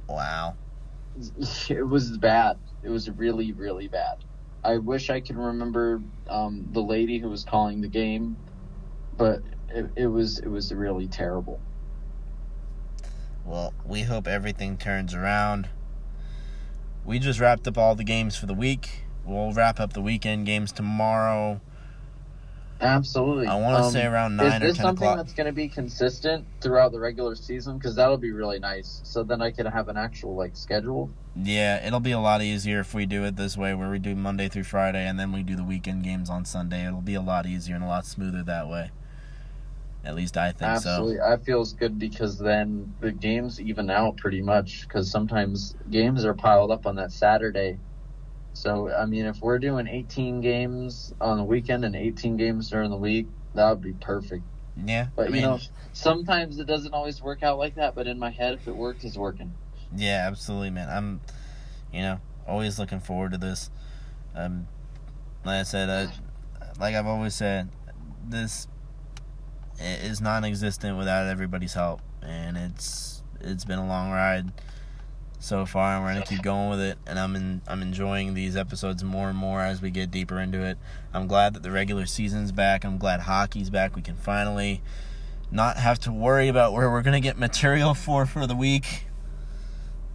Wow. 0.09 0.57
It 1.71 1.87
was 1.87 2.19
bad. 2.19 2.59
It 2.83 2.91
was 2.91 3.09
really 3.09 3.53
really 3.53 3.89
bad. 3.89 4.25
I 4.65 4.79
wish 4.79 5.11
I 5.11 5.21
could 5.21 5.37
remember 5.37 6.03
um, 6.29 6.69
the 6.73 6.81
lady 6.81 7.19
who 7.19 7.29
was 7.29 7.45
calling 7.45 7.83
the 7.83 7.89
game, 7.89 8.37
but 9.17 9.43
it, 9.69 9.91
it 9.95 10.07
was 10.07 10.39
it 10.39 10.49
was 10.49 10.73
really 10.73 11.07
terrible. 11.07 11.61
Well, 13.45 13.75
we 13.85 14.03
hope 14.03 14.27
everything 14.27 14.77
turns 14.79 15.15
around. 15.15 15.69
We 17.05 17.19
just 17.19 17.39
wrapped 17.39 17.69
up 17.69 17.77
all 17.77 17.95
the 17.95 18.05
games 18.05 18.37
for 18.37 18.47
the 18.47 18.55
week. 18.55 19.04
We'll 19.27 19.53
wrap 19.53 19.81
up 19.81 19.93
the 19.93 20.03
weekend 20.03 20.47
games 20.47 20.73
tomorrow. 20.73 21.61
Absolutely. 22.81 23.47
I 23.47 23.55
want 23.55 23.79
to 23.79 23.85
Um, 23.85 23.93
say 23.93 24.05
around 24.05 24.37
nine 24.37 24.63
or 24.63 24.67
this 24.67 24.77
something 24.77 25.05
o'clock. 25.05 25.17
that's 25.17 25.33
going 25.33 25.47
to 25.47 25.53
be 25.53 25.69
consistent 25.69 26.45
throughout 26.61 26.93
the 26.93 27.01
regular 27.01 27.35
season? 27.35 27.79
Because 27.79 27.95
that'll 27.95 28.19
be 28.19 28.33
really 28.33 28.59
nice. 28.59 29.01
So 29.05 29.23
then 29.23 29.41
I 29.41 29.53
can 29.53 29.65
have 29.67 29.89
an 29.89 29.97
actual 29.97 30.35
like 30.35 30.57
schedule. 30.57 31.09
Yeah, 31.37 31.85
it'll 31.87 32.01
be 32.01 32.11
a 32.11 32.19
lot 32.19 32.43
easier 32.43 32.81
if 32.81 32.93
we 32.93 33.07
do 33.07 33.25
it 33.25 33.37
this 33.37 33.57
way, 33.57 33.75
where 33.75 33.91
we 33.91 33.99
do 33.99 34.15
Monday 34.15 34.49
through 34.49 34.65
Friday, 34.65 35.07
and 35.07 35.19
then 35.19 35.33
we 35.33 35.43
do 35.43 35.57
the 35.57 35.65
weekend 35.65 36.03
games 36.05 36.29
on 36.29 36.45
Sunday. 36.45 36.87
It'll 36.87 37.01
be 37.01 37.15
a 37.15 37.23
lot 37.23 37.47
easier 37.47 37.75
and 37.77 37.85
a 37.85 37.89
lot 37.89 38.05
smoother 38.07 38.43
that 38.43 38.69
way. 38.69 38.91
At 40.05 40.15
least 40.15 40.37
I 40.37 40.49
think 40.53 40.81
so. 40.81 40.91
Absolutely, 40.91 41.21
I 41.21 41.37
feels 41.39 41.73
good 41.73 41.99
because 41.99 42.39
then 42.39 42.93
the 43.01 43.11
games 43.13 43.59
even 43.61 43.89
out 43.89 44.19
pretty 44.19 44.43
much. 44.43 44.83
Because 44.83 45.11
sometimes 45.11 45.75
games 45.91 46.25
are 46.27 46.35
piled 46.35 46.71
up 46.71 46.87
on 46.87 46.97
that 46.97 47.11
Saturday. 47.13 47.79
So 48.55 48.91
I 48.91 49.05
mean, 49.07 49.27
if 49.27 49.41
we're 49.41 49.59
doing 49.59 49.87
18 49.87 50.41
games 50.41 51.13
on 51.21 51.37
the 51.37 51.45
weekend 51.45 51.85
and 51.85 51.95
18 51.95 52.37
games 52.37 52.71
during 52.71 52.91
the 52.91 52.97
week, 52.97 53.27
that 53.55 53.69
would 53.69 53.83
be 53.83 53.93
perfect. 53.93 54.43
Yeah, 54.85 55.09
But 55.15 55.27
I 55.29 55.31
mean, 55.31 55.43
you 55.43 55.49
know, 55.49 55.61
sometimes 55.93 56.59
it 56.59 56.67
doesn't 56.67 56.93
always 56.93 57.23
work 57.23 57.43
out 57.43 57.59
like 57.59 57.77
that. 57.77 57.95
But 57.95 58.07
in 58.07 58.19
my 58.19 58.31
head, 58.31 58.55
if 58.55 58.67
it 58.67 58.75
works, 58.75 59.05
it's 59.05 59.17
working. 59.17 59.53
yeah, 59.95 60.25
absolutely, 60.27 60.71
man. 60.71 60.89
I'm, 60.89 61.21
you 61.93 62.01
know, 62.01 62.21
always 62.47 62.79
looking 62.79 63.01
forward 63.01 63.33
to 63.33 63.39
this. 63.39 63.71
Um, 64.35 64.67
like 65.45 65.61
I 65.61 65.63
said, 65.63 65.91
I, 65.91 66.13
like 66.81 66.95
I've 66.97 67.07
always 67.07 67.35
said, 67.35 67.69
this 68.27 68.67
is 69.79 70.21
non-existent 70.21 70.97
without 70.97 71.27
everybody's 71.27 71.75
help, 71.75 72.01
and 72.23 72.57
it's 72.57 73.23
it's 73.41 73.65
been 73.65 73.79
a 73.79 73.87
long 73.87 74.11
ride 74.11 74.53
so 75.45 75.67
far, 75.67 75.97
and 75.97 76.05
we're 76.05 76.15
gonna 76.15 76.27
keep 76.27 76.43
going 76.43 76.71
with 76.71 76.81
it. 76.81 76.99
And 77.07 77.19
I'm 77.19 77.37
in, 77.37 77.61
I'm 77.69 77.83
enjoying 77.83 78.35
these 78.35 78.57
episodes 78.57 79.05
more 79.05 79.29
and 79.29 79.39
more 79.39 79.61
as 79.61 79.83
we 79.83 79.91
get 79.91 80.11
deeper 80.11 80.41
into 80.41 80.63
it. 80.63 80.79
I'm 81.13 81.27
glad 81.27 81.55
that 81.55 81.63
the 81.63 81.71
regular 81.71 82.07
season's 82.07 82.51
back. 82.51 82.85
I'm 82.85 82.99
glad 82.99 83.21
hockey's 83.21 83.71
back. 83.71 83.95
We 83.95 84.03
can 84.03 84.17
finally 84.17 84.83
not 85.51 85.77
have 85.77 85.99
to 86.01 86.13
worry 86.13 86.49
about 86.49 86.73
where 86.73 86.91
we're 86.91 87.03
gonna 87.03 87.21
get 87.21 87.39
material 87.39 87.95
for 87.95 88.27
for 88.27 88.47
the 88.47 88.57
week. 88.57 89.07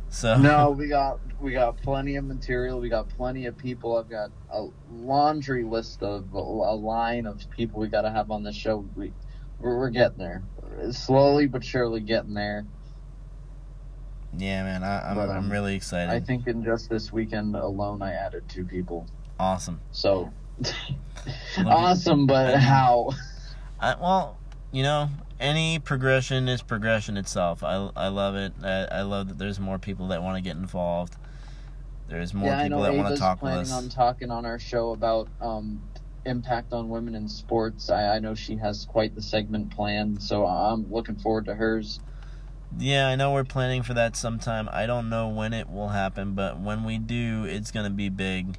So 0.09 0.37
no, 0.41 0.71
we 0.71 0.87
got 0.87 1.19
we 1.39 1.51
got 1.51 1.77
plenty 1.77 2.15
of 2.15 2.25
material. 2.25 2.79
We 2.79 2.89
got 2.89 3.07
plenty 3.09 3.45
of 3.45 3.57
people. 3.57 3.97
I've 3.97 4.09
got 4.09 4.31
a 4.51 4.67
laundry 4.91 5.63
list 5.63 6.01
of 6.01 6.33
a, 6.33 6.39
line 6.39 7.25
of 7.25 7.49
people 7.51 7.79
we 7.79 7.87
got 7.87 8.01
to 8.01 8.11
have 8.11 8.31
on 8.31 8.43
the 8.43 8.51
show. 8.51 8.85
We 8.95 9.13
we're 9.59 9.89
getting 9.89 10.17
there, 10.17 10.43
slowly 10.91 11.47
but 11.47 11.63
surely 11.63 11.99
getting 11.99 12.33
there. 12.33 12.65
Yeah, 14.37 14.63
man, 14.63 14.83
I, 14.83 15.09
I'm 15.09 15.15
But, 15.15 15.29
um, 15.29 15.37
I'm 15.37 15.51
really 15.51 15.75
excited. 15.75 16.11
I 16.11 16.19
think 16.19 16.47
in 16.47 16.63
just 16.63 16.89
this 16.89 17.11
weekend 17.11 17.55
alone, 17.55 18.01
I 18.01 18.13
added 18.13 18.43
two 18.47 18.65
people. 18.65 19.07
awesome. 19.39 19.79
So 19.91 20.31
awesome, 21.65 22.25
but 22.27 22.57
how? 22.57 23.11
I, 23.79 23.95
well, 23.95 24.37
you 24.71 24.83
know, 24.83 25.09
any 25.39 25.79
progression 25.79 26.49
is 26.49 26.61
progression 26.61 27.17
itself. 27.17 27.63
I, 27.63 27.89
I 27.95 28.09
love 28.09 28.35
it. 28.35 28.53
I, 28.63 28.87
I 28.91 29.01
love 29.03 29.29
that 29.29 29.37
there's 29.37 29.59
more 29.59 29.79
people 29.79 30.09
that 30.09 30.21
want 30.21 30.37
to 30.37 30.41
get 30.41 30.57
involved. 30.57 31.15
There's 32.09 32.33
more 32.33 32.49
yeah, 32.49 32.63
people 32.63 32.81
that 32.81 32.93
want 32.93 33.13
to 33.13 33.19
talk 33.19 33.41
with 33.41 33.51
planning 33.51 33.61
us. 33.61 33.71
on 33.71 33.89
talking 33.89 34.31
on 34.31 34.45
our 34.45 34.59
show 34.59 34.91
about 34.91 35.29
um, 35.39 35.81
impact 36.25 36.73
on 36.73 36.89
women 36.89 37.15
in 37.15 37.27
sports. 37.27 37.89
I, 37.89 38.15
I 38.15 38.19
know 38.19 38.35
she 38.35 38.55
has 38.57 38.85
quite 38.85 39.15
the 39.15 39.21
segment 39.21 39.71
planned, 39.71 40.21
so 40.21 40.45
I'm 40.45 40.91
looking 40.91 41.15
forward 41.15 41.45
to 41.45 41.55
hers. 41.55 41.99
Yeah, 42.77 43.07
I 43.07 43.15
know 43.15 43.33
we're 43.33 43.43
planning 43.43 43.83
for 43.83 43.93
that 43.95 44.15
sometime. 44.15 44.69
I 44.71 44.85
don't 44.85 45.09
know 45.09 45.27
when 45.27 45.53
it 45.53 45.69
will 45.69 45.89
happen, 45.89 46.33
but 46.33 46.59
when 46.59 46.83
we 46.83 46.97
do, 46.97 47.45
it's 47.45 47.71
going 47.71 47.85
to 47.85 47.89
be 47.89 48.09
big. 48.09 48.57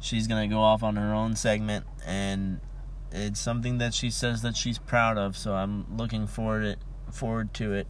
She's 0.00 0.26
going 0.26 0.48
to 0.48 0.52
go 0.52 0.60
off 0.60 0.82
on 0.82 0.96
her 0.96 1.14
own 1.14 1.36
segment, 1.36 1.86
and 2.04 2.60
it's 3.12 3.40
something 3.40 3.78
that 3.78 3.94
she 3.94 4.10
says 4.10 4.42
that 4.42 4.56
she's 4.56 4.78
proud 4.78 5.16
of, 5.16 5.36
so 5.36 5.54
I'm 5.54 5.96
looking 5.96 6.26
forward 6.26 6.64
it 6.64 6.78
forward 7.12 7.52
to 7.54 7.72
it. 7.72 7.86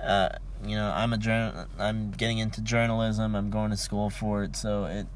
Uh, 0.00 0.30
you 0.64 0.76
know, 0.76 0.90
I'm 0.94 1.12
a 1.12 1.18
journal. 1.18 1.66
I'm 1.78 2.10
getting 2.12 2.38
into 2.38 2.60
journalism. 2.62 3.34
I'm 3.34 3.50
going 3.50 3.70
to 3.70 3.76
school 3.76 4.08
for 4.08 4.44
it, 4.44 4.56
so 4.56 4.84
it 4.84 5.06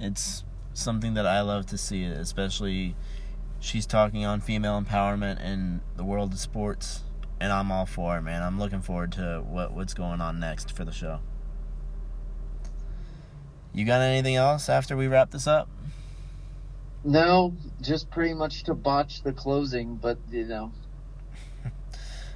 it's 0.00 0.42
something 0.74 1.14
that 1.14 1.26
I 1.26 1.42
love 1.42 1.66
to 1.66 1.78
see. 1.78 2.04
Especially, 2.04 2.96
she's 3.60 3.86
talking 3.86 4.24
on 4.24 4.40
female 4.40 4.82
empowerment 4.82 5.38
and 5.40 5.80
the 5.96 6.04
world 6.04 6.32
of 6.32 6.38
sports, 6.40 7.02
and 7.42 7.52
I'm 7.52 7.72
all 7.72 7.86
for 7.86 8.16
it, 8.18 8.22
man. 8.22 8.40
I'm 8.40 8.60
looking 8.60 8.80
forward 8.82 9.10
to 9.12 9.42
what 9.44 9.72
what's 9.74 9.94
going 9.94 10.20
on 10.20 10.38
next 10.38 10.70
for 10.70 10.84
the 10.84 10.92
show. 10.92 11.18
You 13.74 13.84
got 13.84 14.00
anything 14.00 14.36
else 14.36 14.68
after 14.68 14.96
we 14.96 15.08
wrap 15.08 15.32
this 15.32 15.48
up? 15.48 15.68
No, 17.02 17.56
just 17.80 18.10
pretty 18.12 18.32
much 18.32 18.62
to 18.64 18.74
botch 18.74 19.22
the 19.24 19.32
closing, 19.32 19.96
but 19.96 20.18
you 20.30 20.44
know, 20.44 20.70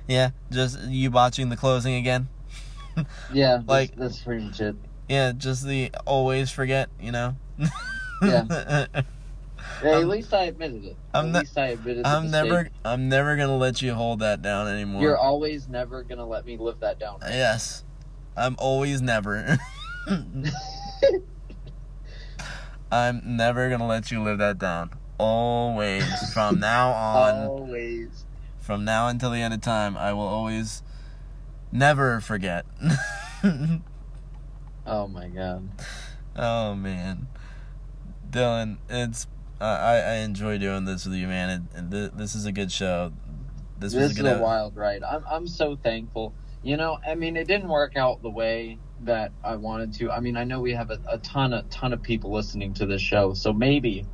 Yeah, 0.08 0.30
just 0.50 0.80
you 0.82 1.12
watching 1.12 1.50
the 1.50 1.56
closing 1.56 1.94
again. 1.94 2.28
yeah, 3.32 3.54
Like- 3.54 3.66
like 3.68 3.88
that's, 3.90 3.98
that's 4.14 4.20
pretty 4.24 4.44
much 4.44 4.60
it. 4.60 4.76
Yeah, 5.08 5.30
just 5.30 5.64
the 5.64 5.92
always 6.04 6.50
forget, 6.50 6.88
you 7.00 7.12
know. 7.12 7.36
Yeah. 8.20 8.86
Hey, 9.82 9.92
I'm- 9.92 10.02
at 10.02 10.08
least 10.08 10.32
I 10.34 10.44
admitted 10.44 10.84
it. 10.84 10.96
I'm 11.12 11.34
at 11.36 11.40
least 11.42 11.58
I 11.58 11.66
admitted. 11.68 12.06
I'm 12.06 12.30
never 12.30 12.62
mistake. 12.64 12.72
I'm 12.84 13.08
never 13.08 13.36
gonna 13.36 13.56
let 13.56 13.82
you 13.82 13.94
hold 13.94 14.20
that 14.20 14.42
down 14.42 14.68
anymore. 14.68 15.02
You're 15.02 15.18
always 15.18 15.68
never 15.68 16.02
gonna 16.02 16.26
let 16.26 16.44
me 16.46 16.56
live 16.56 16.80
that 16.80 16.98
down. 16.98 17.18
yes. 17.22 17.84
I'm 18.36 18.54
always 18.58 19.00
never. 19.02 19.58
I'm 22.90 23.36
never 23.36 23.68
gonna 23.70 23.86
let 23.86 24.10
you 24.10 24.22
live 24.22 24.38
that 24.38 24.58
down. 24.58 24.90
Always, 25.18 26.04
from 26.32 26.60
now 26.60 26.90
on, 26.92 27.46
Always. 27.46 28.24
from 28.60 28.84
now 28.84 29.08
until 29.08 29.30
the 29.30 29.38
end 29.40 29.54
of 29.54 29.60
time, 29.62 29.96
I 29.96 30.12
will 30.12 30.20
always 30.26 30.82
never 31.72 32.20
forget. 32.20 32.64
Oh 34.88 35.08
my 35.08 35.26
god. 35.26 35.68
oh 36.36 36.76
man, 36.76 37.26
Dylan, 38.30 38.76
it's 38.88 39.24
uh, 39.24 39.28
I 39.60 39.98
I 39.98 40.14
enjoy 40.16 40.58
doing 40.58 40.84
this 40.84 41.06
with 41.06 41.14
you, 41.14 41.26
man. 41.26 41.68
It, 41.74 41.94
it, 41.94 42.18
this 42.18 42.34
is 42.34 42.46
a 42.46 42.52
good 42.52 42.70
show. 42.70 43.12
This, 43.78 43.92
This, 43.92 44.02
was 44.02 44.10
is 44.12 44.18
a 44.18 44.22
good. 44.22 44.36
a 44.38 44.42
wild 44.42 44.76
ride. 44.76 45.02
I'm 45.02 45.24
I'm 45.30 45.46
so 45.46 45.76
thankful. 45.76 46.34
You 46.62 46.76
know, 46.76 46.98
I 47.06 47.14
mean, 47.14 47.36
it 47.36 47.46
didn't 47.46 47.68
work 47.68 47.96
out 47.96 48.22
the 48.22 48.30
way 48.30 48.78
that 49.02 49.32
I 49.44 49.56
wanted 49.56 49.94
to. 49.94 50.10
I 50.10 50.20
mean, 50.20 50.36
I 50.36 50.44
know 50.44 50.60
we 50.60 50.72
have 50.72 50.90
a, 50.90 50.98
a 51.08 51.18
ton 51.18 51.52
of 51.52 51.68
ton 51.70 51.92
of 51.92 52.02
people 52.02 52.32
listening 52.32 52.74
to 52.74 52.86
this 52.86 53.02
show, 53.02 53.34
so 53.34 53.52
maybe 53.52 54.06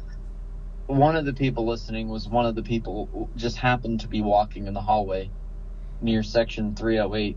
one 0.87 1.17
of 1.17 1.25
the 1.25 1.33
people 1.33 1.67
listening 1.67 2.09
was 2.09 2.29
one 2.29 2.47
of 2.47 2.55
the 2.55 2.63
people 2.63 3.09
who 3.13 3.29
just 3.37 3.57
happened 3.57 4.01
to 4.01 4.09
be 4.09 4.21
walking 4.21 4.67
in 4.67 4.75
the 4.75 4.81
hallway 4.81 5.31
near 6.01 6.23
section 6.23 6.75
308, 6.75 7.37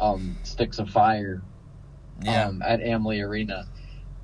um, 0.00 0.36
Sticks 0.42 0.78
of 0.78 0.90
Fire, 0.90 1.42
yeah, 2.22 2.46
um, 2.46 2.62
at 2.62 2.80
Amalie 2.80 3.20
Arena. 3.20 3.66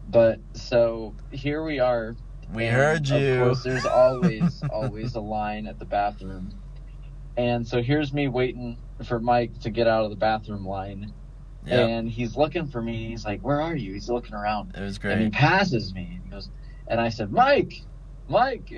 But 0.09 0.40
so 0.54 1.14
here 1.30 1.62
we 1.62 1.78
are. 1.78 2.16
We 2.54 2.66
and 2.66 2.76
heard 2.76 3.08
you. 3.08 3.34
Of 3.34 3.46
course, 3.46 3.62
there's 3.62 3.86
always 3.86 4.62
always 4.72 5.14
a 5.14 5.20
line 5.20 5.66
at 5.66 5.78
the 5.78 5.84
bathroom, 5.84 6.52
and 7.36 7.66
so 7.66 7.82
here's 7.82 8.12
me 8.12 8.28
waiting 8.28 8.78
for 9.04 9.18
Mike 9.20 9.58
to 9.60 9.70
get 9.70 9.86
out 9.86 10.04
of 10.04 10.10
the 10.10 10.16
bathroom 10.16 10.66
line, 10.66 11.12
Yep, 11.66 11.88
and 11.88 12.08
he's 12.08 12.36
looking 12.36 12.66
for 12.66 12.82
me. 12.82 13.08
He's 13.08 13.24
like, 13.24 13.40
"Where 13.40 13.60
are 13.60 13.74
you?" 13.76 13.92
He's 13.94 14.08
looking 14.08 14.34
around, 14.34 14.74
it 14.76 14.80
was 14.80 14.98
great. 14.98 15.14
and 15.14 15.22
he 15.22 15.30
passes 15.30 15.94
me. 15.94 16.08
And 16.14 16.24
he 16.24 16.30
goes, 16.30 16.50
and 16.88 17.00
I 17.00 17.08
said, 17.08 17.32
"Mike, 17.32 17.82
Mike," 18.32 18.72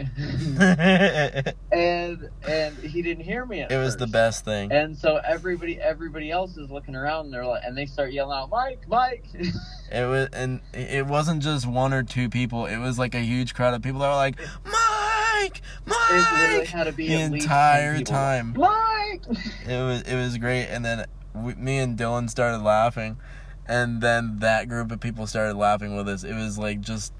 and 1.72 2.28
and 2.46 2.76
he 2.78 3.00
didn't 3.02 3.24
hear 3.24 3.46
me. 3.46 3.60
At 3.60 3.70
was 3.70 3.96
the 3.96 4.06
best 4.06 4.44
thing. 4.44 4.72
And 4.72 4.96
so 4.96 5.20
everybody 5.24 5.80
everybody 5.80 6.30
else 6.30 6.56
is 6.56 6.70
looking 6.70 6.96
around, 6.96 7.26
and 7.26 7.34
they're 7.34 7.46
like, 7.46 7.62
and 7.64 7.78
they 7.78 7.86
start 7.86 8.12
yelling 8.12 8.36
out, 8.36 8.50
"Mike, 8.50 8.82
Mike!" 8.88 9.26
It 9.92 10.08
was, 10.08 10.28
and 10.32 10.60
it 10.72 11.06
wasn't 11.06 11.40
just 11.42 11.66
one 11.66 11.92
or 11.92 12.02
two 12.02 12.28
people. 12.28 12.66
It 12.66 12.78
was 12.78 12.98
like 12.98 13.14
a 13.14 13.20
huge 13.20 13.54
crowd 13.54 13.74
of 13.74 13.82
people 13.82 14.00
that 14.00 14.08
were 14.08 14.14
like, 14.14 14.40
"Mike, 14.64 15.62
Mike. 15.86 15.96
It 16.10 16.38
literally 16.40 16.66
had 16.66 16.84
to 16.84 16.92
be 16.92 17.08
the 17.08 17.14
at 17.14 17.32
least 17.32 17.46
10 17.46 17.52
entire 17.52 18.00
time. 18.00 18.54
Mike. 18.56 19.22
It 19.68 19.84
was 19.84 20.02
it 20.02 20.16
was 20.16 20.36
great, 20.38 20.66
and 20.66 20.84
then 20.84 21.06
we, 21.34 21.54
me 21.54 21.78
and 21.78 21.96
Dylan 21.98 22.28
started 22.30 22.58
laughing, 22.58 23.18
and 23.66 24.00
then 24.00 24.38
that 24.40 24.68
group 24.68 24.90
of 24.90 25.00
people 25.00 25.26
started 25.26 25.56
laughing 25.56 25.96
with 25.96 26.08
us. 26.08 26.24
It 26.24 26.34
was 26.34 26.58
like 26.58 26.80
just, 26.80 27.12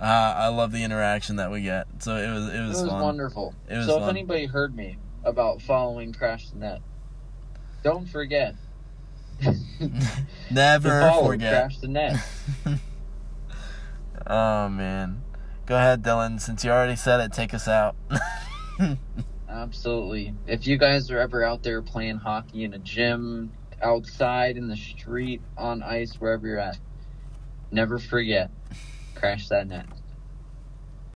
uh, 0.00 0.34
I 0.36 0.48
love 0.48 0.72
the 0.72 0.82
interaction 0.82 1.36
that 1.36 1.50
we 1.50 1.62
get. 1.62 1.86
So 1.98 2.16
it 2.16 2.32
was 2.32 2.48
it 2.48 2.54
It 2.56 2.68
was, 2.68 2.80
was 2.82 2.90
fun. 2.90 3.02
wonderful. 3.02 3.54
It 3.68 3.76
was 3.76 3.86
so 3.86 3.94
fun. 3.98 4.04
if 4.04 4.08
anybody 4.10 4.46
heard 4.46 4.74
me 4.74 4.96
about 5.24 5.60
following 5.62 6.12
Crash 6.12 6.48
the 6.50 6.58
Net, 6.58 6.80
don't 7.82 8.06
forget. 8.08 8.54
Never 10.50 11.12
forget. 11.22 11.52
Crash 11.52 11.78
the 11.78 11.88
Net. 11.88 12.16
oh 14.26 14.68
man, 14.68 15.22
go 15.66 15.76
ahead, 15.76 16.02
Dylan. 16.02 16.40
Since 16.40 16.64
you 16.64 16.70
already 16.70 16.96
said 16.96 17.20
it, 17.20 17.32
take 17.32 17.52
us 17.54 17.68
out. 17.68 17.96
Absolutely. 19.48 20.34
If 20.46 20.66
you 20.66 20.78
guys 20.78 21.10
are 21.10 21.18
ever 21.18 21.44
out 21.44 21.62
there 21.62 21.82
playing 21.82 22.18
hockey 22.18 22.64
in 22.64 22.72
a 22.72 22.78
gym, 22.78 23.52
outside 23.82 24.56
in 24.56 24.68
the 24.68 24.76
street, 24.76 25.42
on 25.56 25.82
ice, 25.82 26.14
wherever 26.20 26.46
you're 26.46 26.58
at, 26.58 26.78
never 27.70 27.98
forget. 27.98 28.50
Crash 29.20 29.48
that 29.50 29.68
net. 29.68 29.86